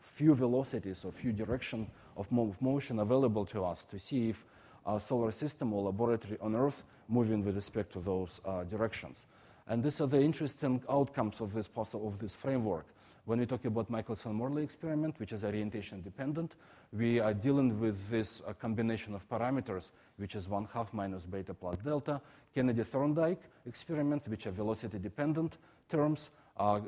few 0.01 0.35
velocities 0.35 1.05
or 1.05 1.13
few 1.13 1.33
direction 1.33 1.89
of 2.17 2.27
motion 2.61 2.99
available 2.99 3.47
to 3.47 3.65
us 3.65 3.85
to 3.85 3.99
see 3.99 4.31
if 4.31 4.45
our 4.85 5.01
solar 5.01 5.31
system 5.31 5.73
or 5.73 5.85
laboratory 5.85 6.37
on 6.41 6.57
Earth 6.57 6.83
moving 7.09 7.45
with 7.45 7.55
respect 7.55 7.93
to 7.93 8.01
those 8.01 8.41
uh, 8.45 8.65
directions. 8.65 9.27
And 9.69 9.83
these 9.83 10.01
are 10.01 10.07
the 10.07 10.21
interesting 10.21 10.83
outcomes 10.89 11.41
of 11.41 11.53
this, 11.53 11.69
of 11.77 12.19
this 12.19 12.35
framework. 12.35 12.87
When 13.25 13.39
we 13.39 13.47
talk 13.47 13.65
about 13.65 13.89
Michelson-Morley 13.89 14.65
experiment, 14.65 15.21
which 15.21 15.33
is 15.33 15.45
orientation 15.45 16.03
dependent, 16.03 16.57
we 16.93 17.21
are 17.21 17.33
dealing 17.33 17.79
with 17.79 18.11
this 18.11 18.43
uh, 18.47 18.53
combination 18.53 19.15
of 19.15 19.29
parameters, 19.29 19.91
which 20.17 20.35
is 20.35 20.49
one 20.49 20.67
half 20.75 20.93
minus 20.93 21.25
beta 21.25 21.55
plus 21.55 21.77
delta. 21.79 22.21
Kennedy-Thorndike 22.53 23.43
experiment, 23.67 24.27
which 24.27 24.47
are 24.47 24.51
velocity 24.51 24.99
dependent 24.99 25.59
terms, 25.89 26.31
uh, 26.57 26.81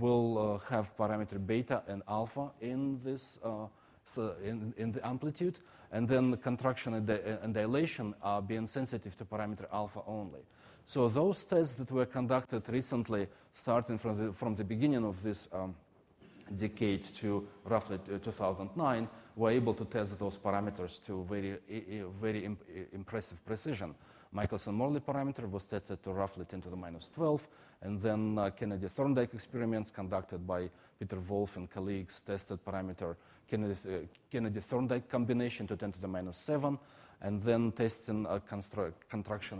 will 0.00 0.60
uh, 0.64 0.74
have 0.74 0.96
parameter 0.96 1.44
beta 1.44 1.82
and 1.86 2.02
alpha 2.08 2.50
in 2.60 2.98
this 3.04 3.38
uh, 3.44 3.66
so 4.06 4.34
in, 4.44 4.74
in, 4.76 4.92
the 4.92 5.06
amplitude, 5.06 5.58
and 5.92 6.08
then 6.08 6.30
the 6.30 6.36
contraction 6.36 6.94
and, 6.94 7.06
di 7.06 7.18
and 7.42 7.54
dilation 7.54 8.14
are 8.22 8.42
being 8.42 8.66
sensitive 8.66 9.16
to 9.16 9.24
parameter 9.24 9.66
alpha 9.72 10.00
only. 10.06 10.40
So 10.86 11.08
those 11.08 11.44
tests 11.44 11.74
that 11.74 11.90
were 11.90 12.06
conducted 12.06 12.68
recently, 12.68 13.26
starting 13.52 13.98
from 13.98 14.26
the, 14.26 14.32
from 14.32 14.54
the 14.54 14.64
beginning 14.64 15.04
of 15.04 15.22
this 15.22 15.48
um, 15.52 15.74
decade 16.54 17.04
to 17.16 17.46
roughly 17.64 17.98
2009, 18.22 19.08
were 19.36 19.50
able 19.50 19.74
to 19.74 19.84
test 19.84 20.18
those 20.18 20.36
parameters 20.36 21.04
to 21.04 21.24
very, 21.28 21.58
very 22.20 22.44
imp 22.44 22.60
impressive 22.92 23.44
precision. 23.44 23.94
Michelson-Morley 24.32 25.00
parameter 25.00 25.48
was 25.48 25.64
tested 25.64 26.02
to 26.02 26.12
roughly 26.12 26.44
10 26.44 26.62
to 26.62 26.68
the 26.68 26.76
minus 26.76 27.08
12, 27.14 27.46
and 27.82 28.02
then 28.02 28.36
uh, 28.36 28.50
Kennedy-Thorndike 28.50 29.32
experiments 29.32 29.90
conducted 29.90 30.44
by 30.44 30.68
Peter 30.98 31.20
Wolf 31.20 31.56
and 31.56 31.70
colleagues 31.70 32.20
tested 32.26 32.58
parameter 32.64 33.14
Kennedy-Thorndike 33.48 35.04
uh, 35.06 35.10
combination 35.10 35.66
to 35.68 35.76
10 35.76 35.92
to 35.92 36.00
the 36.00 36.08
minus 36.08 36.38
7, 36.40 36.78
and 37.24 37.42
then 37.42 37.72
testing 37.72 38.26
a 38.28 38.38
contraction 39.08 39.58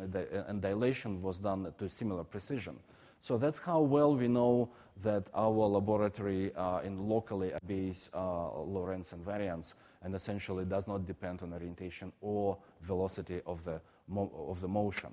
and 0.48 0.60
dilation 0.60 1.22
was 1.22 1.38
done 1.38 1.72
to 1.78 1.88
similar 1.88 2.22
precision. 2.22 2.76
So 3.22 3.38
that's 3.38 3.58
how 3.58 3.80
well 3.80 4.14
we 4.14 4.28
know 4.28 4.68
that 5.02 5.24
our 5.34 5.66
laboratory 5.66 6.54
uh, 6.54 6.80
in 6.84 7.08
locally 7.08 7.54
obeys 7.54 8.10
uh, 8.12 8.60
Lorentz 8.60 9.12
invariance 9.12 9.72
and 10.02 10.14
essentially 10.14 10.66
does 10.66 10.86
not 10.86 11.06
depend 11.06 11.40
on 11.40 11.54
orientation 11.54 12.12
or 12.20 12.58
velocity 12.82 13.40
of 13.46 13.64
the, 13.64 13.80
of 14.14 14.60
the 14.60 14.68
motion. 14.68 15.10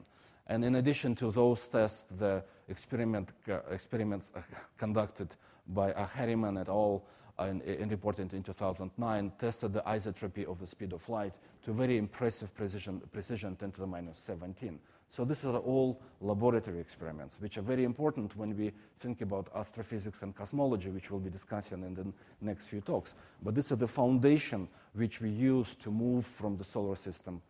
And 0.47 0.65
in 0.65 0.75
addition 0.75 1.15
to 1.15 1.31
those 1.31 1.65
tests, 1.67 2.05
the 2.17 2.43
experiment, 2.67 3.29
uh, 3.49 3.59
experiments 3.71 4.33
conducted 4.77 5.29
by 5.69 5.93
Herrmann 5.93 6.57
et 6.57 6.67
al 6.67 7.01
in, 7.49 7.61
in 7.61 7.89
reported 7.89 8.33
in 8.33 8.43
2009, 8.43 9.31
tested 9.39 9.73
the 9.73 9.81
isotropy 9.81 10.45
of 10.45 10.59
the 10.59 10.67
speed 10.67 10.93
of 10.93 11.07
light 11.09 11.33
to 11.63 11.73
very 11.73 11.97
impressive 11.97 12.53
precision, 12.55 13.01
precision 13.11 13.55
10 13.55 13.71
to 13.71 13.79
the 13.81 13.87
minus 13.87 14.19
17. 14.19 14.79
So 15.15 15.25
these 15.25 15.43
are 15.43 15.57
all 15.57 15.99
laboratory 16.21 16.79
experiments, 16.79 17.35
which 17.39 17.57
are 17.57 17.61
very 17.61 17.83
important 17.83 18.35
when 18.37 18.55
we 18.57 18.71
think 18.99 19.21
about 19.21 19.49
astrophysics 19.53 20.21
and 20.21 20.33
cosmology, 20.33 20.89
which 20.89 21.11
we'll 21.11 21.19
be 21.19 21.29
discussing 21.29 21.83
in 21.83 21.93
the 21.93 22.05
next 22.39 22.67
few 22.67 22.79
talks. 22.79 23.13
But 23.43 23.53
this 23.53 23.71
is 23.71 23.77
the 23.77 23.89
foundation 23.89 24.69
which 24.93 25.19
we 25.19 25.29
use 25.29 25.75
to 25.83 25.91
move 25.91 26.25
from 26.25 26.55
the 26.55 26.63
solar 26.63 26.95
system 26.95 27.41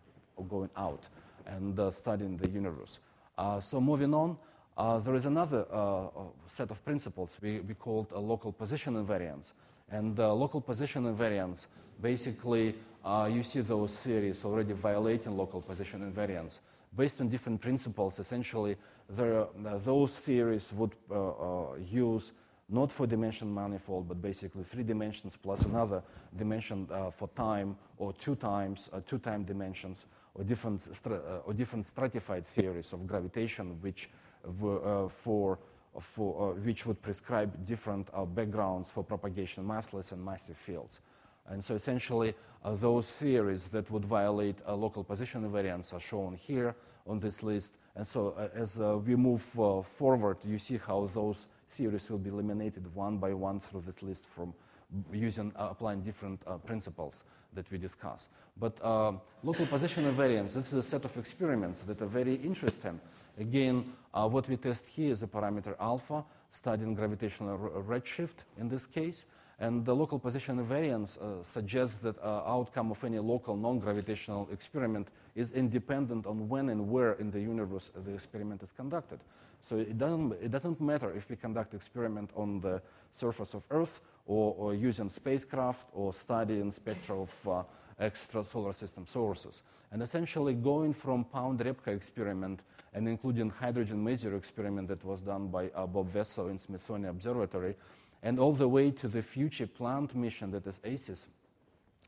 going 0.49 0.71
out 0.75 1.07
and 1.45 1.79
uh, 1.79 1.91
studying 1.91 2.37
the 2.37 2.49
universe. 2.49 2.97
Uh, 3.37 3.61
so 3.61 3.79
moving 3.79 4.13
on, 4.13 4.37
uh, 4.77 4.97
there 4.99 5.13
is 5.13 5.25
another 5.25 5.65
uh, 5.71 6.07
set 6.47 6.71
of 6.71 6.83
principles 6.83 7.35
we, 7.41 7.59
we 7.59 7.75
called 7.75 8.11
local 8.11 8.51
position 8.51 8.95
invariance. 8.95 9.53
And 9.91 10.17
local 10.17 10.61
position 10.61 11.03
invariance, 11.03 11.67
basically, 12.01 12.75
you 13.29 13.43
see 13.43 13.61
those 13.61 13.93
theories 13.93 14.45
already 14.45 14.73
violating 14.73 15.35
local 15.35 15.61
position 15.61 16.09
invariance. 16.11 16.59
Based 16.95 17.21
on 17.21 17.29
different 17.29 17.61
principles, 17.61 18.19
essentially, 18.19 18.75
there, 19.09 19.47
those 19.83 20.15
theories 20.15 20.71
would 20.73 20.95
use 21.89 22.31
not 22.71 22.91
four 22.91 23.05
dimension 23.05 23.53
manifold, 23.53 24.07
but 24.07 24.21
basically 24.21 24.63
three 24.63 24.83
dimensions 24.83 25.35
plus 25.35 25.65
another 25.65 26.01
dimension 26.37 26.87
uh, 26.89 27.11
for 27.11 27.27
time, 27.35 27.75
or 27.97 28.13
two 28.13 28.35
times, 28.35 28.89
uh, 28.93 29.01
two 29.05 29.19
time 29.19 29.43
dimensions, 29.43 30.05
or 30.35 30.43
different, 30.45 30.89
uh, 31.05 31.39
or 31.45 31.53
different 31.53 31.85
stratified 31.85 32.47
theories 32.47 32.93
of 32.93 33.05
gravitation, 33.05 33.77
which 33.81 34.09
uh, 34.45 35.09
for, 35.09 35.59
for 35.99 36.51
uh, 36.51 36.53
which 36.61 36.85
would 36.85 37.01
prescribe 37.01 37.65
different 37.65 38.09
uh, 38.13 38.23
backgrounds 38.23 38.89
for 38.89 39.03
propagation 39.03 39.63
massless 39.63 40.11
and 40.11 40.23
massive 40.23 40.57
fields. 40.57 40.99
And 41.47 41.63
so 41.63 41.75
essentially, 41.75 42.33
uh, 42.63 42.75
those 42.75 43.07
theories 43.07 43.67
that 43.69 43.89
would 43.91 44.05
violate 44.05 44.57
uh, 44.67 44.75
local 44.75 45.03
position 45.03 45.43
invariance 45.43 45.93
are 45.93 45.99
shown 45.99 46.35
here 46.35 46.75
on 47.07 47.19
this 47.19 47.43
list. 47.43 47.73
And 47.95 48.07
so 48.07 48.35
uh, 48.37 48.47
as 48.55 48.77
we 48.77 49.15
move 49.15 49.41
forward, 49.97 50.37
you 50.45 50.59
see 50.59 50.77
how 50.77 51.09
those 51.13 51.47
theories 51.71 52.09
will 52.09 52.19
be 52.19 52.29
eliminated 52.29 52.93
one 52.95 53.17
by 53.17 53.33
one 53.33 53.59
through 53.59 53.83
this 53.85 54.01
list 54.01 54.25
from 54.25 54.53
using 55.11 55.51
applying 55.55 56.01
different 56.01 56.41
principles 56.65 57.23
that 57.53 57.69
we 57.71 57.77
discuss. 57.77 58.27
But 58.57 58.77
local 59.41 59.65
position 59.65 60.03
invariance, 60.03 60.53
this 60.53 60.67
is 60.67 60.73
a 60.73 60.83
set 60.83 61.05
of 61.05 61.17
experiments 61.17 61.79
that 61.81 62.01
are 62.01 62.07
very 62.07 62.35
interesting 62.35 62.99
Again, 63.39 63.93
uh, 64.13 64.27
what 64.27 64.47
we 64.49 64.57
test 64.57 64.85
here 64.87 65.11
is 65.11 65.23
a 65.23 65.27
parameter 65.27 65.75
alpha, 65.79 66.23
studying 66.51 66.93
gravitational 66.93 67.57
redshift 67.87 68.43
in 68.59 68.67
this 68.67 68.85
case. 68.85 69.25
And 69.59 69.85
the 69.85 69.95
local 69.95 70.17
position 70.17 70.57
invariance 70.57 71.21
uh, 71.21 71.43
suggests 71.43 71.97
that 71.97 72.17
uh, 72.17 72.41
outcome 72.47 72.91
of 72.91 73.03
any 73.03 73.19
local 73.19 73.55
non-gravitational 73.55 74.49
experiment 74.51 75.09
is 75.35 75.51
independent 75.51 76.25
on 76.25 76.49
when 76.49 76.69
and 76.69 76.89
where 76.89 77.13
in 77.13 77.29
the 77.29 77.39
universe 77.39 77.91
the 78.05 78.11
experiment 78.11 78.63
is 78.63 78.71
conducted. 78.71 79.19
So 79.69 79.77
it 79.77 79.99
doesn't, 79.99 80.33
it 80.41 80.49
doesn't 80.49 80.81
matter 80.81 81.13
if 81.15 81.29
we 81.29 81.35
conduct 81.35 81.75
experiment 81.75 82.31
on 82.35 82.59
the 82.59 82.81
surface 83.13 83.53
of 83.53 83.63
Earth 83.69 84.01
or, 84.25 84.55
or 84.57 84.73
using 84.73 85.11
spacecraft 85.11 85.85
or 85.93 86.11
studying 86.13 86.71
spectra 86.71 87.21
of 87.21 87.67
uh, 87.99 88.03
extra 88.03 88.43
solar 88.43 88.73
system 88.73 89.05
sources. 89.07 89.63
And 89.91 90.01
essentially 90.01 90.53
going 90.53 90.93
from 90.93 91.25
Pound-Rebka 91.25 91.87
experiment 91.87 92.61
and 92.93 93.07
including 93.07 93.49
hydrogen 93.49 94.03
maser 94.03 94.37
experiment 94.37 94.87
that 94.89 95.03
was 95.03 95.21
done 95.21 95.47
by 95.47 95.69
uh, 95.69 95.85
Bob 95.85 96.11
Vessot 96.11 96.49
in 96.49 96.59
Smithsonian 96.59 97.09
Observatory, 97.09 97.75
and 98.23 98.39
all 98.39 98.53
the 98.53 98.67
way 98.67 98.91
to 98.91 99.07
the 99.07 99.21
future 99.21 99.67
planned 99.67 100.13
mission 100.15 100.51
that 100.51 100.67
is 100.67 100.79
ACES, 100.83 101.25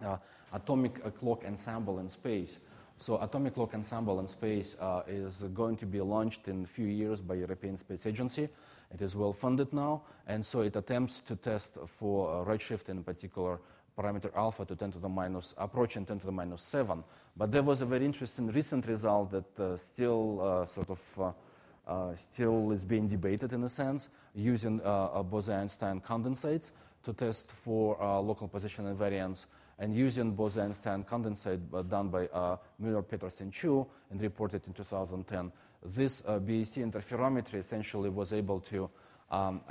uh, 0.06 0.18
Atomic 0.52 1.20
Clock 1.20 1.44
Ensemble 1.46 2.00
in 2.00 2.10
Space. 2.10 2.58
So 2.98 3.20
Atomic 3.22 3.56
Clock 3.56 3.74
Ensemble 3.74 4.20
in 4.20 4.28
Space 4.28 4.76
uh, 4.80 5.02
is 5.08 5.44
going 5.54 5.78
to 5.78 5.86
be 5.86 6.00
launched 6.02 6.48
in 6.48 6.64
a 6.64 6.68
few 6.68 6.86
years 6.86 7.22
by 7.22 7.36
European 7.36 7.78
Space 7.78 8.06
Agency. 8.06 8.48
It 8.94 9.02
is 9.02 9.16
well 9.16 9.34
funded 9.34 9.74
now, 9.74 10.04
and 10.28 10.46
so 10.46 10.62
it 10.62 10.76
attempts 10.76 11.22
to 11.22 11.36
test 11.36 11.78
for 11.88 12.30
uh, 12.30 12.46
redshift 12.46 12.90
in 12.90 13.04
particular 13.04 13.60
parameter 13.98 14.32
alpha 14.36 14.66
to 14.66 14.76
10 14.76 14.94
to 14.94 15.00
the 15.00 15.10
minus, 15.10 15.54
approaching 15.58 16.06
10 16.06 16.20
to 16.20 16.26
the 16.26 16.32
minus 16.32 16.64
7. 16.64 17.04
But 17.36 17.52
there 17.52 17.64
was 17.64 17.82
a 17.82 17.86
very 17.86 18.06
interesting 18.06 18.48
recent 18.48 18.88
result 18.88 19.32
that 19.32 19.60
uh, 19.60 19.78
still 19.78 20.41
uh, 20.41 20.66
sort 20.66 20.89
of 20.89 21.00
uh, 21.20 21.32
uh 21.86 22.16
still 22.16 22.72
is 22.72 22.86
being 22.86 23.08
debated 23.08 23.52
in 23.54 23.64
a 23.64 23.70
sense, 23.70 24.10
using 24.34 24.82
uh, 24.84 25.22
Bose-Einstein 25.24 26.00
condensates 26.02 26.72
to 27.04 27.14
test 27.14 27.52
for 27.52 28.02
uh, 28.02 28.20
local 28.20 28.48
position 28.48 28.86
invariance 28.86 29.46
and 29.80 29.94
using 29.96 30.32
Bose-Einstein 30.32 31.04
condensate 31.04 31.60
done 31.89 32.08
by 32.08 32.58
Mueller, 32.80 33.02
Peterson, 33.02 33.52
Chu, 33.52 33.86
and 34.12 34.22
reported 34.22 34.66
in 34.68 34.74
2010. 34.74 35.52
This 35.84 36.22
BEC 36.22 36.80
interferometry 36.80 37.56
essentially 37.56 38.10
was 38.10 38.32
able 38.32 38.62
to 38.62 38.89
um, 39.34 39.62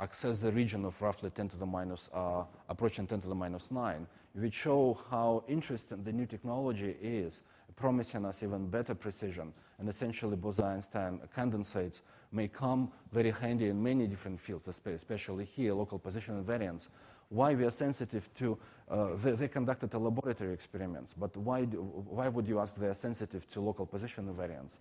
access 0.00 0.40
the 0.40 0.52
region 0.52 0.84
of 0.84 1.00
roughly 1.00 1.30
10 1.30 1.48
to 1.48 1.56
the 1.56 1.66
minus, 1.66 2.10
uh, 2.12 2.44
approaching 2.68 3.06
10 3.06 3.22
to 3.22 3.28
the 3.28 3.34
minus 3.34 3.70
9, 3.70 4.06
which 4.34 4.54
show 4.54 4.98
how 5.10 5.42
interesting 5.48 6.04
the 6.04 6.12
new 6.12 6.26
technology 6.26 6.94
is, 7.02 7.40
promising 7.76 8.26
us 8.26 8.42
even 8.42 8.66
better 8.66 8.94
precision. 8.94 9.52
And 9.78 9.88
essentially, 9.88 10.36
Bose-Einstein 10.36 11.20
condensates 11.34 12.02
may 12.30 12.46
come 12.46 12.92
very 13.10 13.30
handy 13.30 13.68
in 13.68 13.82
many 13.82 14.06
different 14.06 14.38
fields, 14.38 14.68
especially 14.68 15.46
here, 15.46 15.72
local 15.72 15.98
position 15.98 16.42
invariance. 16.44 16.88
Why 17.30 17.54
we 17.54 17.64
are 17.64 17.70
sensitive 17.70 18.28
to, 18.34 18.58
uh, 18.90 19.14
they, 19.14 19.32
they, 19.32 19.48
conducted 19.48 19.94
a 19.94 19.98
laboratory 19.98 20.52
experiments, 20.52 21.14
but 21.16 21.34
why, 21.36 21.64
do, 21.64 21.78
why 21.78 22.28
would 22.28 22.46
you 22.46 22.58
ask 22.58 22.74
they 22.76 22.88
are 22.88 22.94
sensitive 22.94 23.48
to 23.50 23.60
local 23.60 23.86
position 23.86 24.26
invariance? 24.26 24.72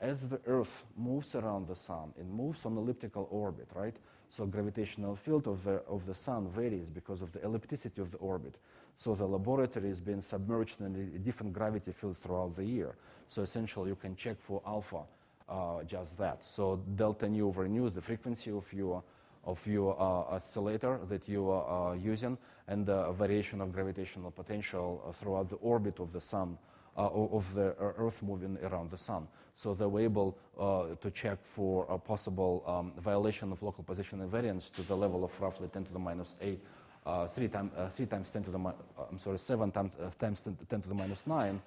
As 0.00 0.26
the 0.26 0.40
Earth 0.46 0.84
moves 0.96 1.34
around 1.34 1.68
the 1.68 1.76
Sun, 1.76 2.12
it 2.18 2.26
moves 2.26 2.64
on 2.64 2.76
elliptical 2.76 3.28
orbit, 3.30 3.68
right? 3.74 3.94
So 4.30 4.46
gravitational 4.46 5.16
field 5.16 5.46
of 5.46 5.64
the, 5.64 5.82
of 5.88 6.06
the 6.06 6.14
Sun 6.14 6.48
varies 6.48 6.88
because 6.88 7.20
of 7.20 7.32
the 7.32 7.40
ellipticity 7.40 7.98
of 7.98 8.10
the 8.10 8.16
orbit. 8.18 8.54
So 8.96 9.14
the 9.14 9.26
laboratory 9.26 9.90
is 9.90 10.00
being 10.00 10.22
submerged 10.22 10.80
in 10.80 10.86
a 11.16 11.18
different 11.18 11.52
gravity 11.52 11.92
field 11.92 12.16
throughout 12.16 12.56
the 12.56 12.64
year. 12.64 12.94
So 13.28 13.42
essentially, 13.42 13.90
you 13.90 13.96
can 13.96 14.16
check 14.16 14.36
for 14.40 14.62
alpha, 14.66 15.02
uh, 15.48 15.82
just 15.84 16.16
that. 16.18 16.44
So 16.44 16.80
delta 16.96 17.28
nu 17.28 17.46
over 17.46 17.68
nu 17.68 17.86
is 17.86 17.92
the 17.92 18.02
frequency 18.02 18.50
of 18.50 18.72
your 18.72 19.02
of 19.44 19.66
your 19.66 19.98
uh, 19.98 20.34
oscillator 20.34 21.00
that 21.08 21.26
you 21.26 21.50
are 21.50 21.92
uh, 21.92 21.94
using, 21.94 22.36
and 22.68 22.84
the 22.84 23.10
variation 23.12 23.62
of 23.62 23.72
gravitational 23.72 24.30
potential 24.30 25.02
uh, 25.02 25.12
throughout 25.12 25.48
the 25.48 25.56
orbit 25.56 25.98
of 25.98 26.12
the 26.12 26.20
Sun 26.20 26.50
uh, 26.52 26.69
of 26.96 27.54
the 27.54 27.74
Earth 27.78 28.22
moving 28.22 28.58
around 28.62 28.90
the 28.90 28.98
sun. 28.98 29.26
So 29.56 29.74
they 29.74 29.84
were 29.84 30.00
able 30.00 30.38
uh, 30.58 30.94
to 31.02 31.10
check 31.10 31.38
for 31.42 31.86
a 31.90 31.98
possible 31.98 32.64
um, 32.66 32.92
violation 32.98 33.52
of 33.52 33.62
local 33.62 33.84
position 33.84 34.26
invariance 34.26 34.72
to 34.72 34.82
the 34.82 34.96
level 34.96 35.22
of 35.22 35.38
roughly 35.38 35.68
10 35.68 35.84
to 35.84 35.92
the 35.92 35.98
minus 35.98 36.34
8, 36.40 36.58
uh, 37.04 37.26
3, 37.26 37.48
time, 37.48 37.70
uh, 37.76 37.88
3 37.88 38.06
times 38.06 38.30
10 38.30 38.44
to 38.44 38.50
the, 38.50 38.58
uh, 38.58 38.72
I'm 39.10 39.18
sorry, 39.18 39.38
7 39.38 39.70
times, 39.70 39.92
uh, 40.02 40.08
times 40.18 40.40
10, 40.40 40.56
10, 40.68 40.80
to 40.80 40.88
the 40.88 40.94
minus 40.94 41.26
9. 41.26 41.60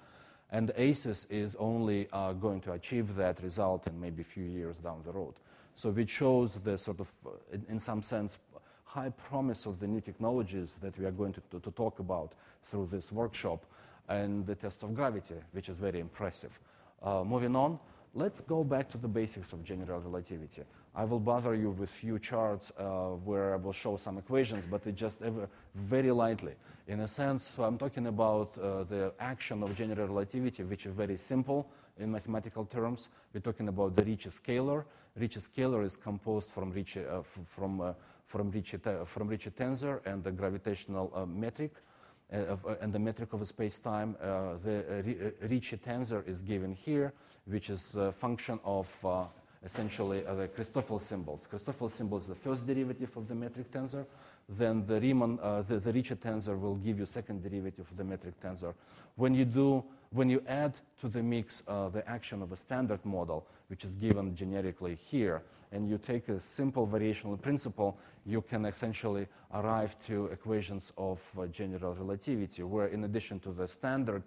And 0.50 0.72
ACES 0.76 1.26
is 1.30 1.54
only 1.56 2.08
going 2.40 2.60
to 2.62 2.72
achieve 2.72 3.14
that 3.14 3.40
result 3.42 3.86
in 3.86 4.00
maybe 4.00 4.22
a 4.22 4.24
few 4.24 4.44
years 4.44 4.76
down 4.76 5.02
the 5.04 5.12
road. 5.12 5.34
So 5.76 5.90
which 5.90 6.10
shows 6.10 6.54
the 6.54 6.76
sort 6.78 6.98
of, 6.98 7.12
in, 7.52 7.64
in 7.68 7.78
some 7.78 8.02
sense, 8.02 8.38
high 8.84 9.10
promise 9.10 9.66
of 9.66 9.80
the 9.80 9.86
new 9.86 10.00
technologies 10.00 10.74
that 10.80 10.98
we 10.98 11.04
are 11.04 11.10
going 11.10 11.32
to, 11.32 11.40
to, 11.50 11.60
to 11.60 11.70
talk 11.72 11.98
about 11.98 12.32
through 12.62 12.88
this 12.90 13.10
workshop 13.10 13.64
and 14.08 14.46
the 14.46 14.54
test 14.54 14.82
of 14.82 14.94
gravity, 14.94 15.34
which 15.52 15.68
is 15.68 15.76
very 15.76 16.00
impressive. 16.00 16.58
Uh, 17.02 17.24
moving 17.24 17.56
on, 17.56 17.78
let's 18.14 18.40
go 18.40 18.64
back 18.64 18.88
to 18.90 18.98
the 18.98 19.08
basics 19.08 19.52
of 19.52 19.64
general 19.64 20.00
relativity. 20.00 20.62
I 20.94 21.04
will 21.04 21.18
bother 21.18 21.54
you 21.54 21.70
with 21.70 21.90
few 21.90 22.18
charts 22.20 22.70
uh, 22.78 23.08
where 23.24 23.54
I 23.54 23.56
will 23.56 23.72
show 23.72 23.96
some 23.96 24.16
equations, 24.16 24.64
but 24.70 24.86
it 24.86 24.94
just 24.94 25.20
ever, 25.22 25.48
very 25.74 26.12
lightly. 26.12 26.52
In 26.86 27.00
a 27.00 27.08
sense, 27.08 27.50
so 27.56 27.64
I'm 27.64 27.78
talking 27.78 28.06
about 28.06 28.56
uh, 28.58 28.84
the 28.84 29.12
action 29.18 29.62
of 29.62 29.74
general 29.74 30.06
relativity, 30.06 30.62
which 30.62 30.86
is 30.86 30.94
very 30.94 31.16
simple 31.16 31.68
in 31.98 32.12
mathematical 32.12 32.64
terms. 32.64 33.08
We're 33.32 33.40
talking 33.40 33.68
about 33.68 33.96
the 33.96 34.04
Ricci 34.04 34.30
scalar. 34.30 34.84
Ricci 35.16 35.40
scalar 35.40 35.84
is 35.84 35.96
composed 35.96 36.50
from 36.50 36.70
Ricci, 36.70 37.00
uh, 37.04 37.22
from, 37.46 37.80
uh, 37.80 37.94
from, 38.26 38.50
Ricci, 38.50 38.78
from 39.06 39.28
Ricci 39.28 39.50
tensor 39.50 40.00
and 40.06 40.22
the 40.22 40.30
gravitational 40.30 41.10
uh, 41.14 41.26
metric. 41.26 41.72
Uh, 42.32 42.36
of, 42.46 42.66
uh, 42.66 42.74
and 42.80 42.90
the 42.92 42.98
metric 42.98 43.34
of 43.34 43.42
a 43.42 43.46
space-time. 43.46 44.16
Uh, 44.20 44.54
the 44.64 45.34
Ricci 45.42 45.76
tensor 45.76 46.26
is 46.26 46.42
given 46.42 46.72
here, 46.72 47.12
which 47.44 47.68
is 47.68 47.94
a 47.94 48.12
function 48.12 48.58
of 48.64 48.88
essentially 49.62 50.20
the 50.20 50.48
Christoffel 50.48 51.00
symbols. 51.00 51.46
Christoffel 51.52 51.90
symbol 51.90 52.18
is 52.18 52.26
the 52.26 52.34
first 52.34 52.66
derivative 52.66 53.14
of 53.16 53.28
the 53.28 53.34
metric 53.34 53.70
tensor. 53.70 54.06
Then 54.48 54.86
the 54.86 55.00
Riemann, 55.00 55.38
uh, 55.42 55.62
the, 55.62 55.78
the 55.78 55.92
Ricci 55.92 56.14
tensor 56.14 56.58
will 56.58 56.76
give 56.76 56.98
you 56.98 57.06
second 57.06 57.42
derivative 57.42 57.90
of 57.90 57.96
the 57.96 58.04
metric 58.04 58.40
tensor. 58.42 58.74
When 59.16 59.34
you 59.34 59.44
do, 59.44 59.84
when 60.10 60.30
you 60.30 60.42
add 60.48 60.74
to 61.00 61.08
the 61.08 61.22
mix 61.22 61.62
uh, 61.68 61.90
the 61.90 62.08
action 62.08 62.40
of 62.40 62.52
a 62.52 62.56
standard 62.56 63.04
model, 63.04 63.46
which 63.68 63.84
is 63.84 63.94
given 63.96 64.34
generically 64.34 64.96
here, 64.96 65.42
and 65.74 65.88
you 65.88 65.98
take 65.98 66.28
a 66.28 66.40
simple 66.40 66.86
variational 66.86 67.40
principle, 67.40 67.98
you 68.24 68.40
can 68.40 68.64
essentially 68.64 69.26
arrive 69.52 69.98
to 70.06 70.26
equations 70.26 70.92
of 70.96 71.20
uh, 71.38 71.46
general 71.46 71.94
relativity, 71.94 72.62
where 72.62 72.86
in 72.86 73.04
addition 73.04 73.40
to 73.40 73.50
the 73.52 73.66
standard 73.66 74.22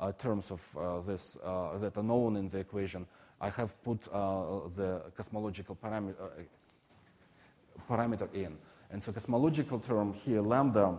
uh, 0.00 0.12
terms 0.12 0.50
of 0.50 0.64
uh, 0.78 1.00
this 1.00 1.36
uh, 1.44 1.76
that 1.78 1.96
are 1.96 2.02
known 2.02 2.36
in 2.36 2.48
the 2.48 2.58
equation, 2.58 3.06
I 3.40 3.50
have 3.50 3.70
put 3.82 4.02
the 4.04 5.02
cosmological 5.16 5.76
parameter, 5.82 6.14
parameter 7.90 8.32
in. 8.32 8.56
And 8.90 9.02
so 9.02 9.10
cosmological 9.10 9.80
term 9.80 10.12
here, 10.12 10.40
lambda, 10.40 10.96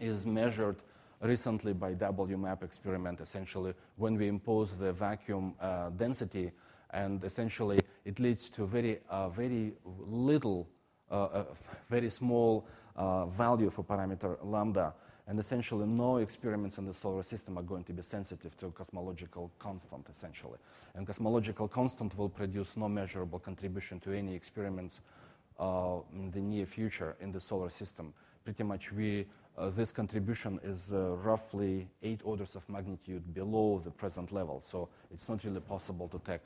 is 0.00 0.26
measured 0.26 0.76
recently 1.20 1.72
by 1.72 1.94
WMAP 1.94 2.64
experiment, 2.64 3.20
essentially, 3.20 3.74
when 3.96 4.16
we 4.16 4.26
impose 4.26 4.72
the 4.72 4.92
vacuum 4.92 5.54
uh, 5.60 5.90
density, 5.90 6.50
and 6.92 7.22
essentially 7.24 7.80
it 8.04 8.18
leads 8.18 8.50
to 8.50 8.66
very, 8.66 9.00
uh, 9.08 9.28
very 9.28 9.74
little, 10.08 10.68
uh, 11.10 11.44
very 11.88 12.10
small 12.10 12.66
uh, 12.96 13.26
value 13.26 13.70
for 13.70 13.84
parameter 13.84 14.38
lambda. 14.42 14.94
And 15.26 15.38
essentially, 15.38 15.86
no 15.86 16.16
experiments 16.16 16.78
in 16.78 16.86
the 16.86 16.94
solar 16.94 17.22
system 17.22 17.56
are 17.56 17.62
going 17.62 17.84
to 17.84 17.92
be 17.92 18.02
sensitive 18.02 18.56
to 18.58 18.72
cosmological 18.72 19.52
constant, 19.60 20.04
essentially. 20.10 20.58
And 20.94 21.06
cosmological 21.06 21.68
constant 21.68 22.18
will 22.18 22.28
produce 22.28 22.76
no 22.76 22.88
measurable 22.88 23.38
contribution 23.38 24.00
to 24.00 24.12
any 24.12 24.34
experiments 24.34 24.98
uh, 25.60 25.98
in 26.12 26.32
the 26.32 26.40
near 26.40 26.66
future 26.66 27.16
in 27.20 27.30
the 27.30 27.40
solar 27.40 27.70
system. 27.70 28.12
Pretty 28.44 28.64
much, 28.64 28.90
we 28.90 29.26
uh, 29.58 29.68
this 29.68 29.92
contribution 29.92 30.58
is 30.64 30.90
uh, 30.92 31.16
roughly 31.16 31.86
eight 32.02 32.20
orders 32.24 32.56
of 32.56 32.66
magnitude 32.68 33.34
below 33.34 33.80
the 33.84 33.90
present 33.90 34.32
level. 34.32 34.62
So 34.64 34.88
it's 35.12 35.28
not 35.28 35.44
really 35.44 35.60
possible 35.60 36.08
to 36.08 36.20
take 36.24 36.40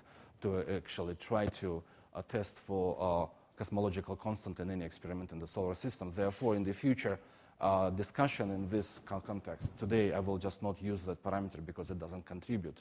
to 0.45 0.63
actually 0.77 1.15
try 1.15 1.47
to 1.47 1.83
uh, 2.15 2.21
test 2.29 2.55
for 2.67 2.97
uh, 3.01 3.27
cosmological 3.57 4.15
constant 4.15 4.61
in 4.61 4.71
any 4.71 4.85
experiment 4.85 5.33
in 5.33 5.41
the 5.41 5.49
solar 5.49 5.75
system. 5.75 6.13
Therefore, 6.15 6.55
in 6.55 6.65
the 6.65 6.75
future 6.75 7.19
uh, 7.61 7.89
discussion 7.91 8.51
in 8.51 8.69
this 8.69 9.01
context, 9.07 9.69
today 9.79 10.13
I 10.13 10.19
will 10.19 10.37
just 10.37 10.63
not 10.63 10.83
use 10.83 11.01
that 11.03 11.23
parameter 11.25 11.65
because 11.65 11.91
it 11.91 11.99
doesn't 11.99 12.27
contribute. 12.27 12.77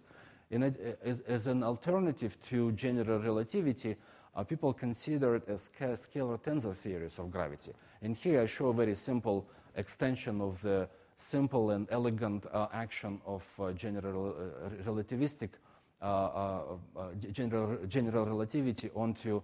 As, 0.52 1.22
as, 1.26 1.48
an 1.48 1.64
alternative 1.64 2.38
to 2.50 2.74
general 2.74 3.20
relativity, 3.20 3.96
uh, 4.36 4.44
people 4.44 4.74
consider 4.74 5.36
it 5.36 5.48
as 5.48 5.72
scalar 5.80 6.38
tensor 6.40 6.76
theories 6.76 7.18
of 7.18 7.32
gravity. 7.32 7.72
And 8.02 8.16
here 8.16 8.42
I 8.42 8.46
show 8.46 8.68
a 8.68 8.74
very 8.74 8.96
simple 8.96 9.48
extension 9.78 10.42
of 10.42 10.62
the 10.62 10.90
simple 11.16 11.72
and 11.72 11.88
elegant 11.90 12.46
uh, 12.52 12.68
action 12.74 13.22
of 13.26 13.44
uh, 13.58 13.72
general 13.72 14.36
relativistic 14.86 15.50
general, 17.32 17.78
general 17.88 18.26
relativity 18.26 18.90
onto 18.94 19.42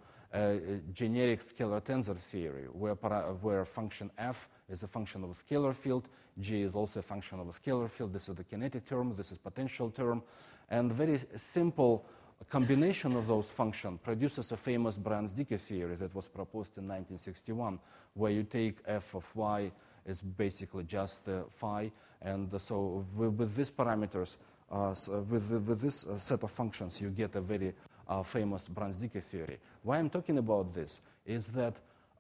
generic 0.94 1.42
scalar 1.42 1.82
tensor 1.82 2.18
theory, 2.18 2.66
where, 2.72 2.94
where 2.94 3.66
function 3.66 4.12
f 4.18 4.48
is 4.70 4.84
a 4.84 4.88
function 4.88 5.24
of 5.24 5.32
a 5.32 5.34
scalar 5.34 5.76
field, 5.76 6.08
g 6.40 6.62
is 6.62 6.76
also 6.76 7.00
a 7.00 7.04
function 7.04 7.40
of 7.40 7.48
a 7.48 7.52
scalar 7.52 7.90
field. 7.90 8.14
This 8.14 8.30
is 8.30 8.36
the 8.36 8.44
kinetic 8.44 8.86
term, 8.86 9.14
this 9.16 9.32
is 9.32 9.38
potential 9.38 9.90
term, 9.90 10.22
and 10.70 10.92
very 10.92 11.20
simple 11.38 12.06
combination 12.50 13.16
of 13.16 13.28
those 13.28 13.50
functions 13.50 14.00
produces 14.02 14.52
a 14.52 14.58
famous 14.58 14.98
Brans-Dicke 14.98 15.60
theory 15.60 15.96
that 15.96 16.14
was 16.16 16.28
proposed 16.28 16.78
in 16.78 16.88
1961, 16.88 17.80
where 18.14 18.32
you 18.32 18.44
take 18.44 18.78
f 18.86 19.16
of 19.16 19.26
y 19.36 19.72
is 20.06 20.22
basically 20.22 20.84
just 20.84 21.28
uh, 21.28 21.42
phi, 21.50 21.92
and 22.22 22.50
so 22.62 23.06
with, 23.16 23.34
with 23.34 23.56
these 23.56 23.72
parameters, 23.72 24.36
uh, 24.36 24.49
so 24.96 25.26
with, 25.30 25.50
with 25.50 25.82
this 25.82 26.06
uh, 26.06 26.18
set 26.18 26.44
of 26.44 26.52
functions, 26.52 27.02
you 27.02 27.10
get 27.10 27.36
a 27.36 27.42
very 27.42 27.74
uh, 28.08 28.24
famous 28.24 28.66
Brans-Dicke 28.68 29.24
theory. 29.24 29.58
Why 29.84 29.98
I'm 29.98 30.10
talking 30.10 30.38
about 30.38 30.74
this 30.74 31.02
is 31.26 31.48
that 31.50 31.76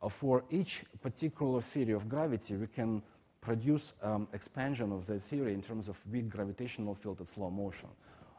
for 0.09 0.43
each 0.49 0.83
particular 1.01 1.61
theory 1.61 1.93
of 1.93 2.07
gravity, 2.07 2.55
we 2.55 2.67
can 2.67 3.01
produce 3.41 3.93
um, 4.01 4.27
expansion 4.33 4.91
of 4.91 5.05
the 5.05 5.19
theory 5.19 5.53
in 5.53 5.61
terms 5.61 5.87
of 5.87 5.97
weak 6.11 6.29
gravitational 6.29 6.95
field 6.95 7.21
at 7.21 7.29
slow 7.29 7.49
motion. 7.49 7.89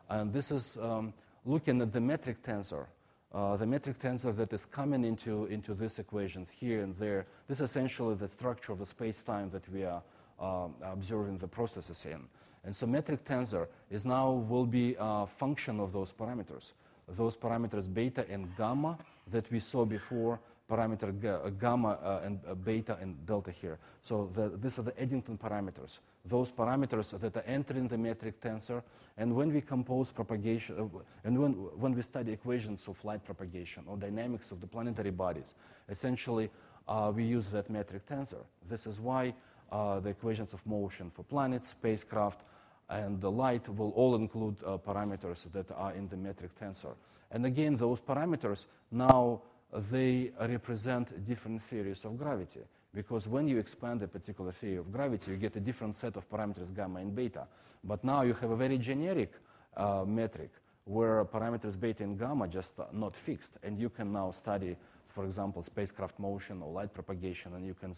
And 0.09 0.33
this 0.33 0.51
is 0.51 0.77
um, 0.81 1.13
looking 1.45 1.81
at 1.81 1.93
the 1.93 2.01
metric 2.01 2.43
tensor, 2.43 2.87
uh, 3.33 3.57
the 3.57 3.67
metric 3.67 3.99
tensor 3.99 4.37
that 4.37 4.53
is 4.53 4.67
coming 4.67 5.05
into, 5.05 5.47
into 5.47 5.75
these 5.75 5.99
equations 5.99 6.51
here 6.51 6.83
and 6.83 6.97
there. 6.97 7.27
This 7.49 7.61
is 7.61 7.71
essentially 7.71 8.15
the 8.15 8.29
structure 8.29 8.73
of 8.73 8.79
the 8.79 8.87
space-time 8.87 9.51
that 9.51 9.69
we 9.73 9.85
are 9.85 9.99
uh, 9.99 10.01
observing 10.41 11.39
the 11.39 11.49
processes 11.49 12.05
in. 12.05 12.21
And 12.65 12.77
so 12.77 12.87
metric 12.87 13.25
tensor 13.25 13.69
is 13.91 14.05
now 14.05 14.31
will 14.31 14.67
be 14.67 14.97
a 14.99 15.27
function 15.27 15.81
of 15.81 15.93
those 15.93 16.13
parameters. 16.13 16.73
Those 17.09 17.37
parameters 17.37 17.93
beta 17.93 18.27
and 18.31 18.55
gamma 18.57 18.99
that 19.31 19.51
we 19.51 19.61
saw 19.61 19.85
before, 19.85 20.39
parameter 20.71 21.11
uh, 21.25 21.51
gamma 21.51 21.99
uh, 22.03 22.21
and 22.25 22.39
uh, 22.47 22.55
beta 22.55 22.97
and 23.01 23.27
delta 23.27 23.51
here. 23.51 23.79
So 24.03 24.31
the, 24.35 24.53
these 24.63 24.79
are 24.79 24.83
the 24.83 24.99
Eddington 25.01 25.37
parameters. 25.37 25.99
Those 26.25 26.53
parameters 26.53 27.19
that 27.19 27.37
are 27.37 27.45
entering 27.47 27.89
the 27.89 27.99
metric 27.99 28.41
tensor. 28.41 28.83
And 29.17 29.35
when 29.35 29.53
we 29.53 29.61
compose 29.61 30.13
propagation, 30.13 30.77
uh, 30.79 30.99
and 31.25 31.39
when, 31.39 31.53
when 31.53 31.95
we 31.95 32.03
study 32.03 32.33
equations 32.33 32.87
of 32.87 33.03
light 33.05 33.25
propagation 33.25 33.83
or 33.87 33.97
dynamics 33.97 34.53
of 34.53 34.61
the 34.61 34.67
planetary 34.67 35.11
bodies, 35.11 35.55
essentially 35.89 36.51
uh, 36.87 37.11
we 37.15 37.25
use 37.25 37.47
that 37.49 37.69
metric 37.71 38.07
tensor. 38.07 38.45
This 38.69 38.87
is 38.87 39.01
why 39.01 39.29
uh, 39.29 39.33
the 39.71 40.09
equations 40.11 40.53
of 40.53 40.65
motion 40.67 41.11
for 41.11 41.23
planets, 41.23 41.69
spacecraft, 41.69 42.43
and 42.89 43.21
the 43.21 43.31
light 43.31 43.69
will 43.69 43.91
all 43.91 44.17
include 44.17 44.57
uh, 44.65 44.77
parameters 44.77 45.51
that 45.53 45.71
are 45.73 45.93
in 45.93 46.09
the 46.09 46.17
metric 46.17 46.51
tensor. 46.61 46.95
And 47.31 47.47
again, 47.47 47.77
those 47.77 48.01
parameters 48.01 48.67
now 48.91 49.43
they 49.91 50.33
represent 50.41 51.25
different 51.25 51.63
theories 51.63 52.05
of 52.05 52.19
gravity 52.19 52.61
because 52.93 53.29
when 53.29 53.47
you 53.47 53.59
expand 53.59 54.03
a 54.03 54.09
particular 54.09 54.51
theory 54.51 54.77
of 54.77 54.91
gravity, 54.93 55.31
you 55.31 55.37
get 55.37 55.55
a 55.55 55.61
different 55.61 55.95
set 55.95 56.17
of 56.17 56.29
parameters 56.29 56.75
gamma 56.75 57.01
and 57.01 57.15
beta. 57.15 57.47
But 57.85 58.03
now 58.03 58.23
you 58.23 58.35
have 58.35 58.51
a 58.51 58.57
very 58.57 58.79
generic 58.79 59.33
uh, 59.77 60.05
metric 60.05 60.51
where 60.85 61.25
parameters 61.25 61.79
beta 61.79 62.03
and 62.03 62.19
gamma 62.19 62.49
just 62.49 62.75
not 62.93 63.15
fixed, 63.15 63.53
and 63.63 63.79
you 63.79 63.91
can 63.91 64.13
now 64.13 64.33
study, 64.33 64.77
for 65.07 65.25
example, 65.25 65.63
spacecraft 65.63 66.19
motion 66.19 66.63
or 66.63 66.73
light 66.73 66.93
propagation, 66.93 67.55
and 67.55 67.65
you 67.65 67.75
can 67.75 67.95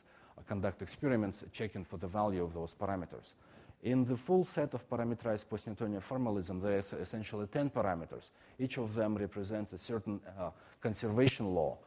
conduct 0.46 0.82
experiments 0.82 1.44
checking 1.52 1.84
for 1.84 1.96
the 1.96 2.06
value 2.06 2.42
of 2.42 2.54
those 2.54 2.74
parameters. 2.74 3.32
In 3.82 4.04
the 4.04 4.16
full 4.16 4.44
set 4.44 4.74
of 4.74 4.88
parameterized 4.88 5.48
post-Newtonian 5.48 6.00
formalism, 6.00 6.60
there 6.60 6.78
is 6.78 6.92
essentially 6.92 7.46
10 7.46 7.70
parameters. 7.70 8.30
Each 8.58 8.78
of 8.78 8.94
them 8.94 9.16
represents 9.16 9.72
a 9.72 9.78
certain 9.78 10.20
uh, 10.38 10.50
conservation 10.80 11.52
law, 11.52 11.78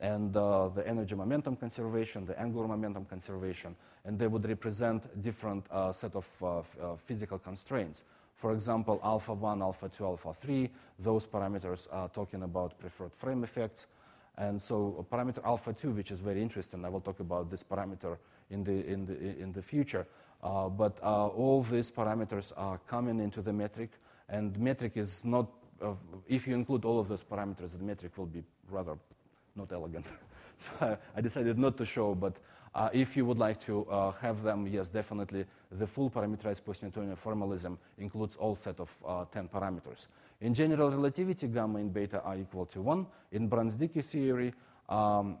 and 0.00 0.36
uh, 0.36 0.68
the 0.68 0.86
energy 0.86 1.14
momentum 1.14 1.54
conservation, 1.54 2.26
the 2.26 2.38
angular 2.40 2.66
momentum 2.66 3.04
conservation, 3.04 3.76
and 4.04 4.18
they 4.18 4.26
would 4.26 4.46
represent 4.48 5.22
different 5.22 5.64
uh, 5.70 5.92
set 5.92 6.16
of 6.16 6.28
uh, 6.42 6.58
uh, 6.58 6.62
physical 6.96 7.38
constraints. 7.38 8.02
For 8.34 8.52
example, 8.52 9.00
alpha 9.04 9.32
1, 9.32 9.62
alpha 9.62 9.88
2, 9.88 10.04
alpha 10.04 10.34
3, 10.34 10.70
those 10.98 11.26
parameters 11.26 11.86
are 11.92 12.08
talking 12.08 12.42
about 12.42 12.78
preferred 12.78 13.14
frame 13.14 13.44
effects. 13.44 13.86
And 14.36 14.60
so 14.60 15.06
parameter 15.10 15.44
alpha 15.44 15.72
2, 15.72 15.90
which 15.90 16.10
is 16.10 16.20
very 16.20 16.42
interesting, 16.42 16.84
I 16.84 16.88
will 16.88 17.00
talk 17.00 17.20
about 17.20 17.50
this 17.50 17.62
parameter 17.62 18.16
in 18.50 18.64
the, 18.64 18.86
in 18.86 19.06
the, 19.06 19.38
in 19.38 19.52
the 19.52 19.62
future. 19.62 20.06
Uh, 20.42 20.68
but 20.68 20.98
uh, 21.02 21.28
all 21.28 21.62
these 21.62 21.90
parameters 21.90 22.52
are 22.56 22.78
coming 22.86 23.20
into 23.20 23.40
the 23.40 23.52
metric, 23.52 23.90
and 24.28 24.58
metric 24.58 24.96
is 24.96 25.24
not, 25.24 25.46
uh, 25.80 25.92
if 26.28 26.46
you 26.46 26.54
include 26.54 26.84
all 26.84 26.98
of 26.98 27.08
those 27.08 27.22
parameters, 27.22 27.72
the 27.72 27.84
metric 27.84 28.16
will 28.18 28.26
be 28.26 28.42
rather 28.70 28.98
not 29.56 29.72
elegant. 29.72 30.04
so 30.58 30.98
I 31.16 31.20
decided 31.20 31.58
not 31.58 31.78
to 31.78 31.86
show, 31.86 32.14
but 32.14 32.36
uh, 32.74 32.90
if 32.92 33.16
you 33.16 33.24
would 33.24 33.38
like 33.38 33.60
to 33.60 33.86
uh, 33.86 34.10
have 34.20 34.42
them, 34.42 34.66
yes, 34.66 34.88
definitely, 34.88 35.44
the 35.70 35.86
full 35.86 36.10
parameterized 36.10 36.64
post-Newtonian 36.64 37.16
formalism 37.16 37.78
includes 37.98 38.36
all 38.36 38.56
set 38.56 38.80
of 38.80 38.90
uh, 39.06 39.24
10 39.32 39.48
parameters. 39.48 40.08
In 40.40 40.54
general 40.54 40.90
relativity, 40.90 41.46
gamma 41.46 41.78
and 41.78 41.92
beta 41.92 42.20
are 42.22 42.36
equal 42.36 42.66
to 42.66 42.82
1. 42.82 43.06
In 43.32 43.48
Brans-Dicke 43.48 44.04
theory, 44.04 44.52
um, 44.88 45.38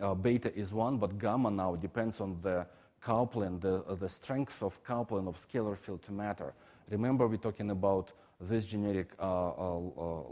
uh, 0.00 0.14
beta 0.14 0.54
is 0.54 0.72
1, 0.72 0.98
but 0.98 1.18
gamma 1.18 1.50
now 1.50 1.76
depends 1.76 2.20
on 2.20 2.38
the 2.42 2.66
coupling, 3.00 3.58
the, 3.60 3.82
uh, 3.84 3.94
the 3.94 4.08
strength 4.08 4.62
of 4.62 4.82
coupling 4.84 5.26
of 5.26 5.36
scalar 5.36 5.76
field 5.76 6.02
to 6.02 6.12
matter. 6.12 6.52
Remember, 6.90 7.26
we're 7.26 7.36
talking 7.36 7.70
about 7.70 8.12
this 8.40 8.64
generic 8.64 9.08
uh, 9.18 9.50
uh, 9.50 9.80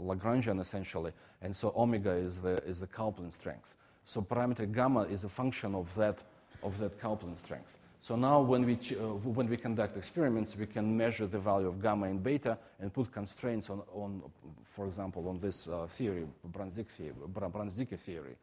Lagrangian 0.01 0.59
essentially, 0.59 1.11
and 1.41 1.55
so 1.55 1.71
omega 1.75 2.11
is 2.11 2.37
the, 2.37 2.55
is 2.65 2.79
the 2.79 2.87
coupling 2.87 3.31
strength. 3.31 3.75
So 4.05 4.21
parameter 4.21 4.71
gamma 4.71 5.03
is 5.03 5.23
a 5.23 5.29
function 5.29 5.75
of 5.75 5.93
that, 5.95 6.23
of 6.63 6.77
that 6.79 6.99
coupling 6.99 7.35
strength. 7.35 7.77
So 8.01 8.15
now 8.15 8.41
when 8.41 8.65
we, 8.65 8.73
uh, 8.73 9.15
when 9.37 9.49
we 9.49 9.57
conduct 9.57 9.97
experiments, 9.97 10.55
we 10.55 10.65
can 10.65 10.95
measure 10.95 11.27
the 11.27 11.39
value 11.39 11.67
of 11.67 11.81
gamma 11.81 12.07
and 12.07 12.23
beta 12.23 12.57
and 12.79 12.93
put 12.93 13.11
constraints 13.11 13.69
on, 13.69 13.81
on 13.93 14.21
for 14.63 14.87
example, 14.87 15.27
on 15.27 15.39
this 15.39 15.67
uh, 15.67 15.87
theory, 15.87 16.25
Brans-Dicke 16.45 16.87
theory, 16.97 17.97
theory. 17.97 18.35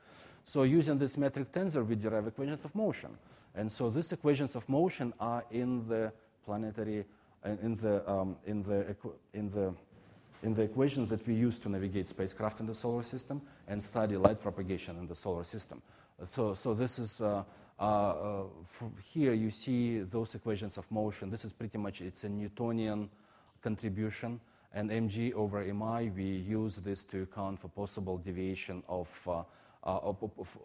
So 0.44 0.62
using 0.62 0.98
this 0.98 1.16
metric 1.16 1.52
tensor, 1.52 1.86
we 1.86 1.96
derive 1.96 2.26
equations 2.26 2.64
of 2.64 2.74
motion. 2.74 3.10
And 3.54 3.72
so 3.72 3.88
these 3.88 4.12
equations 4.12 4.54
of 4.56 4.68
motion 4.68 5.14
are 5.18 5.44
in 5.50 5.88
the 5.88 6.12
planetary, 6.44 7.04
uh, 7.44 7.50
in 7.62 7.76
the, 7.76 8.08
um, 8.08 8.36
in 8.46 8.62
the, 8.62 8.94
in 9.32 9.50
the 9.50 9.74
in 10.42 10.54
the 10.54 10.62
equations 10.62 11.08
that 11.08 11.26
we 11.26 11.34
use 11.34 11.58
to 11.58 11.68
navigate 11.68 12.08
spacecraft 12.08 12.60
in 12.60 12.66
the 12.66 12.74
solar 12.74 13.02
system 13.02 13.40
and 13.68 13.82
study 13.82 14.16
light 14.16 14.40
propagation 14.40 14.96
in 14.98 15.06
the 15.06 15.16
solar 15.16 15.44
system. 15.44 15.82
So, 16.30 16.54
so 16.54 16.74
this 16.74 16.98
is 16.98 17.20
uh, 17.20 17.42
here 17.78 19.32
you 19.32 19.50
see 19.50 20.00
those 20.00 20.34
equations 20.34 20.78
of 20.78 20.90
motion. 20.90 21.30
This 21.30 21.44
is 21.44 21.52
pretty 21.52 21.78
much 21.78 22.00
it's 22.00 22.24
a 22.24 22.28
Newtonian 22.28 23.10
contribution, 23.62 24.40
and 24.72 24.90
mg 24.90 25.32
over 25.34 25.62
mi. 25.64 26.10
We 26.10 26.24
use 26.24 26.76
this 26.76 27.04
to 27.04 27.22
account 27.22 27.60
for 27.60 27.68
possible 27.68 28.18
deviation 28.18 28.82
of, 28.88 29.08
uh, 29.26 29.42
uh, 29.84 30.10
of 30.10 30.58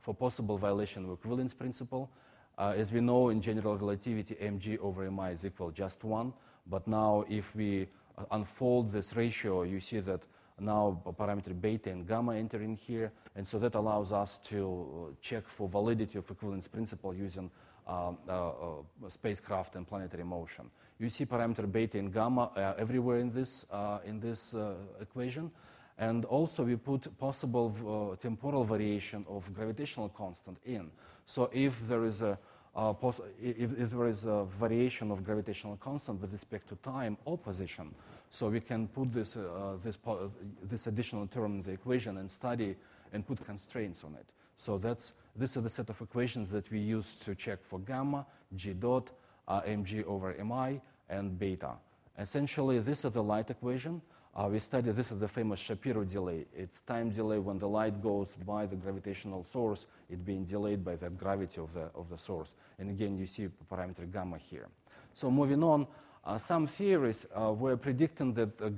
for 0.00 0.14
possible 0.14 0.58
violation 0.58 1.04
of 1.04 1.10
equivalence 1.12 1.54
principle. 1.54 2.10
Uh, 2.58 2.74
as 2.76 2.90
we 2.90 3.00
know, 3.00 3.28
in 3.28 3.40
general 3.40 3.76
relativity, 3.76 4.34
mg 4.34 4.78
over 4.78 5.10
mi 5.10 5.32
is 5.32 5.44
equal 5.44 5.70
just 5.70 6.04
1. 6.04 6.32
But 6.68 6.88
now, 6.88 7.24
if 7.28 7.54
we 7.54 7.88
uh, 8.18 8.24
unfold 8.30 8.90
this 8.90 9.14
ratio, 9.14 9.62
you 9.62 9.80
see 9.80 10.00
that 10.00 10.22
now 10.58 11.00
parameter 11.18 11.58
beta 11.58 11.90
and 11.90 12.06
gamma 12.06 12.36
enter 12.36 12.62
in 12.62 12.76
here. 12.76 13.12
And 13.34 13.46
so 13.46 13.58
that 13.58 13.74
allows 13.74 14.12
us 14.12 14.38
to 14.44 15.08
uh, 15.10 15.14
check 15.20 15.46
for 15.46 15.68
validity 15.68 16.18
of 16.18 16.30
equivalence 16.30 16.66
principle 16.66 17.14
using 17.14 17.50
um, 17.86 18.18
uh, 18.28 18.48
uh, 18.48 18.52
spacecraft 19.08 19.76
and 19.76 19.86
planetary 19.86 20.24
motion. 20.24 20.70
You 20.98 21.10
see 21.10 21.26
parameter 21.26 21.70
beta 21.70 21.98
and 21.98 22.12
gamma 22.12 22.50
uh, 22.56 22.74
everywhere 22.78 23.20
in 23.20 23.30
this, 23.30 23.64
in 24.04 24.18
this 24.18 24.54
equation. 25.00 25.50
And 25.98 26.24
also 26.26 26.64
we 26.64 26.76
put 26.76 27.16
possible 27.18 28.12
uh, 28.12 28.16
temporal 28.16 28.64
variation 28.64 29.24
of 29.28 29.52
gravitational 29.54 30.08
constant 30.08 30.58
in. 30.64 30.90
So 31.26 31.48
if 31.52 31.86
there 31.88 32.04
is 32.04 32.22
a 32.22 32.38
uh, 32.74 32.92
if, 33.42 33.72
if, 33.78 33.90
there 33.90 34.06
is 34.06 34.24
a 34.24 34.44
variation 34.60 35.10
of 35.10 35.24
gravitational 35.24 35.76
constant 35.78 36.20
with 36.20 36.30
respect 36.30 36.68
to 36.68 36.76
time 36.76 37.16
or 37.24 37.38
position, 37.38 37.94
so 38.30 38.48
we 38.48 38.60
can 38.60 38.88
put 38.88 39.12
this, 39.12 39.36
uh, 39.36 39.76
this, 39.82 39.98
this 40.62 40.86
additional 40.86 41.26
term 41.26 41.56
in 41.56 41.62
the 41.62 41.72
equation 41.72 42.18
and 42.18 42.30
study 42.30 42.76
and 43.12 43.26
put 43.26 43.44
constraints 43.44 44.04
on 44.04 44.14
it. 44.14 44.26
So 44.58 44.78
that's, 44.78 45.12
this 45.34 45.56
is 45.56 45.62
the 45.62 45.70
set 45.70 45.90
of 45.90 46.00
equations 46.00 46.48
that 46.50 46.70
we 46.70 46.78
use 46.78 47.14
to 47.24 47.34
check 47.34 47.58
for 47.62 47.78
gamma, 47.80 48.26
g 48.54 48.72
dot, 48.72 49.10
uh, 49.48 49.60
mg 49.62 50.04
over 50.04 50.34
mi, 50.42 50.80
and 51.08 51.38
beta. 51.38 51.72
Essentially, 52.18 52.78
this 52.78 53.04
is 53.04 53.12
the 53.12 53.22
light 53.22 53.50
equation. 53.50 54.00
Uh, 54.34 54.48
we 54.50 54.58
study 54.58 54.90
this 54.90 55.10
is 55.12 55.18
the 55.18 55.28
famous 55.28 55.58
Shapiro 55.58 56.04
delay. 56.04 56.44
It's 56.54 56.80
time 56.80 57.10
delay 57.10 57.38
when 57.38 57.58
the 57.58 57.68
light 57.68 58.02
goes 58.02 58.36
by 58.46 58.66
the 58.66 58.76
gravitational 58.76 59.46
source, 59.50 59.86
it 60.10 60.24
being 60.24 60.44
delayed 60.44 60.84
by 60.84 60.96
the 60.96 61.08
gravity 61.08 61.58
of 61.60 61.72
the, 61.72 61.88
of 61.94 62.10
the 62.10 62.18
source. 62.18 62.54
And 62.78 62.90
again, 62.90 63.16
you 63.18 63.26
see 63.26 63.48
parameter 63.70 64.10
gamma 64.12 64.36
here. 64.36 64.68
So 65.14 65.30
moving 65.30 65.62
on, 65.62 65.86
some 66.38 66.66
theories 66.66 67.26
uh, 67.34 67.52
were 67.52 67.76
predicting 67.76 68.34
that 68.34 68.60
uh, 68.60 68.68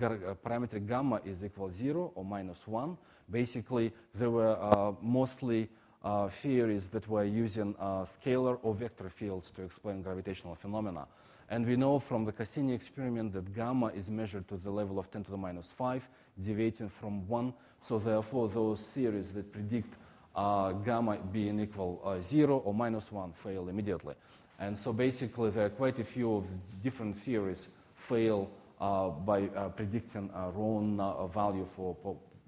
parameter 0.45 0.87
gamma 0.87 1.21
is 1.25 1.43
equal 1.43 1.71
0 1.73 2.13
or 2.15 2.25
minus 2.25 2.67
1. 2.67 2.97
Basically, 3.31 3.93
there 4.15 4.31
were 4.31 4.57
uh, 4.61 4.93
mostly 5.01 5.69
uh, 6.05 6.29
theories 6.29 6.89
that 6.89 7.09
were 7.09 7.25
using 7.25 7.75
scalar 8.05 8.59
or 8.63 8.75
vector 8.75 9.09
fields 9.09 9.51
to 9.51 9.63
explain 9.63 10.03
gravitational 10.03 10.55
phenomena. 10.55 11.07
And 11.51 11.67
we 11.67 11.77
know 11.77 11.99
from 11.99 12.25
the 12.25 12.33
Cassini 12.33 12.75
experiment 12.75 13.33
that 13.33 13.55
gamma 13.55 13.87
is 13.87 14.11
measured 14.11 14.47
to 14.49 14.57
the 14.57 14.71
level 14.71 14.99
of 14.99 15.11
10 15.11 15.25
to 15.25 15.31
the 15.31 15.37
minus 15.37 15.71
5, 15.71 16.07
deviating 16.41 16.91
from 16.91 17.27
1. 17.27 17.55
So 17.81 17.99
therefore, 17.99 18.49
those 18.49 18.83
theories 18.83 19.31
that 19.35 19.51
predict 19.51 19.95
uh, 20.37 20.73
gamma 20.73 21.17
being 21.33 21.59
equal 21.61 22.03
uh, 22.05 22.21
0 22.21 22.59
or 22.59 22.75
minus 22.75 23.11
1 23.11 23.33
fail 23.33 23.69
immediately. 23.69 24.15
And 24.59 24.79
so 24.79 24.93
basically, 24.93 25.51
there 25.51 25.67
are 25.67 25.71
quite 25.71 25.99
a 25.99 26.05
few 26.05 26.37
of 26.37 26.45
different 26.83 27.17
theories 27.17 27.69
fail 27.95 28.51
uh, 28.81 29.09
by 29.11 29.49
uh, 29.49 29.69
predicting 29.69 30.31
a 30.35 30.51
wrong 30.51 30.99
uh, 30.99 31.27
value 31.27 31.67
for, 31.77 31.97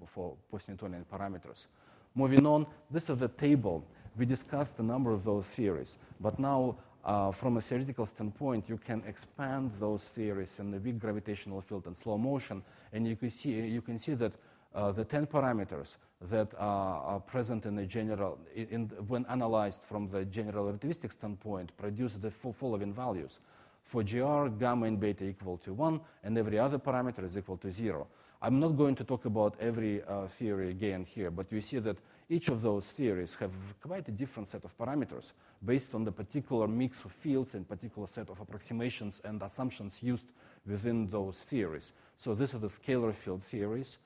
for 0.05 0.33
post-Newtonian 0.51 1.05
parameters. 1.11 1.67
Moving 2.15 2.45
on, 2.45 2.65
this 2.89 3.09
is 3.09 3.17
the 3.17 3.29
table. 3.29 3.85
We 4.17 4.25
discussed 4.25 4.79
a 4.79 4.83
number 4.83 5.11
of 5.11 5.23
those 5.23 5.45
theories, 5.45 5.95
but 6.19 6.37
now 6.39 6.75
uh, 7.05 7.31
from 7.31 7.57
a 7.57 7.61
theoretical 7.61 8.05
standpoint, 8.05 8.67
you 8.67 8.77
can 8.77 9.03
expand 9.07 9.71
those 9.79 10.03
theories 10.03 10.51
in 10.59 10.71
the 10.71 10.79
weak 10.79 10.99
gravitational 10.99 11.61
field 11.61 11.85
and 11.87 11.97
slow 11.97 12.17
motion, 12.17 12.61
and 12.91 13.07
you 13.07 13.15
can 13.15 13.29
see, 13.29 13.51
you 13.51 13.81
can 13.81 13.97
see 13.97 14.13
that 14.15 14.33
uh, 14.73 14.91
the 14.91 15.03
10 15.03 15.27
parameters 15.27 15.97
that 16.29 16.53
are 16.57 17.19
present 17.19 17.65
in 17.65 17.75
the 17.75 17.85
general, 17.85 18.37
in, 18.55 18.67
in, 18.69 18.85
when 19.07 19.25
analyzed 19.25 19.83
from 19.83 20.07
the 20.09 20.23
general 20.25 20.71
relativistic 20.71 21.11
standpoint, 21.11 21.75
produce 21.77 22.13
the 22.13 22.31
following 22.31 22.93
values. 22.93 23.39
For 23.83 24.03
GR, 24.03 24.47
gamma 24.57 24.85
and 24.85 24.99
beta 24.99 25.25
equal 25.25 25.57
to 25.57 25.73
1, 25.73 25.99
and 26.23 26.37
every 26.37 26.59
other 26.59 26.79
parameter 26.79 27.25
is 27.25 27.37
equal 27.37 27.57
to 27.57 27.71
0. 27.71 28.07
I'm 28.43 28.59
not 28.59 28.77
going 28.77 28.95
to 28.95 29.03
talk 29.03 29.25
about 29.25 29.55
every 29.59 30.01
uh, 30.03 30.27
theory 30.27 30.69
again 30.69 31.05
here, 31.05 31.29
but 31.29 31.51
you 31.51 31.61
see 31.61 31.79
that 31.79 31.97
each 32.29 32.47
of 32.47 32.61
those 32.61 32.85
theories 32.85 33.35
have 33.35 33.51
quite 33.81 34.07
a 34.07 34.11
different 34.11 34.49
set 34.49 34.63
of 34.63 34.75
parameters 34.77 35.33
based 35.65 35.93
on 35.93 36.03
the 36.05 36.11
particular 36.11 36.67
mix 36.67 37.03
of 37.03 37.11
fields 37.11 37.53
and 37.53 37.67
particular 37.67 38.07
set 38.15 38.29
of 38.29 38.39
approximations 38.39 39.21
and 39.25 39.41
assumptions 39.41 40.01
used 40.01 40.31
within 40.65 41.07
those 41.07 41.39
theories. 41.41 41.91
So 42.17 42.33
these 42.33 42.55
are 42.55 42.59
the 42.59 42.67
scalar 42.67 43.13
field 43.13 43.43
theories. 43.43 43.97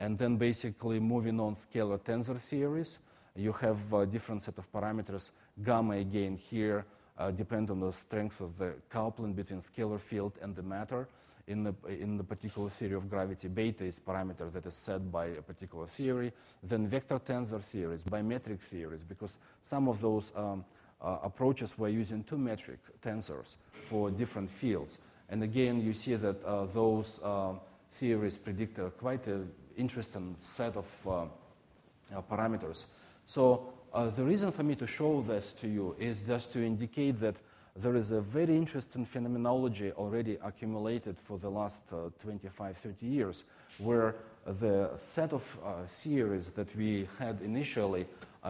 And 0.00 0.18
then 0.18 0.36
basically 0.36 0.98
moving 0.98 1.38
on 1.38 1.54
scalar 1.54 2.00
tensor 2.00 2.40
theories, 2.40 2.98
you 3.36 3.52
have 3.52 3.92
a 3.92 4.06
different 4.06 4.42
set 4.42 4.58
of 4.58 4.70
parameters. 4.72 5.30
Gamma 5.62 5.96
again 5.96 6.36
here 6.36 6.84
uh, 7.18 7.30
depend 7.30 7.70
on 7.70 7.80
the 7.80 7.92
strength 7.92 8.40
of 8.40 8.58
the 8.58 8.72
coupling 8.88 9.34
between 9.34 9.60
scalar 9.60 10.00
field 10.00 10.32
and 10.42 10.56
the 10.56 10.62
matter 10.62 11.06
in 11.50 11.64
the, 11.64 11.74
in 11.88 12.16
the 12.16 12.24
particular 12.24 12.70
theory 12.70 12.94
of 12.94 13.10
gravity, 13.10 13.48
beta 13.48 13.84
is 13.84 13.98
parameter 13.98 14.52
that 14.52 14.64
is 14.66 14.74
set 14.74 15.10
by 15.10 15.26
a 15.26 15.42
particular 15.42 15.86
theory, 15.86 16.32
then 16.62 16.86
vector 16.86 17.18
tensor 17.18 17.60
theories, 17.60 18.04
bimetric 18.04 18.60
theories, 18.60 19.00
because 19.06 19.36
some 19.64 19.88
of 19.88 20.00
those 20.00 20.32
um, 20.36 20.64
uh, 21.02 21.18
approaches 21.24 21.76
were 21.76 21.88
using 21.88 22.22
two 22.22 22.38
metric 22.38 22.78
tensors 23.02 23.56
for 23.88 24.10
different 24.10 24.48
fields. 24.48 24.98
And 25.28 25.42
again, 25.42 25.80
you 25.80 25.92
see 25.92 26.14
that 26.14 26.44
uh, 26.44 26.66
those 26.66 27.20
uh, 27.22 27.54
theories 27.92 28.36
predict 28.36 28.78
a 28.78 28.90
quite 28.90 29.26
an 29.26 29.50
interesting 29.80 30.36
set 30.38 30.76
of 30.76 30.86
uh, 31.06 31.10
uh, 31.10 32.22
parameters. 32.30 32.84
So 33.26 33.72
uh, 33.92 34.10
the 34.10 34.22
reason 34.22 34.52
for 34.52 34.62
me 34.62 34.74
to 34.76 34.86
show 34.86 35.22
this 35.22 35.54
to 35.60 35.68
you 35.68 35.96
is 35.98 36.22
just 36.22 36.52
to 36.52 36.64
indicate 36.64 37.20
that 37.20 37.36
there 37.76 37.96
is 37.96 38.10
a 38.10 38.20
very 38.20 38.56
interesting 38.56 39.04
phenomenology 39.04 39.92
already 39.92 40.38
accumulated 40.44 41.16
for 41.18 41.38
the 41.38 41.48
last 41.48 41.82
uh, 41.92 42.10
25, 42.20 42.76
30 42.76 43.06
years, 43.06 43.44
where 43.78 44.16
the 44.60 44.90
set 44.96 45.32
of 45.32 45.58
theories 46.02 46.50
that 46.50 46.74
we 46.76 47.06
had 47.18 47.40
initially 47.42 48.06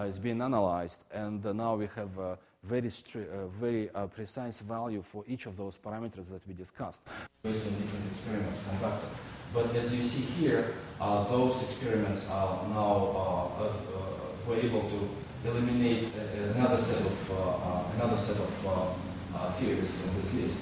is 0.07 0.19
being 0.19 0.41
analyzed, 0.41 1.01
and 1.13 1.45
now 1.45 1.75
we 1.75 1.89
have 1.95 2.17
a 2.19 2.39
very, 2.65 2.89
stri- 2.89 3.29
very 3.61 3.91
precise 4.15 4.61
value 4.61 5.03
for 5.03 5.23
each 5.29 5.47
of 5.47 5.57
those 5.57 5.77
parameters 5.77 6.29
that 6.31 6.47
we 6.49 6.55
discussed 6.55 7.01
based 7.43 7.67
on 7.67 7.75
different 7.79 8.07
experiments 8.11 8.63
conducted. 8.69 9.09
But 9.53 9.75
as 9.75 9.95
you 9.97 10.05
see 10.05 10.25
here, 10.41 10.75
Uh, 11.01 11.25
those 11.25 11.63
experiments 11.63 12.29
are 12.29 12.61
now 12.69 12.93
uh, 13.17 13.65
uh, 13.65 13.73
were 14.47 14.57
able 14.57 14.83
to 14.83 15.09
eliminate 15.49 16.13
another 16.55 16.77
set 16.77 17.07
of 17.07 17.31
another 17.97 18.19
set 18.19 18.37
of 18.37 18.67
uh, 18.67 18.83
um, 19.41 19.51
theories 19.53 20.05
in 20.05 20.15
this 20.17 20.43
list. 20.43 20.61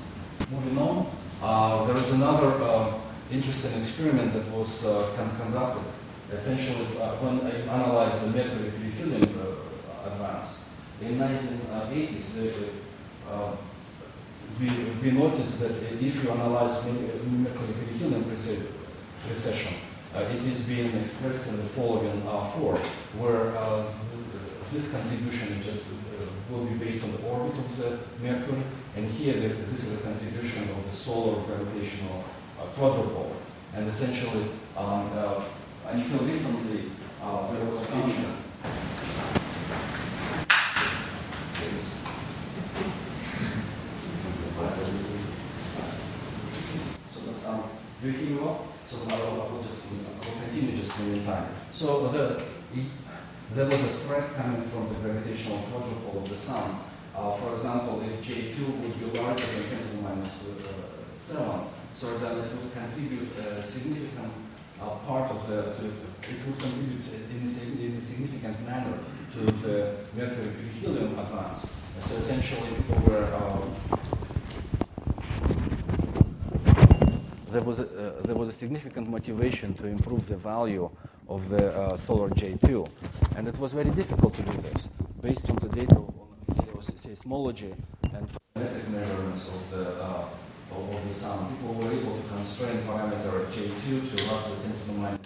Moving 0.49 0.79
on, 0.79 1.11
uh, 1.43 1.85
there 1.87 1.97
is 1.97 2.13
another 2.13 2.53
uh, 2.63 2.95
interesting 3.33 3.81
experiment 3.81 4.33
that 4.33 4.47
was 4.53 4.87
con- 5.17 5.37
conducted. 5.43 5.83
Essentially, 6.33 6.85
when 6.85 7.41
I 7.41 7.75
analyzed 7.75 8.33
the 8.33 8.39
mercury 8.39 8.71
perihelion 8.71 9.23
advance 10.07 10.61
in 11.03 11.19
1980s, 11.19 12.35
the, 12.35 12.53
we, 14.61 14.69
we 15.03 15.19
noticed 15.19 15.61
that 15.61 15.73
if 16.01 16.23
you 16.23 16.31
analyze 16.31 16.87
mercury 16.87 17.75
perihelion 17.75 18.23
precession, 19.27 19.75
uh, 19.75 19.88
it 20.17 20.43
is 20.45 20.61
being 20.63 20.95
expressed 20.97 21.51
in 21.51 21.57
the 21.59 21.65
following 21.65 22.23
uh, 22.27 22.47
form, 22.51 22.79
where 23.19 23.57
uh, 23.57 23.85
this 24.73 24.93
contribution 24.93 25.63
just 25.63 25.87
will 26.51 26.65
be 26.65 26.75
based 26.75 27.05
on 27.05 27.13
the 27.13 27.23
orbit 27.29 27.53
of 27.59 27.77
the 27.77 27.99
Mercury, 28.23 28.63
and 28.97 29.11
here 29.11 29.35
the, 29.35 29.49
this 29.49 29.85
is 29.85 29.99
the 29.99 30.03
contribution 30.03 30.63
of 30.71 30.91
the 30.91 30.97
solar 30.97 31.43
gravitational 31.45 32.25
uh, 32.59 32.65
quadrupole. 32.77 33.35
And 33.75 33.87
essentially, 33.87 34.45
um, 34.77 35.11
uh, 35.15 35.45
until 35.87 36.21
recently, 36.27 36.91
uh, 37.23 37.53
there 37.53 37.65
was 37.67 37.83
assumption. 37.83 38.37
So 47.13 47.21
that's, 47.27 47.45
um, 47.47 47.63
do 48.01 48.11
you 48.11 48.13
hear 48.17 48.31
me 48.31 48.37
well? 48.39 48.78
So 48.89 49.05
I 49.05 49.21
will, 49.21 49.43
I 49.43 49.53
will 49.53 49.63
just 49.63 49.85
continue 49.85 50.75
just 50.75 50.99
in 51.01 51.23
time. 51.23 51.49
So 51.75 52.09
the 52.09 52.41
there 53.53 53.67
was 53.67 53.75
a 53.75 53.93
threat 54.05 54.35
coming 54.35 54.63
from 54.63 54.89
the 54.89 54.95
gravitational 54.97 55.59
quadrupole 55.69 56.23
of 56.23 56.29
the 56.29 56.39
Sun. 56.39 56.81
Uh, 57.15 57.33
for 57.33 57.53
example, 57.53 58.01
if 58.01 58.25
J2 58.25 58.57
would 58.81 58.99
be 58.99 59.19
larger 59.19 59.45
than 59.45 59.69
10 59.69 59.79
to 59.79 59.89
the 59.89 60.03
minus 60.03 60.41
uh, 60.41 61.13
7, 61.13 61.61
so 61.95 62.17
then 62.19 62.39
it 62.39 62.49
would 62.49 62.73
contribute 62.73 63.29
a 63.37 63.63
significant 63.63 64.33
uh, 64.81 64.91
part 65.05 65.31
of 65.31 65.47
the, 65.49 65.63
to, 65.77 65.85
it 65.85 66.47
would 66.47 66.59
contribute 66.59 67.05
in 67.13 67.45
a, 67.45 67.85
in 67.85 67.97
a, 67.97 68.01
significant 68.01 68.65
manner 68.65 68.99
to 69.33 69.41
the 69.67 69.97
Mercury 70.17 70.53
helium 70.81 71.19
advance. 71.19 71.73
So 72.01 72.17
essentially, 72.17 72.71
people 72.77 73.03
were 73.11 73.25
uh, 73.25 73.97
there 77.51 77.63
was 77.63 77.79
a, 77.79 77.83
uh, 77.83 78.23
there 78.23 78.35
was 78.35 78.49
a 78.49 78.53
significant 78.53 79.09
motivation 79.09 79.75
to 79.75 79.87
improve 79.87 80.29
the 80.29 80.37
value 80.37 80.91
of 81.29 81.49
the 81.49 81.73
uh, 81.73 81.97
solar 81.97 82.31
J2. 82.31 82.89
And 83.37 83.49
it 83.49 83.59
was 83.59 83.73
very 83.73 83.91
difficult 83.91 84.35
to 84.37 84.43
do 84.43 84.53
this 84.59 84.89
based 85.21 85.49
on 85.51 85.57
the 85.57 85.69
data 85.69 85.97
on 85.97 86.29
seismology 86.81 87.75
and 88.15 88.29
photometric 88.29 88.89
measurements 88.91 89.49
of 89.49 89.71
the, 89.71 90.03
uh, 90.03 90.25
of 90.77 91.09
the 91.09 91.15
sun, 91.15 91.57
people 91.57 91.75
were 91.75 91.91
able 91.91 92.17
to 92.17 92.29
constrain 92.29 92.77
parameter 92.79 93.47
J2 93.47 94.17
to 94.17 94.25
roughly 94.25 94.57
10 94.63 94.73
to 94.73 94.87
the 94.87 94.93
minus 94.93 95.19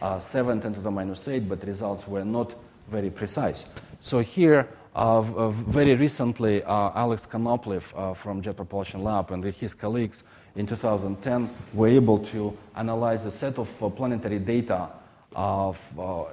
uh, 0.00 0.20
7, 0.20 0.60
10 0.60 0.74
to 0.74 0.80
the 0.80 0.90
minus 0.90 1.26
8, 1.26 1.48
but 1.48 1.66
results 1.66 2.06
were 2.06 2.24
not 2.24 2.54
very 2.90 3.10
precise. 3.10 3.64
So 4.00 4.20
here, 4.20 4.68
uh, 4.94 5.20
very 5.50 5.94
recently, 5.94 6.62
uh, 6.62 6.90
Alex 6.94 7.26
Konopliv 7.26 8.16
from 8.16 8.42
Jet 8.42 8.56
Propulsion 8.56 9.02
Lab 9.02 9.30
and 9.30 9.44
his 9.44 9.74
colleagues 9.74 10.24
in 10.58 10.66
2010 10.66 11.48
were 11.72 11.86
able 11.86 12.18
to 12.18 12.56
analyze 12.74 13.24
a 13.24 13.30
set 13.30 13.58
of 13.58 13.68
uh, 13.82 13.88
planetary 13.88 14.40
data 14.40 14.88
of, 15.36 15.78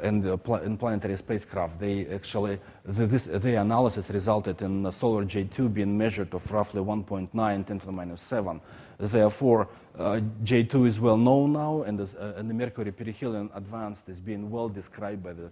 in, 0.01 0.21
the 0.21 0.35
pl- 0.37 0.55
in 0.55 0.77
planetary 0.77 1.15
spacecraft. 1.15 1.79
They 1.79 2.07
actually, 2.07 2.59
this, 2.83 3.25
the 3.25 3.55
analysis 3.55 4.09
resulted 4.09 4.63
in 4.63 4.91
solar 4.91 5.25
J2 5.25 5.71
being 5.71 5.95
measured 5.95 6.33
of 6.33 6.49
roughly 6.51 6.81
1.9 6.81 7.29
10 7.67 7.79
to 7.79 7.85
the 7.85 7.91
minus 7.91 8.23
7. 8.23 8.59
Therefore, 8.97 9.67
uh, 9.97 10.21
J2 10.43 10.87
is 10.87 10.99
well 10.99 11.17
known 11.17 11.53
now, 11.53 11.83
and, 11.83 12.01
uh, 12.01 12.33
and, 12.35 12.49
the 12.49 12.53
Mercury 12.53 12.91
perihelion 12.91 13.49
advanced 13.53 14.09
is 14.09 14.19
being 14.19 14.49
well 14.49 14.69
described 14.69 15.23
by, 15.23 15.33
the, 15.33 15.51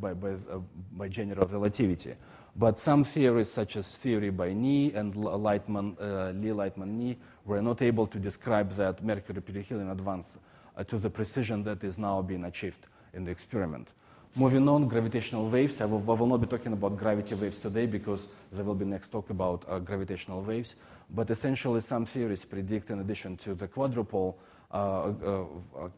by, 0.00 0.14
by, 0.14 0.30
uh, 0.30 0.58
by, 0.92 1.08
general 1.08 1.46
relativity. 1.46 2.14
But 2.56 2.80
some 2.80 3.04
theories, 3.04 3.50
such 3.50 3.76
as 3.76 3.92
theory 3.92 4.30
by 4.30 4.52
Ni 4.52 4.92
and 4.94 5.14
Lightman, 5.14 5.96
uh, 6.00 6.32
Lee 6.32 6.50
Lightman 6.50 6.88
Ni, 6.98 7.16
were 7.50 7.60
not 7.60 7.82
able 7.82 8.06
to 8.06 8.18
describe 8.18 8.76
that 8.76 9.04
Mercury 9.04 9.42
perihelion 9.42 9.90
advance 9.90 10.38
uh, 10.76 10.84
to 10.84 10.98
the 10.98 11.10
precision 11.10 11.64
that 11.64 11.82
is 11.82 11.98
now 11.98 12.22
being 12.22 12.44
achieved 12.44 12.86
in 13.12 13.24
the 13.24 13.30
experiment. 13.32 13.88
Moving 14.36 14.68
on, 14.68 14.86
gravitational 14.86 15.50
waves. 15.50 15.80
I 15.80 15.86
will, 15.86 15.98
I 16.08 16.14
will, 16.14 16.28
not 16.28 16.40
be 16.40 16.46
talking 16.46 16.72
about 16.72 16.96
gravity 16.96 17.34
waves 17.34 17.58
today 17.58 17.86
because 17.86 18.28
there 18.52 18.62
will 18.62 18.76
be 18.76 18.84
next 18.84 19.10
talk 19.10 19.30
about 19.30 19.64
uh, 19.68 19.80
gravitational 19.80 20.42
waves. 20.42 20.76
But 21.12 21.28
essentially, 21.30 21.80
some 21.80 22.06
theories 22.06 22.44
predict, 22.44 22.90
in 22.90 23.00
addition 23.00 23.36
to 23.38 23.54
the 23.54 23.66
quadrupole, 23.66 24.34
uh, 24.72 24.76
uh, 24.76 25.44
uh, 25.76 25.88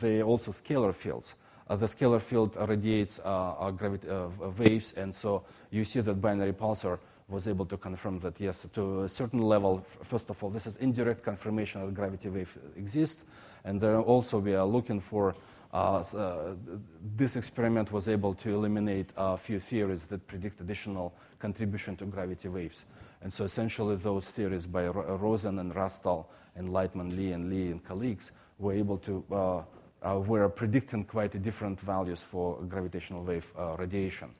they 0.00 0.22
also 0.22 0.50
scalar 0.52 0.94
fields. 0.94 1.34
the 1.68 1.86
scalar 1.86 2.22
field 2.22 2.56
radiates 2.56 3.20
waves, 4.58 4.94
and 4.96 5.14
so 5.14 5.42
you 5.70 5.84
see 5.84 6.00
that 6.00 6.14
binary 6.14 6.54
pulsar 6.54 6.98
was 7.28 7.48
able 7.48 7.66
to 7.66 7.76
confirm 7.76 8.20
that 8.20 8.38
yes, 8.38 8.66
to 8.74 9.04
a 9.04 9.08
certain 9.08 9.40
level, 9.40 9.84
first 10.02 10.28
of 10.30 10.42
all, 10.42 10.50
this 10.50 10.66
is 10.66 10.76
indirect 10.76 11.22
confirmation 11.22 11.84
that 11.84 11.94
gravity 11.94 12.28
wave 12.28 12.56
exists, 12.76 13.24
and 13.64 13.80
then 13.80 13.96
also 13.96 14.38
we 14.38 14.54
are 14.54 14.66
looking 14.66 15.00
for 15.00 15.34
uh, 15.74 16.04
uh, 16.16 16.54
this 17.16 17.34
experiment 17.34 17.90
was 17.90 18.06
able 18.06 18.32
to 18.32 18.54
eliminate 18.54 19.10
a 19.16 19.36
few 19.36 19.58
theories 19.58 20.04
that 20.04 20.24
predict 20.28 20.60
additional 20.60 21.12
contribution 21.40 21.96
to 21.96 22.04
gravity 22.04 22.48
waves. 22.48 22.84
And 23.22 23.32
so 23.32 23.44
essentially 23.44 23.96
those 23.96 24.26
theories 24.26 24.66
by 24.66 24.86
Rosen 24.86 25.58
and 25.58 25.74
Rastall 25.74 26.26
and 26.54 26.68
Lightman, 26.68 27.16
Lee, 27.16 27.32
and 27.32 27.50
Lee 27.50 27.72
and 27.72 27.82
colleagues 27.82 28.30
were 28.58 28.72
able 28.72 28.98
to, 28.98 29.24
uh, 29.32 29.62
uh, 30.08 30.20
were 30.20 30.48
predicting 30.48 31.04
quite 31.04 31.42
different 31.42 31.80
values 31.80 32.20
for 32.20 32.62
gravitational 32.68 33.24
wave 33.24 33.52
uh, 33.58 33.74
radiation. 33.76 34.30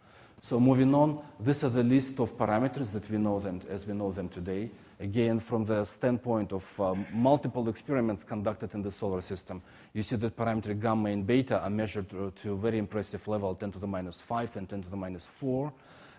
So 0.44 0.60
moving 0.60 0.94
on, 0.94 1.24
this 1.40 1.62
is 1.62 1.72
the 1.72 1.82
list 1.82 2.20
of 2.20 2.36
parameters 2.36 2.92
that 2.92 3.10
we 3.10 3.16
know 3.16 3.40
them 3.40 3.62
as 3.70 3.86
we 3.86 3.94
know 3.94 4.12
them 4.12 4.28
today. 4.28 4.70
Again, 5.00 5.40
from 5.40 5.64
the 5.64 5.86
standpoint 5.86 6.52
of 6.52 6.80
um, 6.80 7.06
multiple 7.14 7.66
experiments 7.70 8.24
conducted 8.24 8.74
in 8.74 8.82
the 8.82 8.92
solar 8.92 9.22
system, 9.22 9.62
you 9.94 10.02
see 10.02 10.16
that 10.16 10.36
parameter 10.36 10.78
gamma 10.78 11.08
and 11.08 11.26
beta 11.26 11.62
are 11.62 11.70
measured 11.70 12.10
to, 12.10 12.30
a 12.44 12.54
very 12.56 12.76
impressive 12.76 13.26
level, 13.26 13.54
10 13.54 13.72
to 13.72 13.78
the 13.78 13.86
minus 13.86 14.20
5 14.20 14.56
and 14.56 14.68
10 14.68 14.82
to 14.82 14.90
the 14.90 14.96
minus 14.98 15.24
4. 15.24 15.72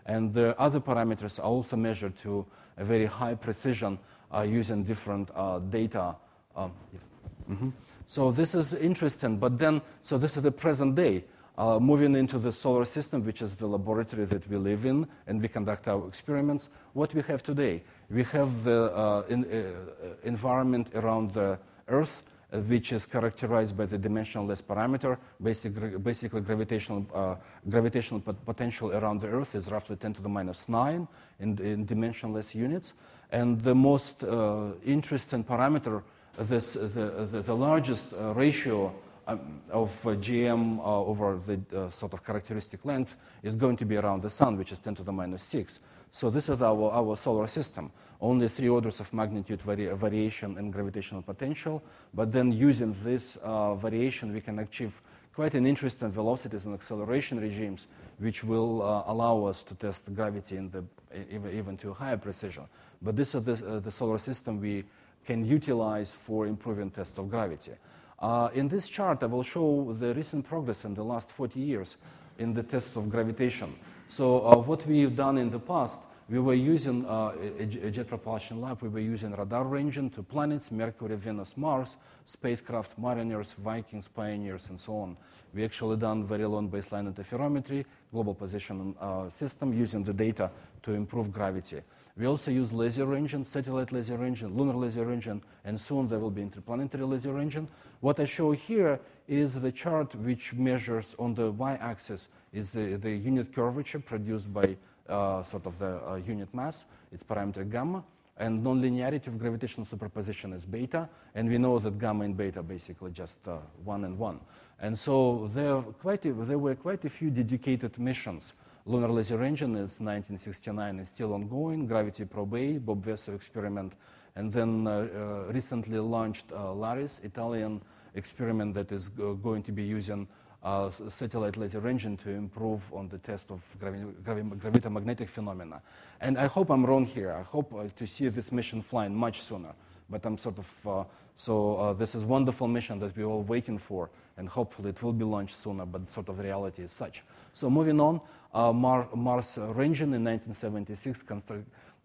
And 0.08 0.34
the 0.34 0.60
other 0.60 0.80
parameters 0.80 1.38
are 1.38 1.44
also 1.44 1.76
measured 1.76 2.18
to 2.24 2.48
a 2.78 2.84
very 2.84 3.06
high 3.06 3.36
precision 3.36 4.00
uh, 4.34 4.42
using 4.42 4.84
different 4.84 5.30
uh, 5.36 5.60
data. 5.60 6.16
Um, 6.56 6.72
yes. 6.92 7.02
mm-hmm. 7.48 7.70
So 8.08 8.32
this 8.32 8.56
is 8.56 8.74
interesting, 8.74 9.38
but 9.38 9.60
then, 9.60 9.84
so 10.02 10.18
this 10.18 10.36
is 10.36 10.42
the 10.42 10.52
present 10.52 10.96
day. 10.96 11.26
Uh, 11.58 11.80
moving 11.80 12.16
into 12.16 12.38
the 12.38 12.52
solar 12.52 12.84
system, 12.84 13.24
which 13.24 13.42
is 13.42 13.56
the 13.56 13.66
laboratory 13.66 14.26
that 14.26 14.46
we 14.50 14.58
live 14.58 14.86
in 14.86 15.08
and 15.26 15.42
we 15.42 15.48
conduct 15.48 15.88
our 15.88 16.06
experiments, 16.06 16.68
what 16.92 17.14
we 17.14 17.22
have 17.22 17.42
today? 17.42 17.82
We 18.10 18.24
have 18.24 18.66
the 18.66 18.94
uh, 18.94 19.24
in, 19.30 19.46
uh, 19.46 20.16
environment 20.24 20.92
around 20.96 21.32
the 21.32 21.58
Earth, 21.88 22.24
uh, 22.52 22.60
which 22.60 22.92
is 22.92 23.06
characterized 23.06 23.78
by 23.78 23.86
the 23.86 23.98
dimensionless 23.98 24.62
parameter. 24.62 25.18
Basic, 25.42 26.04
basically, 26.04 26.42
gravitational, 26.42 27.06
uh, 27.14 27.36
gravitational 27.70 28.20
potential 28.20 28.92
around 28.92 29.22
the 29.22 29.28
Earth 29.28 29.56
is 29.56 29.72
roughly 29.72 29.96
10 29.96 30.16
to 30.16 30.22
the 30.22 30.30
minus 30.30 30.68
9 30.68 31.08
in, 31.40 31.58
in 31.60 31.86
dimensionless 31.86 32.54
units. 32.54 32.96
And 33.32 33.62
the 33.62 33.76
most 33.76 34.26
uh, 34.26 34.72
interesting 34.86 35.46
parameter, 35.46 36.04
this, 36.38 36.74
the, 36.74 37.28
the, 37.32 37.42
the 37.42 37.56
largest 37.56 38.08
ratio 38.12 38.94
um, 39.28 39.62
of 39.72 39.92
GM 40.04 40.80
uh, 40.80 40.82
over 40.82 41.38
the 41.38 41.60
uh, 41.78 41.90
sort 41.90 42.14
of 42.14 42.24
characteristic 42.24 42.86
length 42.86 43.18
is 43.44 43.56
going 43.56 43.78
to 43.78 43.86
be 43.86 43.98
around 43.98 44.22
the 44.22 44.30
sun, 44.30 44.58
which 44.58 44.72
is 44.72 44.80
10 44.80 44.96
to 44.96 45.04
the 45.04 45.12
minus 45.12 45.44
6. 45.44 45.80
So 46.12 46.30
this 46.30 46.48
is 46.48 46.62
our, 46.62 46.92
our 46.92 47.18
solar 47.18 47.48
system. 47.48 47.92
Only 48.22 48.48
three 48.48 48.70
orders 48.70 49.00
of 49.00 49.12
magnitude 49.14 49.62
vari 49.62 49.88
variation 49.88 50.58
in 50.58 50.72
gravitational 50.72 51.22
potential, 51.22 51.84
but 52.14 52.32
then 52.32 52.52
using 52.52 52.96
this 53.04 53.38
uh, 53.44 53.76
variation, 53.76 54.34
we 54.34 54.42
can 54.42 54.60
achieve 54.60 55.02
quite 55.34 55.54
an 55.54 55.66
interesting 55.66 56.10
velocities 56.12 56.64
and 56.64 56.74
acceleration 56.74 57.40
regimes, 57.40 57.88
which 58.20 58.44
will 58.44 58.82
uh, 58.82 59.04
allow 59.08 59.44
us 59.44 59.64
to 59.64 59.76
test 59.76 60.04
gravity 60.16 60.56
in 60.56 60.70
the, 60.72 60.84
even, 61.30 61.54
even 61.54 61.78
to 61.78 61.94
higher 61.94 62.16
precision. 62.16 62.64
But 63.02 63.18
this 63.18 63.36
is 63.36 63.44
the, 63.44 63.54
uh, 63.54 63.80
the 63.80 63.92
solar 63.92 64.18
system 64.18 64.62
we 64.62 64.86
can 65.26 65.46
utilize 65.46 66.14
for 66.26 66.48
improving 66.48 66.90
test 66.92 67.18
of 67.18 67.30
gravity. 67.30 67.74
Uh, 68.20 68.50
in 68.54 68.68
this 68.68 68.88
chart, 68.88 69.24
I 69.24 69.26
will 69.26 69.44
show 69.44 69.94
the 70.00 70.14
recent 70.14 70.46
progress 70.46 70.86
in 70.86 70.94
the 70.94 71.04
last 71.04 71.30
40 71.32 71.60
years 71.60 71.96
in 72.38 72.54
the 72.54 72.64
test 72.64 72.96
of 72.96 73.10
gravitation. 73.10 73.76
So 74.10 74.46
uh, 74.46 74.58
what 74.58 74.86
we've 74.88 75.16
done 75.16 75.38
in 75.38 75.50
the 75.50 75.60
past, 75.60 76.00
we 76.30 76.40
were 76.40 76.54
using 76.54 77.06
uh, 77.06 77.34
a, 77.60 77.88
a, 77.88 77.92
Jet 77.92 78.08
Propulsion 78.08 78.60
Lab, 78.60 78.82
we 78.82 78.90
were 78.90 79.00
using 79.00 79.32
radar 79.32 79.64
ranging 79.64 80.10
to 80.12 80.24
planets, 80.24 80.72
Mercury, 80.72 81.16
Venus, 81.16 81.56
Mars, 81.56 81.98
spacecraft, 82.26 82.98
Mariners, 82.98 83.54
Vikings, 83.54 84.08
Pioneers, 84.08 84.68
and 84.70 84.80
so 84.80 84.98
on. 84.98 85.18
We 85.54 85.64
actually 85.64 85.98
done 85.98 86.26
very 86.26 86.46
long 86.46 86.70
baseline 86.70 87.14
interferometry, 87.14 87.86
global 88.12 88.34
position 88.34 88.96
uh, 89.00 89.30
system, 89.30 89.72
using 89.74 90.04
the 90.04 90.14
data 90.14 90.50
to 90.84 90.94
improve 90.94 91.32
gravity. 91.32 91.82
We 92.18 92.28
also 92.28 92.50
use 92.50 92.72
laser 92.72 93.06
ranging, 93.06 93.44
satellite 93.44 93.92
laser 93.92 94.18
ranging, 94.18 94.56
lunar 94.56 94.74
laser 94.74 95.04
ranging, 95.06 95.42
and 95.66 95.80
soon 95.80 96.08
there 96.08 96.20
will 96.20 96.32
be 96.32 96.42
interplanetary 96.42 97.04
laser 97.04 97.34
ranging. 97.34 97.68
What 98.00 98.22
I 98.22 98.26
show 98.26 98.52
here 98.52 99.00
is 99.28 99.60
the 99.60 99.72
chart 99.72 100.16
which 100.16 100.54
measures 100.54 101.14
on 101.20 101.34
the 101.34 101.52
y-axis 101.52 102.30
is 102.54 102.72
the, 102.72 102.96
the 102.96 103.12
unit 103.12 103.54
curvature 103.54 104.00
produced 104.00 104.54
by 104.54 104.78
uh, 105.10 105.44
sort 105.44 105.66
of 105.66 105.78
the 105.78 106.00
uh, 106.08 106.16
unit 106.16 106.54
mass. 106.54 106.86
It's 107.12 107.24
parameter 107.24 107.70
gamma. 107.70 108.04
And 108.38 108.66
nonlinearity 108.66 109.28
of 109.28 109.40
gravitational 109.40 109.86
superposition 109.86 110.54
is 110.54 110.66
beta. 110.66 111.10
And 111.36 111.50
we 111.50 111.58
know 111.58 111.80
that 111.80 112.00
gamma 112.00 112.26
and 112.26 112.36
beta 112.36 112.60
are 112.60 112.64
basically 112.64 113.12
just 113.12 113.38
uh, 113.48 113.58
one 113.84 114.06
and 114.06 114.18
one. 114.18 114.40
And 114.80 114.98
so 114.98 115.50
there, 115.54 115.82
quite 115.82 116.26
a, 116.26 116.34
there 116.34 116.58
were 116.58 116.76
quite 116.76 117.04
a 117.06 117.10
few 117.10 117.30
dedicated 117.30 117.98
missions 117.98 118.54
Lunar 118.88 119.10
Laser 119.10 119.38
Ranging 119.38 119.74
is 119.74 120.00
1969 120.00 121.00
is 121.00 121.10
still 121.10 121.34
ongoing. 121.34 121.88
Gravity 121.88 122.24
Probe 122.24 122.54
A, 122.54 122.78
Bob 122.78 123.04
Vessot 123.04 123.34
experiment, 123.34 123.94
and 124.36 124.54
then 124.54 124.86
uh, 124.86 124.92
uh, 124.92 125.52
recently 125.52 125.98
launched 125.98 126.46
uh, 126.52 126.72
LARES, 126.72 127.20
Italian 127.24 127.82
experiment 128.14 128.76
that 128.76 128.92
is 128.92 129.10
going 129.10 129.64
to 129.64 129.72
be 129.72 129.82
using 129.82 130.28
uh, 130.62 130.92
satellite 131.10 131.58
laser 131.58 131.80
ranging 131.80 132.16
to 132.18 132.30
improve 132.30 132.82
on 132.94 133.10
the 133.10 133.18
test 133.18 133.50
of 133.50 133.60
gravi- 133.80 134.06
gravi- 134.24 134.44
gravitomagnetic 134.44 135.30
phenomena. 135.30 135.82
And 136.22 136.38
I 136.38 136.46
hope 136.46 136.70
I'm 136.70 136.86
wrong 136.86 137.08
here. 137.08 137.32
I 137.32 137.42
hope 137.42 137.74
uh, 137.74 137.86
to 137.96 138.06
see 138.06 138.28
this 138.30 138.52
mission 138.52 138.84
flying 138.84 139.16
much 139.16 139.42
sooner. 139.42 139.74
But 140.12 140.24
I'm 140.28 140.38
sort 140.38 140.60
of 140.60 140.88
uh, 140.88 141.04
so 141.38 141.96
this 141.98 142.14
is 142.14 142.24
wonderful 142.24 142.68
mission 142.68 143.00
that 143.00 143.18
we're 143.18 143.26
all 143.26 143.42
waiting 143.42 143.80
for, 143.80 144.12
and 144.38 144.50
hopefully 144.50 144.90
it 144.90 145.02
will 145.02 145.14
be 145.14 145.26
launched 145.26 145.56
sooner. 145.56 145.86
But 145.86 146.12
sort 146.12 146.30
of 146.30 146.40
reality 146.40 146.84
is 146.84 146.92
such. 146.92 147.24
So 147.54 147.70
moving 147.70 148.00
on, 148.00 148.22
uh, 148.54 148.72
Mar 148.74 149.08
Mars 149.16 149.58
ranging 149.58 150.14
in 150.14 150.24
1976 150.24 151.24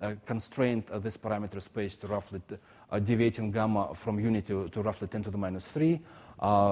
uh, 0.02 0.14
constrained 0.24 0.84
uh, 0.90 0.98
this 0.98 1.16
parameter 1.16 1.60
space 1.62 1.96
to 1.96 2.06
roughly 2.06 2.40
deviating 3.04 3.50
gamma 3.50 3.94
from 3.94 4.18
unity 4.18 4.54
to, 4.68 4.82
roughly 4.82 5.06
10 5.06 5.24
to 5.24 5.30
the 5.30 5.38
minus 5.38 5.68
3. 5.68 6.00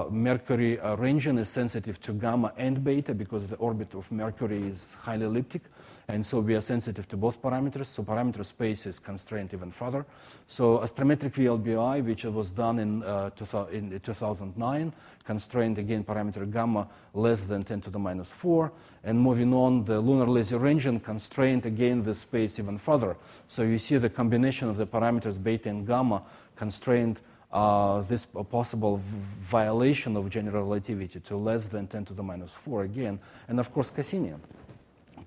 Mercury 0.09 0.79
ranging 0.97 1.37
is 1.37 1.49
sensitive 1.49 2.01
to 2.01 2.13
gamma 2.13 2.51
and 2.57 2.83
beta 2.83 3.13
because 3.13 3.47
the 3.47 3.55
orbit 3.57 3.93
of 3.93 4.11
Mercury 4.11 4.63
is 4.63 4.87
highly 5.01 5.25
elliptic. 5.25 5.61
And 6.09 6.25
so 6.25 6.39
we 6.39 6.55
are 6.55 6.61
sensitive 6.61 7.07
to 7.09 7.17
both 7.17 7.39
parameters. 7.39 7.85
So 7.85 8.01
parameter 8.01 8.43
space 8.43 8.87
is 8.87 8.97
constrained 8.97 9.53
even 9.53 9.71
further. 9.71 10.07
So 10.47 10.79
astrometric 10.79 11.33
VLBI, 11.33 12.03
which 12.03 12.23
was 12.25 12.49
done 12.49 12.79
in, 12.79 13.03
uh, 13.03 13.29
in 13.71 13.99
2009, 13.99 14.93
constrained 15.23 15.77
again 15.77 16.03
parameter 16.03 16.51
gamma 16.51 16.87
less 17.13 17.41
than 17.41 17.61
10 17.61 17.81
to 17.81 17.89
the 17.91 17.99
minus 17.99 18.31
4. 18.31 18.71
And 19.03 19.19
moving 19.19 19.53
on, 19.53 19.85
the 19.85 19.99
lunar 19.99 20.25
laser 20.25 20.57
ranging 20.57 20.99
constrained 20.99 21.67
again 21.67 22.01
the 22.01 22.15
space 22.15 22.57
even 22.57 22.79
further. 22.79 23.15
So 23.47 23.61
you 23.61 23.77
see 23.77 23.97
the 23.97 24.09
combination 24.09 24.67
of 24.67 24.77
the 24.77 24.87
parameters 24.87 25.41
beta 25.41 25.69
and 25.69 25.85
gamma 25.85 26.23
constrained 26.55 27.21
uh, 27.51 28.01
this 28.01 28.25
possible 28.25 28.99
violation 29.41 30.17
of 30.17 30.27
general 30.31 30.63
relativity 30.63 31.19
to 31.19 31.37
less 31.37 31.65
than 31.65 31.85
10 31.85 32.05
to 32.05 32.13
the 32.15 32.23
minus 32.23 32.49
4 32.65 32.83
again. 32.85 33.19
And 33.47 33.59
of 33.59 33.71
course, 33.71 33.91
Cassini. 33.91 34.33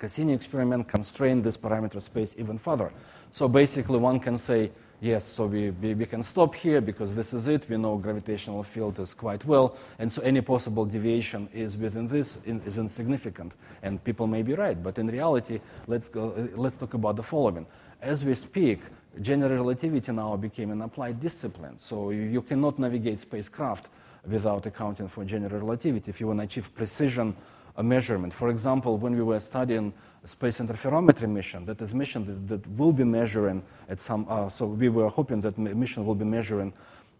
Cassini 0.02 0.32
experiment 0.32 0.88
constrained 0.88 1.44
this 1.44 1.56
parameter 1.56 2.02
space 2.02 2.34
even 2.36 2.58
further. 2.58 2.90
So 3.30 3.46
basically, 3.46 4.00
one 4.00 4.18
can 4.18 4.36
say, 4.36 4.72
yes, 5.00 5.28
so 5.28 5.46
we, 5.46 5.70
we, 5.70 5.94
we, 5.94 6.06
can 6.06 6.24
stop 6.24 6.56
here 6.56 6.80
because 6.80 7.14
this 7.14 7.32
is 7.32 7.46
it. 7.46 7.70
We 7.70 7.76
know 7.76 7.98
gravitational 7.98 8.64
field 8.64 8.98
is 8.98 9.14
quite 9.14 9.44
well. 9.44 9.76
And 10.00 10.12
so 10.12 10.20
any 10.22 10.40
possible 10.40 10.84
deviation 10.84 11.48
is 11.54 11.76
within 11.76 12.08
this 12.08 12.36
in, 12.46 12.60
is 12.66 12.78
insignificant. 12.78 13.54
And 13.84 14.02
people 14.02 14.26
may 14.26 14.42
be 14.42 14.54
right. 14.54 14.82
But 14.82 14.98
in 14.98 15.06
reality, 15.06 15.60
let's, 15.86 16.08
go, 16.08 16.48
let's 16.56 16.74
talk 16.74 16.94
about 16.94 17.14
the 17.14 17.22
following. 17.22 17.64
As 18.00 18.24
we 18.24 18.34
speak, 18.34 18.80
general 19.20 19.54
relativity 19.54 20.10
now 20.10 20.34
became 20.34 20.72
an 20.72 20.82
applied 20.82 21.20
discipline. 21.20 21.76
So 21.78 22.10
you, 22.10 22.22
you 22.22 22.42
cannot 22.42 22.76
navigate 22.76 23.20
spacecraft 23.20 23.86
without 24.28 24.66
accounting 24.66 25.06
for 25.06 25.24
general 25.24 25.60
relativity 25.60 26.10
if 26.10 26.20
you 26.20 26.26
want 26.26 26.40
to 26.40 26.44
achieve 26.44 26.74
precision 26.74 27.36
a 27.76 27.82
measurement. 27.82 28.32
For 28.32 28.48
example, 28.48 28.98
when 28.98 29.14
we 29.14 29.22
were 29.22 29.40
studying 29.40 29.92
space 30.24 30.58
interferometry 30.58 31.28
mission, 31.28 31.64
that 31.66 31.80
is 31.80 31.94
mission 31.94 32.26
that, 32.26 32.48
that 32.48 32.70
will 32.76 32.92
be 32.92 33.04
measuring 33.04 33.62
at 33.88 34.00
some, 34.00 34.26
uh, 34.28 34.48
so 34.48 34.66
we 34.66 34.88
were 34.88 35.08
hoping 35.08 35.40
that 35.40 35.58
mission 35.58 36.04
will 36.06 36.14
be 36.14 36.24
measuring 36.24 36.72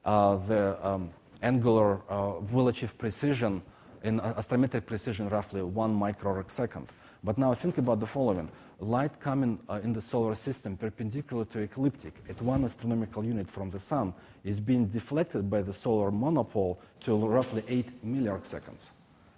uh, 0.05 0.37
the 0.37 0.87
um, 0.87 1.11
angular, 1.43 2.01
uh, 2.09 2.35
will 2.51 2.69
achieve 2.69 2.97
precision 2.99 3.63
in 4.05 4.21
astrometric 4.21 4.87
precision 4.87 5.29
roughly 5.29 5.63
one 5.63 5.95
micro 5.95 6.45
second. 6.49 6.89
But 7.25 7.39
now 7.39 7.55
think 7.55 7.79
about 7.79 8.01
the 8.01 8.07
following. 8.07 8.51
Light 8.81 9.21
coming 9.21 9.61
uh, 9.69 9.81
in 9.85 9.93
the 9.93 10.03
solar 10.03 10.35
system 10.35 10.77
perpendicular 10.77 11.45
to 11.47 11.61
ecliptic 11.61 12.15
at 12.29 12.41
one 12.43 12.65
astronomical 12.65 13.25
unit 13.25 13.49
from 13.49 13.71
the 13.71 13.79
sun 13.79 14.13
is 14.43 14.59
being 14.59 14.87
deflected 14.87 15.49
by 15.49 15.63
the 15.63 15.73
solar 15.73 16.11
monopole 16.11 16.81
to 17.03 17.17
roughly 17.17 17.63
8 17.69 18.05
milliarc 18.05 18.45
seconds 18.45 18.91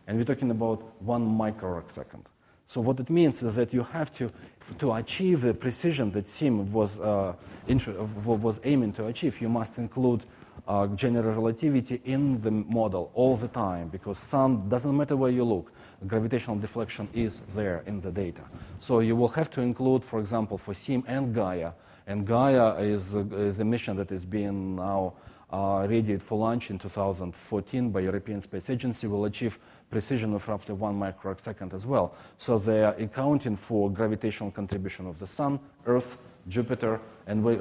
and 0.07 0.19
we're 0.19 0.25
talking 0.25 0.51
about 0.51 1.01
one 1.03 1.27
microsecond. 1.27 2.29
So 2.67 2.81
what 2.81 2.99
it 2.99 3.11
means 3.11 3.43
is 3.43 3.55
that 3.57 3.73
you 3.73 3.83
have 3.83 4.13
to, 4.15 4.31
to 4.79 4.93
achieve 4.95 5.43
the 5.43 5.55
precision 5.55 6.11
that 6.13 6.27
SIM 6.27 6.73
was, 6.73 6.99
uh, 6.99 7.35
was 8.25 8.61
aiming 8.65 8.93
to 8.95 9.07
achieve, 9.07 9.41
you 9.41 9.49
must 9.49 9.79
include 9.79 10.25
uh, 10.67 10.87
general 10.89 11.35
relativity 11.35 12.01
in 12.05 12.41
the 12.41 12.51
model 12.51 13.11
all 13.15 13.37
the 13.37 13.49
time 13.49 13.89
because 13.89 14.19
sun 14.19 14.69
doesn't 14.69 14.97
matter 14.97 15.17
where 15.17 15.31
you 15.31 15.45
look, 15.45 15.73
gravitational 16.07 16.57
deflection 16.57 17.09
is 17.13 17.41
there 17.55 17.83
in 17.87 18.01
the 18.01 18.11
data. 18.11 18.43
So 18.81 19.01
you 19.01 19.15
will 19.15 19.29
have 19.29 19.51
to 19.53 19.61
include, 19.61 20.05
for 20.05 20.21
example, 20.21 20.57
for 20.57 20.75
SIM 20.75 21.05
and 21.07 21.35
Gaia, 21.35 21.73
and 22.07 22.27
Gaia 22.27 22.77
is, 22.77 23.15
uh, 23.15 23.25
is 23.33 23.61
a 23.61 23.65
mission 23.65 23.97
that 23.97 24.11
is 24.11 24.25
being 24.25 24.77
now 24.77 25.15
uh, 25.51 25.87
readied 25.89 26.23
for 26.23 26.39
launch 26.39 26.71
in 26.71 26.79
2014 26.79 27.91
by 27.91 28.01
European 28.01 28.41
Space 28.41 28.71
Agency 28.71 29.07
will 29.07 29.25
achieve 29.25 29.59
precision 29.95 30.35
of 30.35 30.49
roughly 30.49 30.75
one 30.75 30.97
microsecond 30.97 31.73
as 31.73 31.87
well. 31.87 32.17
So 32.39 32.59
they 32.59 32.83
are 32.83 32.97
accounting 32.99 33.55
for 33.55 33.89
gravitational 33.89 34.51
contribution 34.51 35.07
of 35.07 35.21
the 35.21 35.27
Sun, 35.29 35.61
Earth, 35.87 36.19
Jupiter, 36.49 37.01
and 37.29 37.47
uh, 37.47 37.53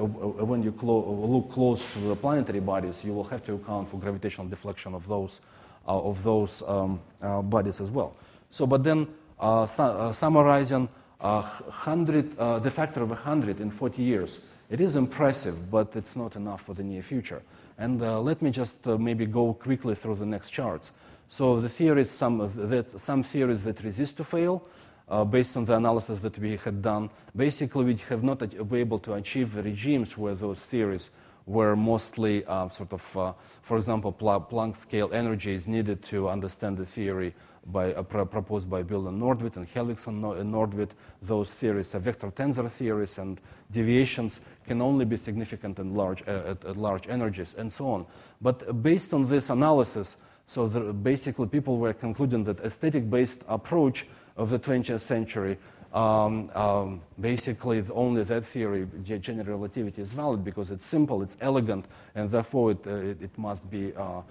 when 0.44 0.64
you 0.64 0.72
clo- 0.72 1.28
look 1.34 1.52
close 1.52 1.86
to 1.94 2.00
the 2.00 2.16
planetary 2.16 2.60
bodies, 2.60 3.04
you 3.04 3.14
will 3.14 3.24
have 3.26 3.46
to 3.46 3.54
account 3.54 3.88
for 3.88 3.98
gravitational 4.00 4.48
deflection 4.48 4.96
of 4.96 5.08
those, 5.08 5.42
uh, 5.88 6.10
of 6.10 6.24
those 6.24 6.64
um, 6.66 7.00
uh, 7.22 7.44
bodies 7.44 7.80
as 7.80 7.92
well. 7.92 8.16
So, 8.50 8.66
but 8.66 8.84
then 8.84 9.08
uh, 9.40 9.68
su- 9.68 9.84
uh, 9.84 10.12
summarizing, 10.12 10.90
100, 11.20 12.32
the 12.64 12.72
factor 12.72 13.04
of 13.04 13.10
100 13.10 13.62
in 13.62 13.70
40 13.70 14.02
years, 14.02 14.40
it 14.72 14.82
is 14.82 14.96
impressive, 14.96 15.70
but 15.70 15.96
it's 15.96 16.16
not 16.16 16.36
enough 16.36 16.64
for 16.66 16.74
the 16.74 16.84
near 16.84 17.04
future. 17.04 17.44
And 17.78 18.02
let 18.02 18.42
me 18.42 18.50
just 18.50 18.86
maybe 18.86 19.26
go 19.26 19.54
quickly 19.54 19.96
through 19.96 20.16
the 20.16 20.26
next 20.26 20.50
charts. 20.50 20.92
So 21.30 21.60
the 21.60 21.70
theories, 21.70 22.12
some, 22.12 22.38
that, 22.56 23.00
some 23.00 23.24
theories 23.24 23.64
that 23.64 23.84
resist 23.84 24.18
to 24.18 24.24
fail, 24.24 24.64
uh, 25.10 25.26
based 25.26 25.58
on 25.58 25.66
the 25.66 25.76
analysis 25.76 26.22
that 26.22 26.38
we 26.40 26.58
had 26.58 26.82
done, 26.82 27.10
basically 27.36 27.86
we 27.86 27.96
have 28.10 28.24
not 28.24 28.40
been 28.40 28.76
able 28.76 29.00
to 29.00 29.14
achieve 29.14 29.56
regimes 29.56 30.18
where 30.18 30.36
those 30.36 30.60
theories 30.60 31.10
were 31.46 31.76
mostly 31.76 32.46
uh, 32.46 32.70
sort 32.70 32.94
of, 32.94 33.18
uh, 33.18 33.34
for 33.62 33.78
example, 33.78 34.14
Planck 34.14 34.78
scale 34.78 35.14
energy 35.14 35.54
is 35.54 35.68
needed 35.68 36.02
to 36.04 36.30
understand 36.30 36.78
the 36.78 36.86
theory 36.86 37.34
by, 37.66 37.94
uh, 37.94 38.04
pr- 38.04 38.24
proposed 38.24 38.70
by 38.70 38.82
Will 38.82 39.08
and 39.08 39.22
Nordtvedt 39.22 39.58
and 39.58 39.68
Hellings 39.68 40.08
and 40.08 40.24
Nordtvedt. 40.24 40.92
Those 41.22 41.50
theories 41.50 41.94
are 41.96 42.00
vector 42.00 42.32
tensor 42.32 42.70
theories, 42.70 43.18
and 43.18 43.40
deviations 43.72 44.42
can 44.66 44.82
only 44.82 45.06
be 45.06 45.18
significant 45.18 45.80
in 45.80 45.96
large, 45.96 46.24
uh, 46.28 46.44
at, 46.52 46.66
at 46.66 46.78
large 46.78 47.08
energies, 47.08 47.56
and 47.58 47.72
so 47.72 47.90
on. 47.90 48.06
But 48.42 48.82
based 48.82 49.14
on 49.14 49.26
this 49.26 49.50
analysis, 49.50 50.18
so 50.46 50.68
the, 50.68 50.94
basically, 50.94 51.48
people 51.48 51.78
were 51.78 51.94
concluding 51.94 52.44
that 52.46 52.60
aesthetic-based 52.60 53.42
approach 53.48 54.06
of 54.36 54.50
the 54.50 54.60
20th 54.60 55.02
century, 55.02 55.58
um, 55.94 56.50
um, 56.56 57.02
basically 57.20 57.84
only 57.92 58.24
that 58.24 58.44
theory, 58.44 58.88
general 59.04 59.58
relativity, 59.58 60.02
is 60.02 60.12
valid 60.12 60.44
because 60.44 60.72
it's 60.72 60.86
simple, 60.86 61.22
it's 61.22 61.38
elegant, 61.40 61.86
and 62.16 62.30
therefore 62.30 62.72
it, 62.72 62.88
uh, 62.88 62.96
it, 62.96 63.38
must 63.38 63.70
be 63.70 63.94
uh, 63.96 64.22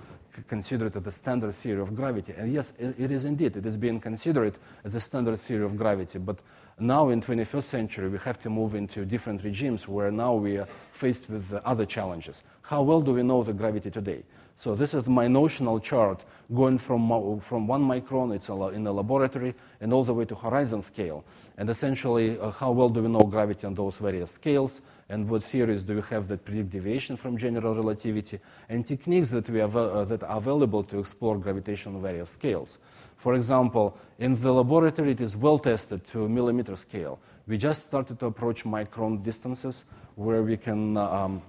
considered 0.48 0.96
as 0.96 1.02
the 1.02 1.12
standard 1.12 1.54
theory 1.54 1.80
of 1.80 1.94
gravity. 1.94 2.34
And 2.36 2.52
yes, 2.52 2.72
it, 2.78 2.96
it 2.98 3.10
is 3.10 3.24
indeed. 3.24 3.56
It 3.56 3.64
is 3.64 3.76
being 3.76 4.00
considered 4.00 4.58
as 4.84 4.94
a 4.96 5.00
standard 5.00 5.38
theory 5.38 5.64
of 5.64 5.76
gravity. 5.76 6.18
But 6.18 6.40
now 6.80 7.10
in 7.10 7.20
21st 7.20 7.62
century, 7.62 8.08
we 8.08 8.18
have 8.18 8.40
to 8.40 8.50
move 8.50 8.74
into 8.74 9.04
different 9.04 9.44
regimes 9.44 9.86
where 9.86 10.10
now 10.10 10.34
we 10.34 10.58
are 10.58 10.66
faced 10.92 11.30
with 11.30 11.52
other 11.64 11.86
challenges. 11.86 12.42
How 12.62 12.82
well 12.82 13.00
do 13.00 13.12
we 13.12 13.22
know 13.22 13.44
the 13.44 13.52
gravity 13.52 13.90
today? 13.90 14.24
So 14.58 14.74
this 14.74 14.94
is 14.94 15.06
my 15.06 15.26
notional 15.26 15.80
chart 15.80 16.24
going 16.54 16.78
from, 16.78 17.40
from 17.40 17.66
one 17.66 17.82
micron, 17.82 18.34
it's 18.34 18.48
in 18.48 18.84
the 18.84 18.92
laboratory, 18.92 19.54
and 19.80 19.92
all 19.92 20.04
the 20.04 20.14
way 20.14 20.24
to 20.24 20.34
horizon 20.34 20.82
scale. 20.82 21.24
And 21.58 21.68
essentially, 21.68 22.38
uh, 22.38 22.50
how 22.50 22.70
well 22.70 22.88
do 22.88 23.02
we 23.02 23.08
know 23.08 23.22
gravity 23.22 23.66
on 23.66 23.74
those 23.74 23.98
various 23.98 24.30
scales, 24.30 24.80
and 25.08 25.28
what 25.28 25.42
theories 25.42 25.82
do 25.82 25.96
we 25.96 26.02
have 26.02 26.28
that 26.28 26.44
predict 26.44 26.70
deviation 26.70 27.16
from 27.16 27.36
general 27.36 27.74
relativity, 27.74 28.38
and 28.68 28.86
techniques 28.86 29.30
that, 29.30 29.48
we 29.50 29.58
have, 29.58 29.76
uh, 29.76 30.04
that 30.04 30.22
are 30.22 30.38
available 30.38 30.82
to 30.84 30.98
explore 30.98 31.36
gravitation 31.38 31.94
on 31.96 32.02
various 32.02 32.30
scales. 32.30 32.78
For 33.16 33.34
example, 33.34 33.96
in 34.18 34.40
the 34.40 34.52
laboratory, 34.52 35.12
it 35.12 35.20
is 35.20 35.36
well 35.36 35.58
tested 35.58 36.04
to 36.08 36.28
millimeter 36.28 36.76
scale. 36.76 37.18
We 37.46 37.56
just 37.56 37.82
started 37.82 38.18
to 38.20 38.26
approach 38.26 38.64
micron 38.64 39.22
distances 39.22 39.84
where 40.16 40.42
we 40.42 40.56
can 40.56 40.96
um, 40.96 41.42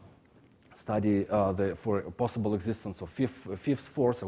study 0.76 1.28
uh, 1.30 1.52
the, 1.52 1.76
for 1.76 2.02
possible 2.02 2.54
existence 2.54 3.02
of 3.02 3.10
fifth, 3.10 3.48
fifth 3.60 3.88
force. 3.88 4.24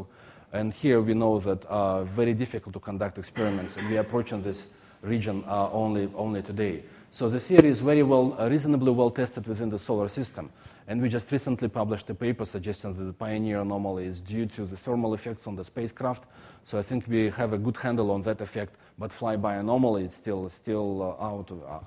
And 0.52 0.72
here 0.72 1.00
we 1.00 1.14
know 1.14 1.38
that 1.40 1.64
uh, 1.66 2.04
very 2.04 2.34
difficult 2.34 2.72
to 2.74 2.80
conduct 2.80 3.18
experiments, 3.18 3.76
and 3.76 3.88
we 3.90 3.96
are 3.96 4.00
approaching 4.00 4.42
this 4.42 4.66
region 5.02 5.44
uh, 5.46 5.70
only, 5.70 6.08
only 6.14 6.42
today. 6.42 6.82
So 7.10 7.28
the 7.28 7.40
theory 7.40 7.68
is 7.68 7.80
very 7.80 8.02
well, 8.02 8.36
uh, 8.38 8.48
reasonably 8.48 8.92
well 8.92 9.10
tested 9.10 9.46
within 9.46 9.70
the 9.70 9.78
solar 9.78 10.08
system. 10.08 10.50
And 10.88 11.02
we 11.02 11.08
just 11.08 11.32
recently 11.32 11.68
published 11.68 12.08
a 12.10 12.14
paper 12.14 12.44
suggesting 12.44 12.92
that 12.94 13.02
the 13.02 13.12
Pioneer 13.12 13.60
anomaly 13.60 14.04
is 14.04 14.20
due 14.20 14.46
to 14.46 14.66
the 14.66 14.76
thermal 14.76 15.14
effects 15.14 15.46
on 15.46 15.56
the 15.56 15.64
spacecraft. 15.64 16.24
So 16.64 16.78
I 16.78 16.82
think 16.82 17.06
we 17.08 17.30
have 17.30 17.52
a 17.52 17.58
good 17.58 17.76
handle 17.76 18.10
on 18.10 18.22
that 18.22 18.40
effect, 18.40 18.76
but 18.98 19.10
flyby 19.10 19.58
anomaly 19.58 20.04
is 20.04 20.14
still, 20.14 20.48
still 20.50 21.16
uh, 21.18 21.24
out 21.24 21.50
uh, 21.50 21.80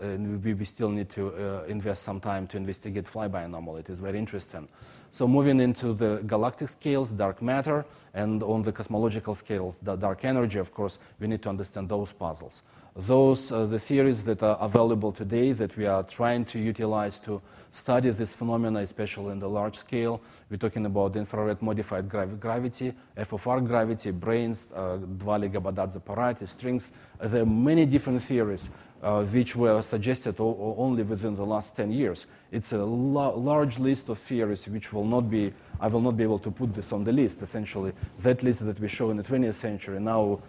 and 0.00 0.42
we, 0.44 0.54
we, 0.54 0.64
still 0.64 0.90
need 0.90 1.08
to 1.10 1.28
uh, 1.28 1.64
invest 1.68 2.02
some 2.02 2.20
time 2.20 2.46
to 2.48 2.56
investigate 2.56 3.04
flyby 3.04 3.44
anomaly. 3.44 3.80
It 3.80 3.90
is 3.90 4.00
very 4.00 4.18
interesting. 4.18 4.68
So 5.12 5.26
moving 5.26 5.60
into 5.60 5.92
the 5.92 6.22
galactic 6.26 6.68
scales, 6.68 7.10
dark 7.10 7.42
matter, 7.42 7.84
and 8.14 8.42
on 8.42 8.62
the 8.62 8.72
cosmological 8.72 9.34
scales, 9.34 9.78
the 9.82 9.96
dark 9.96 10.24
energy, 10.24 10.58
of 10.58 10.72
course, 10.72 10.98
we 11.18 11.26
need 11.26 11.42
to 11.42 11.48
understand 11.48 11.88
those 11.88 12.12
puzzles. 12.12 12.62
Those 12.96 13.52
are 13.52 13.66
the 13.66 13.78
theories 13.78 14.24
that 14.24 14.42
are 14.42 14.58
available 14.60 15.12
today 15.12 15.52
that 15.52 15.76
we 15.76 15.86
are 15.86 16.02
trying 16.02 16.44
to 16.46 16.58
utilize 16.58 17.20
to 17.20 17.40
study 17.72 18.10
this 18.10 18.34
phenomena, 18.34 18.80
especially 18.80 19.30
in 19.32 19.38
the 19.38 19.48
large 19.48 19.76
scale. 19.76 20.20
We're 20.50 20.56
talking 20.56 20.86
about 20.86 21.14
infrared 21.14 21.62
modified 21.62 22.08
gravi- 22.08 22.36
gravity, 22.36 22.92
FFR 23.16 23.66
gravity, 23.66 24.10
branes, 24.12 24.66
uh, 24.74 24.98
Dvali 24.98 25.50
Gabadadze 25.50 26.00
Porrati, 26.02 26.48
strings. 26.48 26.84
There 27.22 27.42
are 27.42 27.46
many 27.46 27.86
different 27.86 28.22
theories 28.22 28.68
uh, 29.02 29.24
which 29.24 29.56
were 29.56 29.80
suggested 29.82 30.36
only 30.38 31.02
within 31.02 31.34
the 31.36 31.44
last 31.44 31.76
10 31.76 31.92
years. 31.92 32.26
It's 32.52 32.72
a 32.72 32.78
la- 32.78 33.30
large 33.30 33.78
list 33.78 34.08
of 34.08 34.18
theories 34.18 34.66
which 34.66 34.92
will 34.92 35.04
not 35.04 35.30
be, 35.30 35.52
I 35.80 35.88
will 35.88 36.00
not 36.00 36.16
be 36.16 36.24
able 36.24 36.38
to 36.40 36.50
put 36.50 36.74
this 36.74 36.92
on 36.92 37.04
the 37.04 37.12
list. 37.12 37.42
Essentially, 37.42 37.92
that 38.20 38.42
list 38.42 38.64
that 38.66 38.78
we 38.78 38.88
show 38.88 39.10
in 39.10 39.16
the 39.16 39.22
20th 39.22 39.54
century 39.54 40.00
now 40.00 40.40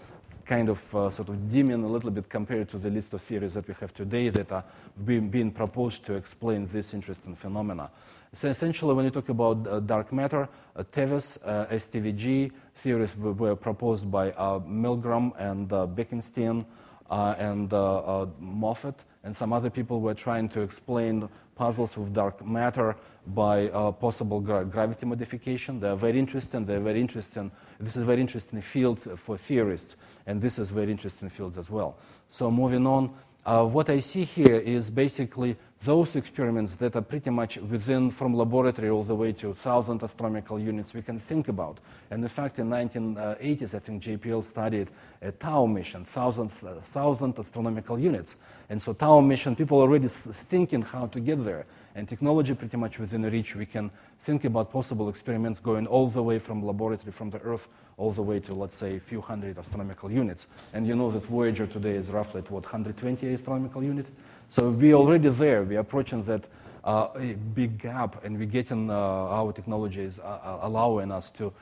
kind 0.45 0.69
of 0.69 0.95
uh, 0.95 1.09
sort 1.09 1.29
of 1.29 1.49
dimming 1.49 1.83
a 1.83 1.87
little 1.87 2.11
bit 2.11 2.27
compared 2.29 2.67
to 2.69 2.77
the 2.77 2.89
list 2.89 3.13
of 3.13 3.21
theories 3.21 3.53
that 3.53 3.65
we 3.67 3.73
have 3.79 3.93
today 3.93 4.27
that 4.29 4.51
are 4.51 4.63
being, 5.05 5.29
being 5.29 5.51
proposed 5.51 6.03
to 6.03 6.15
explain 6.15 6.67
this 6.67 6.93
interesting 6.93 7.35
phenomena. 7.35 7.89
So 8.33 8.47
essentially, 8.47 8.93
when 8.93 9.05
you 9.05 9.11
talk 9.11 9.29
about 9.29 9.67
uh, 9.67 9.79
dark 9.81 10.11
matter, 10.11 10.47
uh, 10.75 10.83
TeVeS, 10.83 11.37
uh, 11.43 11.65
STVG 11.67 12.51
theories 12.75 13.15
were, 13.17 13.55
proposed 13.55 14.09
by 14.09 14.31
uh, 14.31 14.59
Milgrom 14.59 15.33
and 15.37 15.71
uh, 15.71 15.85
Bekenstein 15.85 16.65
Uh, 17.11 17.35
and 17.39 17.73
uh, 17.73 17.97
uh, 17.97 18.25
Moffat, 18.39 18.95
and 19.25 19.35
some 19.35 19.51
other 19.51 19.69
people 19.69 19.99
were 19.99 20.13
trying 20.13 20.47
to 20.47 20.61
explain 20.61 21.27
puzzles 21.55 21.97
with 21.97 22.13
dark 22.13 22.43
matter 22.45 22.95
by 23.27 23.67
possible 23.99 24.39
gra- 24.39 24.63
gravity 24.63 25.05
modification. 25.05 25.77
They 25.81 25.89
are 25.89 25.97
very 25.97 26.17
interesting. 26.17 26.65
They're 26.65 26.79
very 26.79 27.01
interesting. 27.01 27.51
This 27.81 27.97
is 27.97 28.03
a 28.03 28.05
very 28.05 28.21
interesting 28.21 28.61
field 28.61 29.01
for 29.19 29.35
theorists, 29.35 29.97
and 30.25 30.41
this 30.41 30.57
is 30.57 30.69
very 30.69 30.89
interesting 30.89 31.27
field 31.27 31.57
as 31.57 31.69
well. 31.69 31.97
So 32.29 32.49
moving 32.49 32.87
on, 32.87 33.13
uh, 33.45 33.65
what 33.65 33.89
I 33.89 33.99
see 33.99 34.23
here 34.23 34.55
is 34.55 34.89
basically 34.89 35.57
those 35.83 36.15
experiments 36.15 36.73
that 36.73 36.95
are 36.95 37.01
pretty 37.01 37.31
much 37.31 37.57
within 37.57 38.11
from 38.11 38.35
laboratory 38.35 38.89
all 38.89 39.03
the 39.03 39.15
way 39.15 39.31
to 39.33 39.47
1,000 39.47 40.03
astronomical 40.03 40.59
units 40.59 40.93
we 40.93 41.01
can 41.01 41.19
think 41.19 41.47
about. 41.47 41.79
And 42.11 42.21
in 42.21 42.29
fact, 42.29 42.59
in 42.59 42.69
1980s, 42.69 43.73
I 43.73 43.79
think 43.79 44.03
JPL 44.03 44.45
studied 44.45 44.91
a 45.23 45.31
Tau 45.31 45.65
mission, 45.65 46.01
1,000 46.01 46.49
1, 46.93 47.33
astronomical 47.39 47.97
units. 47.97 48.35
And 48.69 48.79
so 48.79 48.93
Tau 48.93 49.21
mission, 49.21 49.55
people 49.55 49.79
already 49.79 50.07
thinking 50.07 50.83
how 50.83 51.07
to 51.07 51.19
get 51.19 51.43
there. 51.43 51.65
And 51.95 52.07
technology 52.07 52.53
pretty 52.53 52.77
much 52.77 52.99
within 52.99 53.23
reach. 53.23 53.55
We 53.55 53.65
can 53.65 53.89
think 54.19 54.45
about 54.45 54.71
possible 54.71 55.09
experiments 55.09 55.59
going 55.59 55.87
all 55.87 56.07
the 56.07 56.21
way 56.21 56.37
from 56.37 56.63
laboratory, 56.63 57.11
from 57.11 57.31
the 57.31 57.39
Earth, 57.39 57.67
all 58.01 58.11
the 58.11 58.21
way 58.21 58.39
to, 58.39 58.53
let's 58.55 58.75
say, 58.75 58.95
a 58.95 58.99
few 58.99 59.21
hundred 59.21 59.59
astronomical 59.59 60.11
units. 60.11 60.47
And 60.73 60.87
you 60.87 60.95
know 60.95 61.11
that 61.11 61.23
Voyager 61.23 61.67
today 61.67 61.91
is 61.91 62.07
roughly 62.07 62.39
at, 62.41 62.49
what, 62.49 62.63
120 62.63 63.31
astronomical 63.31 63.83
units? 63.83 64.09
So 64.49 64.71
we're 64.71 64.95
already 64.95 65.29
there. 65.29 65.61
We're 65.63 65.81
approaching 65.81 66.23
that 66.23 66.43
uh, 66.83 67.09
big 67.53 67.77
gap, 67.77 68.25
and 68.25 68.39
we're 68.39 68.47
getting 68.47 68.89
uh, 68.89 68.95
our 69.39 69.53
technologies 69.53 70.17
uh, 70.17 70.23
uh 70.23 70.59
allowing 70.63 71.11
us 71.11 71.29
to 71.31 71.53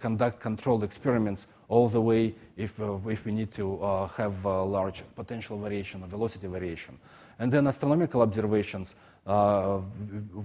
conduct 0.00 0.38
controlled 0.38 0.84
experiments 0.84 1.46
all 1.68 1.88
the 1.88 2.00
way 2.00 2.34
if, 2.56 2.78
uh, 2.80 2.96
if 3.08 3.24
we 3.24 3.32
need 3.32 3.50
to 3.50 3.82
uh, 3.82 4.06
have 4.06 4.44
large 4.44 5.02
potential 5.16 5.58
variation 5.58 6.04
or 6.04 6.06
velocity 6.06 6.46
variation. 6.46 6.96
And 7.40 7.50
then 7.50 7.66
astronomical 7.66 8.22
observations 8.22 8.94
uh, 9.28 9.76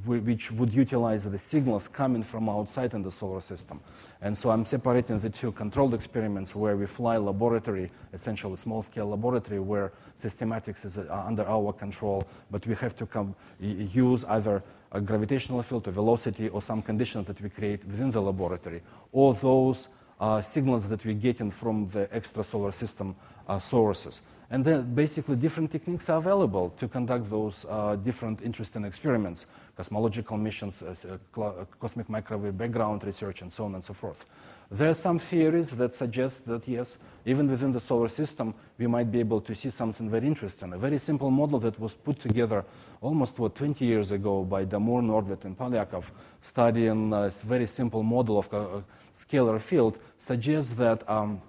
which 0.06 0.52
would 0.52 0.74
utilize 0.74 1.24
the 1.24 1.40
signals 1.40 1.88
coming 1.88 2.22
from 2.22 2.50
outside 2.50 2.94
in 2.94 3.02
the 3.02 3.12
solar 3.12 3.40
system. 3.40 3.80
And 4.22 4.38
so 4.38 4.50
I'm 4.50 4.66
separating 4.66 5.20
the 5.20 5.30
two 5.30 5.54
controlled 5.54 5.94
experiments 5.94 6.54
where 6.54 6.76
we 6.76 6.86
fly 6.86 7.16
laboratory, 7.16 7.90
essentially 8.12 8.58
small-scale 8.58 9.10
laboratory, 9.10 9.60
where 9.60 9.94
systematics 10.22 10.84
is 10.84 10.98
uh, 10.98 11.24
under 11.26 11.48
our 11.48 11.72
control, 11.72 12.28
but 12.52 12.68
we 12.68 12.76
have 12.76 12.94
to 12.98 13.06
come, 13.06 13.34
use 13.60 14.26
either 14.26 14.62
a 14.92 15.00
gravitational 15.00 15.62
field 15.62 15.88
or 15.88 15.92
velocity 15.92 16.50
or 16.50 16.62
some 16.62 16.82
conditions 16.82 17.26
that 17.28 17.40
we 17.42 17.50
create 17.50 17.84
within 17.86 18.12
the 18.12 18.22
laboratory, 18.22 18.82
or 19.14 19.34
those 19.34 19.88
uh, 20.20 20.42
signals 20.42 20.90
that 20.90 21.06
we're 21.06 21.14
getting 21.14 21.50
from 21.50 21.88
the 21.90 22.06
extrasolar 22.08 22.74
system 22.74 23.16
uh, 23.48 23.60
sources. 23.60 24.22
And 24.50 24.64
then 24.64 24.94
basically 24.94 25.36
different 25.36 25.72
techniques 25.72 26.10
are 26.10 26.18
available 26.18 26.70
to 26.78 26.88
conduct 26.88 27.30
those 27.30 27.66
uh, 27.70 27.96
different 27.96 28.42
interesting 28.42 28.86
experiments, 28.86 29.46
cosmological 29.76 30.38
missions, 30.38 30.82
uh, 30.82 31.18
uh, 31.42 31.66
cosmic 31.80 32.10
microwave 32.10 32.58
background 32.58 33.04
research, 33.04 33.42
and 33.42 33.52
so 33.52 33.66
on 33.66 33.76
and 33.76 33.84
so 33.84 33.94
forth. 33.94 34.26
There 34.72 34.90
are 34.90 34.96
some 34.96 35.20
theories 35.20 35.70
that 35.72 35.94
suggest 35.94 36.48
that, 36.48 36.68
yes, 36.68 36.98
even 37.26 37.50
within 37.50 37.72
the 37.72 37.80
solar 37.80 38.10
system, 38.10 38.56
we 38.78 38.88
might 38.88 39.12
be 39.12 39.20
able 39.20 39.40
to 39.42 39.54
see 39.54 39.70
something 39.70 40.10
very 40.10 40.26
interesting. 40.26 40.74
A 40.74 40.78
very 40.78 40.98
simple 40.98 41.30
model 41.30 41.60
that 41.60 41.80
was 41.80 41.94
put 41.94 42.20
together 42.20 42.66
almost, 43.02 43.38
what, 43.38 43.54
20 43.54 43.86
years 43.86 44.12
ago 44.12 44.44
by 44.44 44.66
Damour, 44.66 45.02
Nordtvedt, 45.02 45.46
and 45.46 45.58
Polyakov, 45.58 46.06
studying 46.42 47.14
a 47.14 47.30
very 47.30 47.68
simple 47.68 48.02
model 48.02 48.40
of 48.40 48.52
a 48.52 48.84
scalar 49.14 49.62
field, 49.62 50.00
suggests 50.18 50.74
that 50.74 51.08
um, 51.10 51.40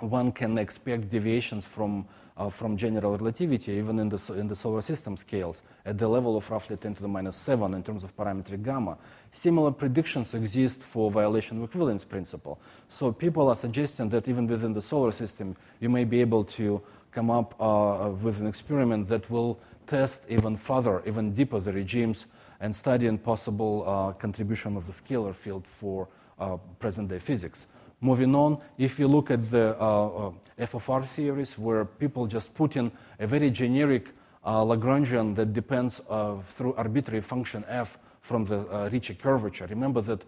one 0.00 0.30
can 0.30 0.58
expect 0.58 1.08
deviations 1.08 1.64
from 1.64 2.06
uh, 2.38 2.48
from 2.48 2.76
general 2.76 3.18
relativity, 3.18 3.72
even 3.72 3.98
in 3.98 4.08
the, 4.08 4.32
in 4.34 4.46
the 4.46 4.54
solar 4.54 4.80
system 4.80 5.16
scales, 5.16 5.62
at 5.84 5.98
the 5.98 6.06
level 6.06 6.36
of 6.36 6.48
roughly 6.50 6.76
10 6.76 6.94
to 6.94 7.02
the 7.02 7.08
minus 7.08 7.36
7 7.36 7.74
in 7.74 7.82
terms 7.82 8.04
of 8.04 8.16
parametric 8.16 8.62
gamma. 8.62 8.96
Similar 9.32 9.72
predictions 9.72 10.32
exist 10.34 10.82
for 10.82 11.10
violation 11.10 11.58
of 11.58 11.64
equivalence 11.64 12.04
principle. 12.04 12.60
So 12.88 13.12
people 13.12 13.48
are 13.48 13.56
suggesting 13.56 14.08
that 14.10 14.28
even 14.28 14.46
within 14.46 14.72
the 14.72 14.82
solar 14.82 15.12
system, 15.12 15.56
you 15.80 15.88
may 15.88 16.04
be 16.04 16.20
able 16.20 16.44
to 16.44 16.80
come 17.10 17.30
up 17.30 17.54
uh, 17.60 18.10
with 18.22 18.40
an 18.40 18.46
experiment 18.46 19.08
that 19.08 19.28
will 19.28 19.58
test 19.86 20.22
even 20.28 20.56
further, 20.56 21.02
even 21.06 21.32
deeper 21.32 21.58
the 21.58 21.72
regimes 21.72 22.26
and 22.60 22.74
study 22.74 23.10
possible 23.18 23.84
uh, 23.86 24.12
contribution 24.12 24.76
of 24.76 24.86
the 24.86 24.92
scalar 24.92 25.34
field 25.34 25.64
for 25.66 26.08
uh, 26.38 26.56
present-day 26.78 27.18
physics. 27.18 27.66
Moving 28.00 28.34
on, 28.36 28.58
if 28.78 29.00
you 29.00 29.08
look 29.08 29.28
at 29.30 29.50
the 29.50 29.76
uh, 29.80 30.28
uh, 30.28 30.32
f(R) 30.56 31.04
theories, 31.04 31.58
where 31.58 31.84
people 31.84 32.28
just 32.28 32.54
put 32.54 32.76
in 32.76 32.92
a 33.18 33.26
very 33.26 33.50
generic 33.50 34.14
uh, 34.44 34.62
Lagrangian 34.64 35.34
that 35.34 35.52
depends 35.52 36.00
uh, 36.08 36.36
through 36.46 36.74
arbitrary 36.74 37.20
function 37.20 37.64
f 37.66 37.98
from 38.20 38.44
the 38.44 38.60
uh, 38.60 38.88
Ricci 38.92 39.14
curvature. 39.14 39.66
Remember 39.66 40.00
that 40.02 40.22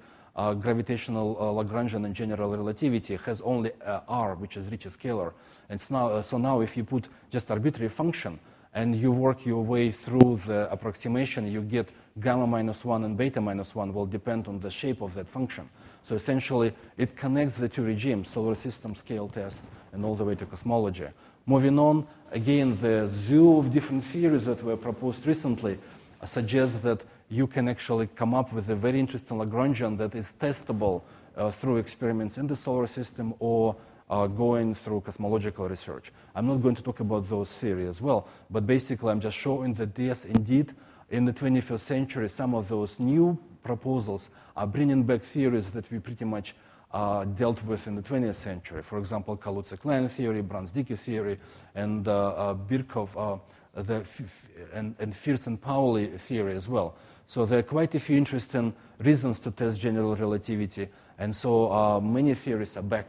gravitational 0.61 1.37
Lagrangian 1.37 2.05
in 2.07 2.15
general 2.15 2.57
relativity 2.57 3.17
has 3.17 3.41
only 3.43 3.71
r, 4.09 4.35
which 4.35 4.57
is 4.57 4.67
Ricci 4.69 4.89
scalar. 4.89 5.33
And 5.69 5.81
so 5.81 5.95
now, 5.95 6.21
so 6.23 6.39
now 6.39 6.61
if 6.63 6.77
you 6.77 6.83
put 6.83 7.09
just 7.31 7.51
arbitrary 7.51 7.89
function 7.89 8.39
and 8.75 8.97
you 8.97 9.13
work 9.13 9.45
your 9.47 9.63
way 9.63 9.93
through 9.93 10.41
the 10.47 10.71
approximation, 10.73 11.47
you 11.47 11.61
get 11.61 11.91
gamma 12.21 12.47
minus 12.47 12.85
1 12.85 13.05
and 13.05 13.17
beta 13.17 13.41
minus 13.41 13.75
1 13.75 13.93
will 13.93 14.07
depend 14.07 14.49
on 14.49 14.61
the 14.61 14.71
shape 14.71 15.03
of 15.03 15.15
that 15.15 15.29
function. 15.29 15.69
So 16.11 16.17
essentially, 16.17 16.73
it 16.99 17.17
connects 17.17 17.55
the 17.55 17.69
two 17.69 17.85
regimes, 17.85 18.31
solar 18.31 18.57
system 18.57 18.97
scale 18.97 19.29
test 19.29 19.63
and 19.93 20.05
all 20.05 20.17
the 20.17 20.25
way 20.25 20.35
to 20.35 20.45
cosmology. 20.45 21.07
Moving 21.47 21.79
on, 21.79 22.05
again, 22.33 22.77
the 22.81 23.09
zoo 23.13 23.59
of 23.59 23.73
different 23.73 24.03
theories 24.03 24.45
that 24.47 24.61
were 24.65 24.77
proposed 24.77 25.25
recently 25.25 25.79
suggest 26.27 26.83
that 26.83 27.01
you 27.29 27.47
can 27.47 27.69
actually 27.69 28.09
come 28.09 28.35
up 28.35 28.53
with 28.53 28.69
a 28.71 28.75
very 28.75 28.99
interesting 28.99 29.39
Lagrangian 29.39 29.97
that 29.99 30.17
is 30.17 30.35
testable 30.37 31.03
uh, 31.37 31.53
through 31.53 31.77
experiments 31.77 32.39
in 32.39 32.49
the 32.49 32.57
solar 32.57 32.89
system 32.89 33.33
or 33.39 33.77
uh, 34.11 34.27
going 34.27 34.75
through 34.75 35.03
cosmological 35.03 35.69
research. 35.69 36.11
I'm 36.35 36.49
not 36.49 36.61
going 36.61 36.75
to 36.75 36.83
talk 36.83 36.99
about 36.99 37.29
those 37.29 37.55
theories 37.55 37.89
as 37.89 38.03
well, 38.03 38.27
but 38.51 38.67
basically 38.67 39.13
I'm 39.13 39.21
just 39.21 39.39
showing 39.39 39.75
that 39.75 39.97
yes, 39.97 40.25
indeed, 40.25 40.73
in 41.09 41.25
the 41.25 41.33
21st 41.33 41.79
century, 41.79 42.29
some 42.29 42.57
of 42.57 42.67
those 42.67 42.99
new 42.99 43.39
proposals 43.63 44.31
are 44.57 44.67
bringing 44.67 45.03
back 45.03 45.23
theories 45.23 45.71
that 45.71 45.91
we 45.91 45.99
pretty 45.99 46.25
much 46.25 46.55
uh, 46.93 47.25
dealt 47.25 47.63
with 47.65 47.87
in 47.87 47.95
the 47.95 48.03
20th 48.03 48.37
century. 48.37 48.83
For 48.83 48.99
example, 48.99 49.37
Kaluza-Klein 49.37 50.09
theory, 50.09 50.43
Brans-Dicke 50.43 50.99
theory, 50.99 51.39
and 51.75 52.07
uh, 52.09 52.29
uh, 52.29 52.55
Birkhoff, 52.55 53.11
uh, 53.17 53.83
the, 53.83 54.05
and, 54.73 54.95
and 54.99 55.15
Fierz 55.15 55.47
and 55.47 55.61
Pauli 55.61 56.07
theory 56.19 56.57
as 56.57 56.69
well. 56.69 56.97
So 57.27 57.47
there 57.47 57.61
are 57.61 57.63
quite 57.63 57.95
a 57.95 58.01
few 58.01 58.17
interesting 58.17 58.75
reasons 58.99 59.39
to 59.41 59.53
test 59.53 59.81
general 59.81 60.17
relativity, 60.17 60.89
and 61.19 61.35
so 61.35 61.73
uh, 61.73 62.01
many 62.01 62.35
theories 62.35 62.77
are 62.77 62.83
back 62.83 63.07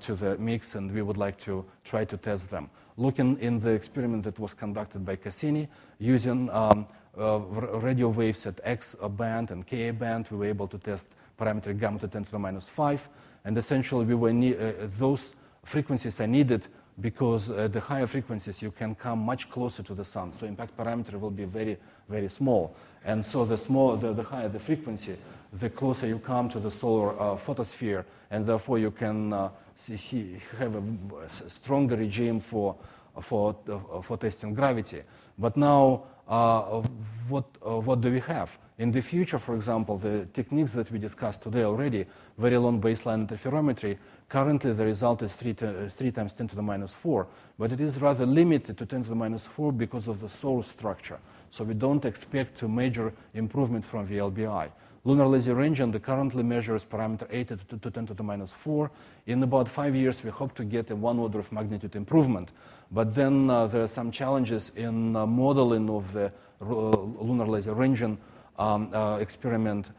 to 0.00 0.14
the 0.14 0.38
mix, 0.38 0.74
and 0.74 0.92
we 0.92 1.02
would 1.02 1.18
like 1.18 1.38
to 1.38 1.64
try 1.84 2.04
to 2.04 2.16
test 2.16 2.50
them. 2.50 2.70
Looking 2.96 3.38
in 3.40 3.60
the 3.60 3.72
experiment 3.72 4.24
that 4.24 4.38
was 4.38 4.54
conducted 4.54 5.04
by 5.04 5.16
Cassini, 5.16 5.68
using 5.98 6.48
um, 6.50 6.86
uh, 7.18 7.38
radio 7.80 8.08
waves 8.08 8.46
at 8.46 8.60
X 8.62 8.94
band 9.10 9.50
and 9.50 9.66
Ka 9.66 9.92
band, 9.92 10.26
we 10.30 10.36
were 10.36 10.46
able 10.46 10.68
to 10.68 10.78
test 10.78 11.06
parameter 11.38 11.78
gamma 11.78 11.98
to 11.98 12.08
10 12.08 12.24
to 12.24 12.30
the 12.32 12.38
minus 12.38 12.68
5. 12.68 13.08
And 13.44 13.56
essentially, 13.56 14.04
we 14.04 14.14
were 14.14 14.30
uh, 14.30 14.88
those 14.98 15.34
frequencies 15.64 16.20
are 16.20 16.26
needed 16.26 16.66
because 17.00 17.50
at 17.50 17.72
the 17.72 17.80
higher 17.80 18.06
frequencies 18.06 18.62
you 18.62 18.70
can 18.70 18.94
come 18.94 19.18
much 19.18 19.50
closer 19.50 19.82
to 19.82 19.94
the 19.94 20.04
sun. 20.04 20.32
So 20.38 20.46
impact 20.46 20.76
parameter 20.76 21.20
will 21.20 21.30
be 21.30 21.44
very, 21.44 21.76
very 22.08 22.28
small. 22.28 22.74
And 23.04 23.24
so 23.24 23.44
the, 23.44 23.58
small, 23.58 23.96
the, 23.96 24.12
the 24.12 24.22
higher 24.22 24.48
the 24.48 24.58
frequency, 24.58 25.16
the 25.52 25.70
closer 25.70 26.06
you 26.06 26.18
come 26.18 26.48
to 26.50 26.58
the 26.60 26.70
solar 26.70 27.20
uh, 27.20 27.36
photosphere, 27.36 28.04
and 28.30 28.46
therefore 28.46 28.78
you 28.78 28.90
can 28.90 29.32
uh, 29.32 29.50
see, 29.78 30.40
have 30.58 30.74
a 30.74 31.50
stronger 31.50 31.96
regime 31.96 32.40
for, 32.40 32.76
for, 33.20 33.56
uh, 33.68 34.00
for 34.00 34.16
testing 34.16 34.54
gravity. 34.54 35.02
But 35.38 35.56
now 35.56 36.04
uh, 36.04 36.15
what, 36.26 37.44
uh, 37.64 37.78
what 37.80 38.00
do 38.00 38.10
we 38.10 38.20
have? 38.20 38.56
In 38.78 38.90
the 38.90 39.00
future, 39.00 39.38
for 39.38 39.54
example, 39.54 39.96
the 39.96 40.26
techniques 40.34 40.72
that 40.72 40.90
we 40.90 40.98
discussed 40.98 41.42
today 41.42 41.62
already, 41.62 42.04
very 42.36 42.58
long 42.58 42.80
baseline 42.80 43.26
interferometry, 43.26 43.96
currently 44.28 44.72
the 44.72 44.84
result 44.84 45.22
is 45.22 45.32
3, 45.34 45.54
to, 45.54 45.86
uh, 45.86 45.88
3 45.88 46.10
times 46.10 46.34
10 46.34 46.48
to 46.48 46.56
the 46.56 46.62
minus 46.62 46.92
4, 46.92 47.26
but 47.58 47.72
it 47.72 47.80
is 47.80 48.02
rather 48.02 48.26
limited 48.26 48.76
to 48.76 48.84
10 48.84 49.04
to 49.04 49.08
the 49.08 49.14
minus 49.14 49.46
4 49.46 49.72
because 49.72 50.08
of 50.08 50.20
the 50.20 50.28
source 50.28 50.68
structure. 50.68 51.18
So 51.50 51.64
we 51.64 51.72
don't 51.72 52.04
expect 52.04 52.60
a 52.62 52.68
major 52.68 53.14
improvement 53.32 53.84
from 53.84 54.06
VLBI. 54.06 54.70
lunar 55.04 55.26
laser 55.26 55.54
that 55.54 56.02
currently 56.02 56.42
measures 56.42 56.84
parameter 56.84 57.26
8 57.30 57.48
to, 57.48 57.78
to 57.78 57.90
10 57.90 58.06
to 58.08 58.14
the 58.14 58.22
minus 58.22 58.52
4. 58.52 58.90
In 59.26 59.42
about 59.42 59.68
five 59.68 59.94
years, 59.94 60.22
we 60.22 60.30
hope 60.30 60.54
to 60.56 60.64
get 60.64 60.90
a 60.90 60.96
one 60.96 61.18
order 61.18 61.38
of 61.38 61.50
magnitude 61.52 61.94
improvement. 61.94 62.50
But 62.90 63.14
then 63.14 63.50
uh, 63.50 63.66
there 63.66 63.82
are 63.82 63.88
some 63.88 64.10
challenges 64.10 64.70
in 64.76 65.16
uh, 65.16 65.26
modeling 65.26 65.90
of 65.90 66.12
the 66.12 66.32
uh, 66.60 66.64
lunar 66.64 67.46
laser 67.46 67.74
ranging 67.74 68.18
um, 68.58 68.92
experiment 69.20 69.90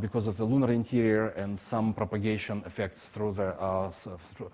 because 0.00 0.26
of 0.26 0.38
the 0.38 0.44
lunar 0.44 0.72
interior 0.72 1.28
and 1.30 1.60
some 1.60 1.92
propagation 1.92 2.62
effects 2.64 3.04
through 3.04 3.32
the, 3.32 3.52
through, 3.92 4.50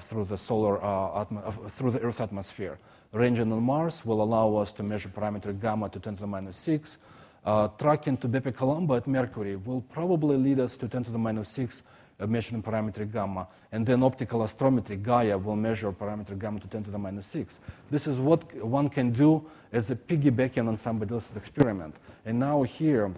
through, 0.00 0.24
the 0.24 0.36
solar 0.36 0.76
through 1.68 1.90
the 1.92 2.00
Earth 2.00 2.20
atmosphere. 2.20 2.78
Ranging 3.12 3.52
on 3.52 3.62
Mars 3.62 4.04
will 4.04 4.22
allow 4.22 4.56
us 4.56 4.72
to 4.72 4.82
measure 4.82 5.08
parameter 5.08 5.52
gamma 5.60 5.88
to 5.90 6.00
10 6.00 6.16
to 6.16 6.20
the 6.22 6.26
minus 6.26 6.58
6, 6.58 6.96
uh, 7.44 7.68
tracking 7.78 8.16
to 8.16 8.28
Bepi-Colombo 8.28 8.94
at 8.94 9.06
Mercury 9.06 9.56
will 9.56 9.80
probably 9.80 10.36
lead 10.36 10.60
us 10.60 10.76
to 10.76 10.88
10 10.88 11.04
to 11.04 11.10
the 11.10 11.18
minus 11.18 11.50
6 11.50 11.80
uh, 11.80 11.82
measuring 12.26 12.62
parameter 12.62 13.10
gamma. 13.10 13.48
And 13.72 13.86
then 13.86 14.02
optical 14.02 14.40
astrometry, 14.40 15.02
Gaia, 15.02 15.36
will 15.38 15.56
measure 15.56 15.92
parameter 15.92 16.38
gamma 16.38 16.60
to 16.60 16.66
10 16.66 16.84
to 16.84 16.90
the 16.90 16.98
minus 16.98 17.28
6. 17.28 17.58
This 17.90 18.06
is 18.06 18.18
what 18.18 18.54
one 18.62 18.88
can 18.88 19.12
do 19.12 19.44
as 19.72 19.90
a 19.90 19.96
piggybacking 19.96 20.68
on 20.68 20.76
somebody 20.76 21.14
else's 21.14 21.36
experiment. 21.36 21.96
And 22.24 22.38
now 22.38 22.62
here, 22.62 23.12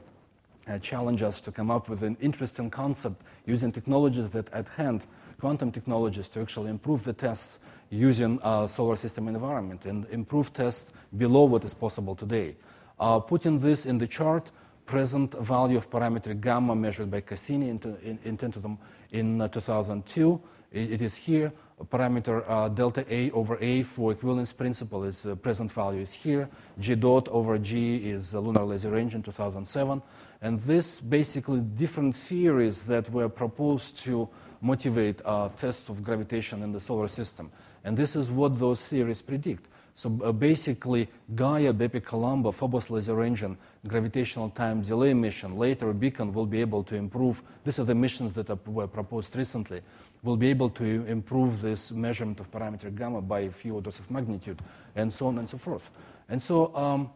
uh, 0.67 0.79
challenge 0.79 1.23
us 1.23 1.41
to 1.43 1.53
come 1.53 1.71
up 1.71 1.89
with 1.89 2.03
an 2.03 2.17
interesting 2.21 2.71
concept 2.71 3.23
using 3.47 3.71
technologies 3.71 4.31
that 4.31 4.53
at 4.53 4.69
hand, 4.71 5.03
quantum 5.39 5.71
technologies, 5.71 6.29
to 6.29 6.41
actually 6.41 6.71
improve 6.71 7.05
the 7.05 7.13
tests 7.13 7.59
using 7.91 8.41
uh, 8.43 8.67
solar 8.67 8.97
system 8.97 9.29
environment 9.29 9.85
and 9.85 10.07
improve 10.11 10.53
tests 10.53 10.91
below 11.19 11.45
what 11.45 11.65
is 11.65 11.75
possible 11.75 12.15
today. 12.15 12.57
Uh, 12.99 13.19
putting 13.19 13.59
this 13.59 13.87
in 13.87 13.99
the 13.99 14.07
chart, 14.07 14.51
present 14.87 15.33
value 15.41 15.77
of 15.77 15.91
parameter 15.91 16.39
gamma 16.39 16.75
measured 16.75 17.11
by 17.11 17.21
Cassini 17.21 17.71
in, 17.71 17.81
in, 18.03 18.19
in, 18.25 18.79
in 19.11 19.41
uh, 19.41 19.49
2002, 19.49 20.41
it, 20.73 20.93
it 20.93 21.03
is 21.03 21.17
here. 21.17 21.53
Parameter 21.91 22.45
uh, 22.47 22.69
delta 22.69 23.05
A 23.11 23.31
over 23.33 23.59
A 23.61 23.83
for 23.83 24.13
equivalence 24.13 24.53
principle 24.53 25.05
its 25.05 25.27
uh, 25.27 25.35
present 25.35 25.73
value 25.73 26.01
is 26.01 26.13
here. 26.13 26.49
G 26.79 26.95
dot 26.95 27.29
over 27.29 27.59
G 27.59 27.97
is 27.97 28.31
the 28.31 28.41
lunar 28.41 28.65
laser 28.65 28.91
range 28.91 29.15
in 29.15 29.23
2007. 29.23 30.01
And 30.41 30.61
this 30.61 31.01
basically 31.01 31.61
different 31.61 32.15
theories 32.15 32.85
that 32.85 33.11
were 33.11 33.29
proposed 33.29 33.99
to 34.05 34.29
motivate 34.61 35.21
a 35.25 35.51
test 35.59 35.89
of 35.89 36.05
gravitation 36.05 36.63
in 36.63 36.73
the 36.73 36.81
solar 36.81 37.09
system. 37.09 37.51
And 37.83 37.97
this 37.97 38.15
is 38.15 38.31
what 38.31 38.59
those 38.59 38.81
theories 38.81 39.21
predict. 39.21 39.69
So 39.97 40.19
uh, 40.25 40.33
basically, 40.33 41.09
Gaia, 41.35 41.73
Bepi-Colombo, 41.73 42.51
Phobos 42.51 42.91
laser 42.91 43.15
ranging, 43.15 43.57
gravitational 43.87 44.51
time 44.51 44.83
delay 44.83 45.15
mission, 45.15 45.57
LATOR 45.57 45.93
Beacon 45.93 46.33
will 46.33 46.47
be 46.47 46.61
able 46.61 46.83
to 46.85 46.97
improve. 46.97 47.43
These 47.65 47.79
are 47.79 47.85
the 47.85 47.95
missions 47.95 48.33
that 48.35 48.67
were 48.67 48.89
proposed 48.89 49.37
recently. 49.37 49.83
Will 50.25 50.37
be 50.37 50.51
able 50.51 50.71
to 50.71 50.85
improve 51.07 51.63
this 51.63 51.93
measurement 51.93 52.41
of 52.41 52.51
parameter 52.51 52.95
gamma 52.95 53.21
by 53.21 53.41
a 53.41 53.51
few 53.51 53.75
orders 53.75 54.01
of 54.01 54.11
magnitude, 54.11 54.61
and 54.97 55.15
so 55.15 55.27
on 55.27 55.39
and 55.39 55.49
so 55.49 55.59
forth. 55.59 55.91
And 56.29 56.43
so, 56.43 56.75
um, 56.75 57.11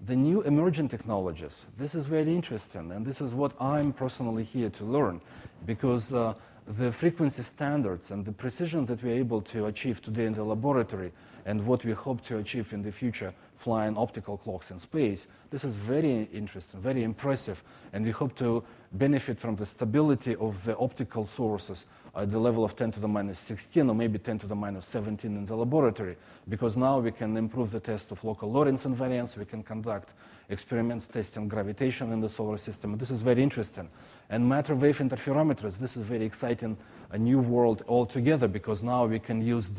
the 0.00 0.16
new 0.16 0.42
emerging 0.42 0.88
technologies. 0.88 1.64
This 1.78 1.94
is 1.94 2.06
very 2.06 2.34
interesting, 2.34 2.92
and 2.92 3.04
this 3.04 3.20
is 3.20 3.32
what 3.32 3.52
I'm 3.60 3.92
personally 3.92 4.44
here 4.44 4.70
to 4.70 4.84
learn, 4.84 5.20
because. 5.64 6.12
Uh, 6.12 6.34
the 6.66 6.90
frequency 6.90 7.44
standards 7.44 8.10
and 8.10 8.24
the 8.24 8.32
precision 8.32 8.86
that 8.86 9.02
we're 9.02 9.14
able 9.14 9.40
to 9.40 9.66
achieve 9.66 10.02
today 10.02 10.24
in 10.26 10.34
the 10.34 10.42
laboratory 10.42 11.12
and 11.44 11.64
what 11.64 11.84
we 11.84 11.92
hope 11.92 12.24
to 12.24 12.38
achieve 12.38 12.72
in 12.72 12.82
the 12.82 12.90
future 12.90 13.32
flying 13.54 13.96
optical 13.96 14.36
clocks 14.36 14.72
in 14.72 14.78
space, 14.80 15.28
this 15.50 15.62
is 15.62 15.72
very 15.74 16.28
interesting, 16.32 16.80
very 16.80 17.04
impressive, 17.04 17.62
and 17.92 18.04
we 18.04 18.10
hope 18.10 18.34
to 18.36 18.64
benefit 18.92 19.38
from 19.38 19.54
the 19.54 19.64
stability 19.64 20.34
of 20.36 20.62
the 20.64 20.76
optical 20.78 21.24
sources 21.24 21.84
at 22.16 22.30
the 22.30 22.38
level 22.38 22.64
of 22.64 22.74
10 22.74 22.92
to 22.92 23.00
the 23.00 23.08
minus 23.08 23.38
16 23.40 23.88
or 23.88 23.94
maybe 23.94 24.18
10 24.18 24.38
to 24.40 24.46
the 24.46 24.54
minus 24.54 24.86
17 24.88 25.36
in 25.36 25.46
the 25.46 25.54
laboratory, 25.54 26.16
because 26.48 26.76
now 26.76 26.98
we 26.98 27.12
can 27.12 27.36
improve 27.36 27.70
the 27.70 27.80
test 27.80 28.10
of 28.10 28.22
local 28.24 28.50
Lorentz 28.50 28.84
invariance, 28.84 29.36
we 29.36 29.44
can 29.44 29.62
conduct 29.62 30.10
experiments 30.48 31.06
testing 31.06 31.48
gravitation 31.48 32.12
in 32.12 32.20
the 32.20 32.28
solar 32.28 32.56
system. 32.56 32.96
This 32.96 33.10
is 33.10 33.20
very 33.20 33.42
interesting. 33.42 33.88
And 34.30 34.48
matter 34.48 34.74
wave 34.74 34.98
interferometers, 34.98 35.78
this 35.78 35.96
is 35.96 36.04
very 36.04 36.24
exciting, 36.24 36.76
a 37.10 37.18
new 37.18 37.40
world 37.40 37.84
altogether, 37.88 38.48
because 38.48 38.82
now 38.82 39.06
we 39.06 39.18
can 39.18 39.42
use 39.44 39.70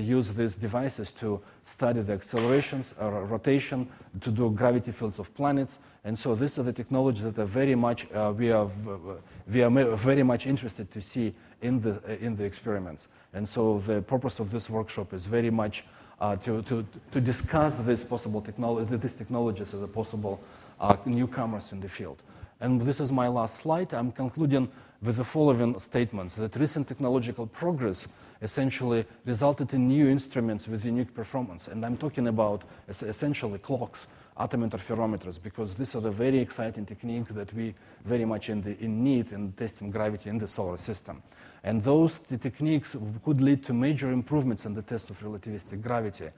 use 0.00 0.28
these 0.30 0.56
devices 0.56 1.12
to 1.12 1.40
study 1.64 2.00
the 2.00 2.12
accelerations 2.12 2.94
or 3.00 3.16
uh, 3.16 3.20
rotation, 3.22 3.88
to 4.20 4.30
do 4.30 4.50
gravity 4.50 4.90
fields 4.92 5.18
of 5.18 5.32
planets. 5.34 5.78
And 6.04 6.18
so 6.18 6.34
these 6.34 6.58
are 6.58 6.62
the 6.62 6.72
technologies 6.72 7.22
that 7.22 7.38
are 7.38 7.46
very 7.46 7.74
much, 7.74 8.10
uh, 8.12 8.32
we, 8.36 8.50
are, 8.50 8.68
we 9.50 9.62
are 9.62 9.70
very 9.96 10.22
much 10.22 10.46
interested 10.46 10.90
to 10.92 11.00
see 11.00 11.34
in 11.64 11.80
the, 11.80 12.00
in 12.20 12.36
the 12.36 12.44
experiments. 12.44 13.08
And 13.32 13.48
so 13.48 13.78
the 13.78 14.02
purpose 14.02 14.38
of 14.38 14.50
this 14.50 14.70
workshop 14.70 15.12
is 15.12 15.26
very 15.26 15.50
much 15.50 15.84
uh, 16.20 16.36
to, 16.36 16.62
to, 16.62 16.86
to 17.10 17.20
discuss 17.20 17.78
this 17.78 18.04
possible 18.04 18.40
technology, 18.40 18.96
these 18.96 19.14
technologies 19.14 19.74
as 19.74 19.82
a 19.82 19.88
possible 19.88 20.40
uh, 20.78 20.96
newcomers 21.06 21.72
in 21.72 21.80
the 21.80 21.88
field. 21.88 22.22
And 22.60 22.80
this 22.80 23.00
is 23.00 23.10
my 23.10 23.28
last 23.28 23.56
slide. 23.56 23.92
I'm 23.92 24.12
concluding 24.12 24.68
with 25.02 25.16
the 25.16 25.24
following 25.24 25.78
statements 25.80 26.34
that 26.36 26.54
recent 26.56 26.86
technological 26.86 27.46
progress 27.46 28.06
essentially 28.42 29.04
resulted 29.24 29.74
in 29.74 29.88
new 29.88 30.08
instruments 30.08 30.68
with 30.68 30.84
unique 30.84 31.14
performance. 31.14 31.68
And 31.68 31.84
I'm 31.84 31.96
talking 31.96 32.28
about 32.28 32.62
essentially 32.88 33.58
clocks, 33.58 34.06
atom 34.38 34.68
interferometers, 34.68 35.42
because 35.42 35.74
these 35.74 35.94
are 35.94 36.00
the 36.00 36.10
very 36.10 36.38
exciting 36.38 36.86
technique 36.86 37.28
that 37.30 37.52
we 37.54 37.74
very 38.04 38.24
much 38.24 38.50
in, 38.50 38.62
the, 38.62 38.78
in 38.80 39.02
need 39.02 39.32
in 39.32 39.52
testing 39.52 39.90
gravity 39.90 40.30
in 40.30 40.38
the 40.38 40.48
solar 40.48 40.78
system. 40.78 41.22
And 41.64 41.82
those 41.82 42.18
techniques 42.18 42.94
could 43.24 43.40
lead 43.40 43.64
to 43.64 43.72
major 43.72 44.12
improvements 44.12 44.66
in 44.66 44.74
the 44.74 44.82
test 44.82 45.08
of 45.08 45.18
relativistic 45.20 45.82
gravity 45.82 46.28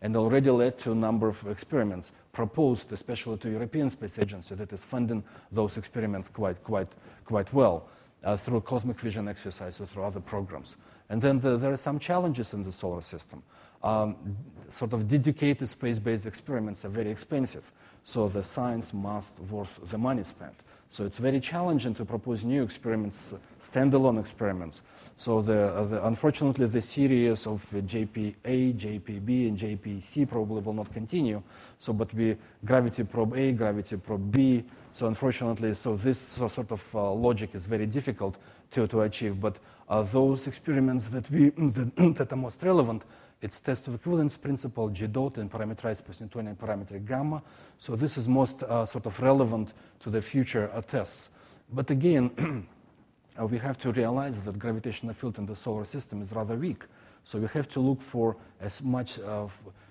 and 0.00 0.16
already 0.16 0.50
led 0.50 0.78
to 0.78 0.92
a 0.92 0.94
number 0.94 1.26
of 1.28 1.44
experiments 1.48 2.12
proposed, 2.32 2.92
especially 2.92 3.36
to 3.38 3.50
European 3.50 3.90
Space 3.90 4.18
Agency, 4.18 4.54
that 4.54 4.72
is 4.72 4.84
funding 4.84 5.24
those 5.50 5.76
experiments 5.76 6.28
quite, 6.28 6.62
quite, 6.62 6.88
quite 7.24 7.52
well 7.52 7.88
uh, 8.22 8.36
through 8.36 8.60
cosmic 8.60 9.00
vision 9.00 9.26
exercise 9.26 9.80
or 9.80 9.86
through 9.86 10.04
other 10.04 10.20
programs. 10.20 10.76
And 11.08 11.20
then 11.20 11.40
the, 11.40 11.56
there 11.56 11.72
are 11.72 11.76
some 11.76 11.98
challenges 11.98 12.54
in 12.54 12.62
the 12.62 12.72
solar 12.72 13.02
system. 13.02 13.42
Um, 13.82 14.36
sort 14.68 14.92
of 14.92 15.08
dedicated 15.08 15.68
space-based 15.68 16.26
experiments 16.26 16.84
are 16.84 16.88
very 16.88 17.10
expensive, 17.10 17.64
so 18.04 18.28
the 18.28 18.44
science 18.44 18.92
must 18.92 19.38
worth 19.50 19.80
the 19.90 19.98
money 19.98 20.24
spent. 20.24 20.54
So 20.96 21.04
it's 21.04 21.18
very 21.18 21.40
challenging 21.40 21.94
to 21.96 22.06
propose 22.06 22.42
new 22.42 22.62
experiments, 22.62 23.34
standalone 23.60 24.18
experiments. 24.18 24.80
So 25.18 25.42
the, 25.42 25.66
uh, 25.74 25.84
the, 25.84 26.06
unfortunately, 26.06 26.68
the 26.68 26.80
series 26.80 27.46
of 27.46 27.68
GPA, 27.70 28.34
GPB, 28.42 29.48
and 29.48 29.58
GPC 29.58 30.26
probably 30.26 30.62
will 30.62 30.72
not 30.72 30.90
continue. 30.94 31.42
So, 31.80 31.92
but 31.92 32.14
we 32.14 32.38
gravity 32.64 33.04
probe 33.04 33.36
A, 33.36 33.52
gravity 33.52 33.98
probe 33.98 34.32
B. 34.32 34.64
So 34.94 35.06
unfortunately, 35.06 35.74
so 35.74 35.96
this 35.96 36.18
sort 36.18 36.72
of 36.72 36.82
uh, 36.94 37.12
logic 37.12 37.50
is 37.52 37.66
very 37.66 37.84
difficult 37.84 38.38
to, 38.70 38.86
to 38.86 39.02
achieve. 39.02 39.38
But 39.38 39.58
uh, 39.90 40.00
those 40.00 40.46
experiments 40.46 41.10
that 41.10 41.30
we 41.30 41.50
that, 41.58 41.94
that 42.16 42.32
are 42.32 42.36
most 42.36 42.62
relevant 42.62 43.02
it's 43.42 43.60
test 43.60 43.86
of 43.86 43.94
equivalence 43.94 44.36
principle, 44.36 44.88
G 44.88 45.06
dot, 45.06 45.38
and 45.38 45.50
parameterized 45.50 46.04
post-Newtonian 46.04 46.56
parameter 46.56 47.04
gamma. 47.04 47.42
So 47.78 47.94
this 47.94 48.16
is 48.16 48.28
most 48.28 48.62
uh, 48.62 48.86
sort 48.86 49.06
of 49.06 49.20
relevant 49.20 49.72
to 50.00 50.10
the 50.10 50.22
future 50.22 50.70
uh, 50.72 50.80
tests. 50.80 51.28
But 51.72 51.90
again, 51.90 52.66
uh, 53.38 53.46
we 53.46 53.58
have 53.58 53.78
to 53.78 53.92
realize 53.92 54.38
that 54.40 54.58
gravitational 54.58 55.14
field 55.14 55.38
in 55.38 55.46
the 55.46 55.56
solar 55.56 55.84
system 55.84 56.22
is 56.22 56.32
rather 56.32 56.56
weak. 56.56 56.84
So 57.24 57.38
we 57.38 57.48
have 57.48 57.68
to 57.70 57.80
look 57.80 58.00
for 58.00 58.36
as 58.60 58.80
much 58.82 59.18
uh, 59.18 59.48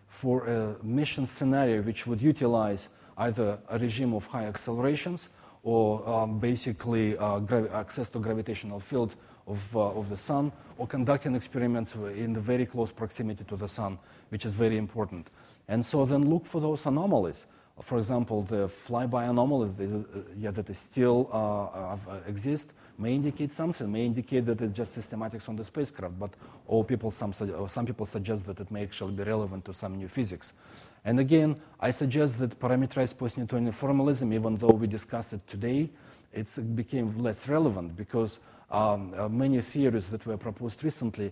for 0.08 0.46
a 0.48 0.76
mission 0.84 1.28
scenario 1.28 1.82
which 1.82 2.08
would 2.08 2.22
utilize 2.22 2.88
either 3.18 3.60
a 3.70 3.78
regime 3.78 4.14
of 4.14 4.26
high 4.26 4.46
accelerations 4.46 5.30
or 5.64 6.08
um, 6.08 6.40
basically 6.40 7.18
uh, 7.18 7.42
access 7.74 8.08
to 8.10 8.20
gravitational 8.20 8.80
field 8.80 9.16
of, 9.48 9.76
of 9.76 10.10
the 10.10 10.18
sun 10.18 10.52
or 10.78 10.88
conducting 10.88 11.36
experiments 11.36 11.96
in 11.96 12.34
the 12.34 12.40
very 12.40 12.66
close 12.66 12.92
proximity 12.92 13.44
to 13.46 13.56
the 13.56 13.68
sun, 13.68 13.98
which 14.30 14.46
is 14.46 14.54
very 14.54 14.78
important. 14.78 15.30
And 15.68 15.86
so 15.86 16.06
then 16.06 16.30
look 16.30 16.46
for 16.46 16.62
those 16.62 16.86
anomalies. 16.86 17.46
For 17.82 17.98
example, 17.98 18.44
the 18.44 18.70
flyby 18.70 19.30
anomalies 19.30 19.74
uh, 19.80 20.20
yeah, 20.38 20.52
that 20.52 20.76
still 20.78 21.30
uh, 21.34 21.66
uh, 21.66 22.20
exist 22.26 22.72
may 22.98 23.14
indicate 23.14 23.52
something, 23.52 23.92
may 23.92 24.06
indicate 24.06 24.46
that 24.46 24.62
it's 24.62 24.74
just 24.74 24.96
systematics 24.96 25.50
on 25.50 25.58
the 25.58 25.66
spacecraft, 25.66 26.18
but 26.18 26.32
all 26.68 26.84
people, 26.84 27.12
some, 27.12 27.34
some 27.34 27.86
people 27.86 28.06
suggest 28.06 28.46
that 28.46 28.60
it 28.62 28.72
may 28.72 28.84
actually 28.84 29.14
be 29.14 29.24
relevant 29.24 29.66
to 29.66 29.74
some 29.74 29.96
new 29.96 30.08
physics. 30.08 30.54
And 31.04 31.20
again, 31.20 31.60
I 31.80 31.92
suggest 31.92 32.40
that 32.40 32.58
parameterized 32.60 33.18
post-Newtonian 33.18 33.74
formalism, 33.74 34.32
even 34.32 34.56
though 34.56 34.70
we 34.70 34.88
discussed 34.88 35.34
it 35.34 35.46
today, 35.46 35.90
it 36.32 36.76
became 36.76 37.22
less 37.22 37.48
relevant 37.50 37.96
because 37.98 38.40
um, 38.72 39.14
uh, 39.16 39.30
many 39.30 39.62
theories 39.62 40.08
that 40.08 40.26
were 40.26 40.38
proposed 40.38 40.84
recently 40.84 41.32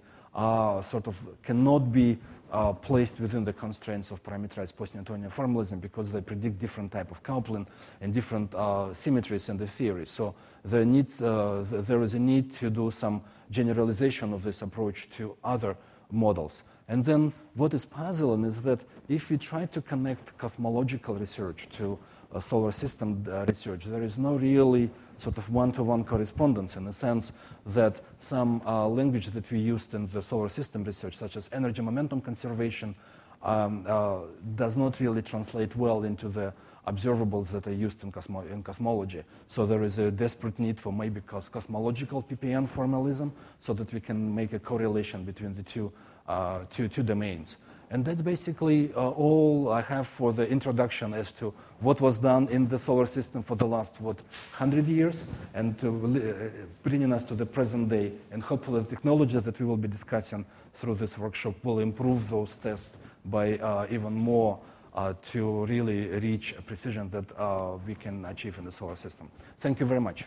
sort 0.81 1.07
of 1.07 1.17
cannot 1.43 1.91
be 1.91 2.17
uh, 2.53 2.71
placed 2.71 3.19
within 3.19 3.43
the 3.43 3.51
constraints 3.51 4.11
of 4.11 4.23
parameterized 4.23 4.75
post-Newtonian 4.75 5.29
formalism 5.29 5.79
because 5.79 6.11
they 6.11 6.21
predict 6.21 6.59
different 6.59 6.91
type 6.91 7.09
of 7.09 7.21
coupling 7.23 7.65
and 7.99 8.13
different 8.13 8.53
uh, 8.53 8.93
symmetries 8.93 9.49
in 9.49 9.57
the 9.57 9.65
theory. 9.65 10.05
So 10.05 10.35
there, 10.63 10.85
need, 10.85 11.07
uh, 11.19 11.63
there 11.63 12.03
is 12.03 12.13
a 12.13 12.19
need 12.19 12.53
to 12.55 12.69
do 12.69 12.91
some 12.91 13.23
generalization 13.49 14.33
of 14.33 14.43
this 14.43 14.61
approach 14.61 15.09
to 15.17 15.35
other 15.43 15.75
models. 16.11 16.61
And 16.87 17.03
then 17.03 17.33
what 17.55 17.73
is 17.73 17.85
puzzling 17.85 18.43
is 18.45 18.61
that 18.63 18.81
if 19.09 19.31
we 19.31 19.37
try 19.37 19.65
to 19.65 19.81
connect 19.81 20.37
cosmological 20.37 21.15
research 21.15 21.67
to 21.77 21.97
solar 22.41 22.71
system 22.71 23.25
uh, 23.29 23.45
research, 23.45 23.85
there 23.85 24.03
is 24.03 24.17
no 24.17 24.35
really 24.35 24.89
sort 25.17 25.37
of 25.37 25.49
one-to-one 25.49 26.03
correspondence 26.03 26.75
in 26.75 26.85
the 26.85 26.93
sense 26.93 27.31
that 27.67 28.01
some 28.19 28.61
uh, 28.65 28.87
language 28.87 29.27
that 29.27 29.49
we 29.51 29.59
used 29.59 29.93
in 29.93 30.07
the 30.07 30.21
solar 30.21 30.49
system 30.49 30.83
research, 30.83 31.17
such 31.17 31.37
as 31.37 31.49
energy 31.51 31.81
momentum 31.81 32.21
conservation, 32.21 32.95
um, 33.43 33.85
uh, 33.87 34.19
does 34.55 34.77
not 34.77 34.99
really 34.99 35.21
translate 35.21 35.75
well 35.75 36.03
into 36.03 36.29
the 36.29 36.53
observables 36.87 37.47
that 37.49 37.65
are 37.67 37.73
used 37.73 38.03
in, 38.03 38.11
cosmo- 38.11 38.45
in, 38.51 38.61
cosmology. 38.61 39.23
So 39.47 39.65
there 39.65 39.83
is 39.83 39.97
a 39.97 40.11
desperate 40.11 40.59
need 40.59 40.79
for 40.79 40.91
maybe 40.91 41.21
cos- 41.21 41.49
cosmological 41.49 42.23
PPN 42.23 42.67
formalism 42.67 43.31
so 43.59 43.73
that 43.73 43.93
we 43.93 43.99
can 43.99 44.33
make 44.33 44.53
a 44.53 44.59
correlation 44.59 45.23
between 45.23 45.55
the 45.55 45.63
two, 45.63 45.91
uh, 46.27 46.59
two, 46.69 46.87
two 46.87 47.03
domains. 47.03 47.57
And 47.93 48.03
that's 48.03 48.23
basically 48.23 48.91
uh, 48.95 49.09
all 49.09 49.71
I 49.71 49.81
have 49.81 50.07
for 50.07 50.33
the 50.33 50.49
introduction 50.49 51.13
as 51.13 51.31
to 51.33 51.53
what 51.79 52.01
was 52.01 52.17
done 52.17 52.47
in 52.47 52.67
the 52.67 52.79
solar 52.79 53.05
system 53.05 53.43
for 53.43 53.55
the 53.55 53.67
last, 53.67 53.91
what, 53.99 54.15
100 54.57 54.87
years, 54.87 55.21
and 55.53 55.75
uh, 55.85 56.49
bringing 56.81 57.13
us 57.13 57.23
to 57.25 57.35
the 57.35 57.45
present 57.45 57.89
day. 57.89 58.11
And 58.31 58.41
hopefully 58.41 58.79
the 58.79 58.89
technologies 58.89 59.43
that 59.43 59.59
we 59.59 59.67
will 59.67 59.77
be 59.77 59.87
discussing 59.87 60.43
through 60.73 60.95
this 60.95 61.19
workshop 61.19 61.53
will 61.63 61.77
improve 61.81 62.31
those 62.31 62.55
tests 62.55 62.97
by 63.25 63.59
uh, 63.59 63.85
even 63.91 64.13
more 64.13 64.59
uh, 64.95 65.13
to 65.25 65.65
really 65.65 66.07
reach 66.07 66.55
a 66.57 66.63
precision 66.63 67.11
that 67.11 67.31
uh, 67.39 67.77
we 67.85 67.93
can 67.93 68.25
achieve 68.25 68.57
in 68.57 68.65
the 68.65 68.71
solar 68.71 68.95
system. 68.95 69.29
Thank 69.59 69.79
you 69.79 69.85
very 69.85 70.01
much. 70.01 70.25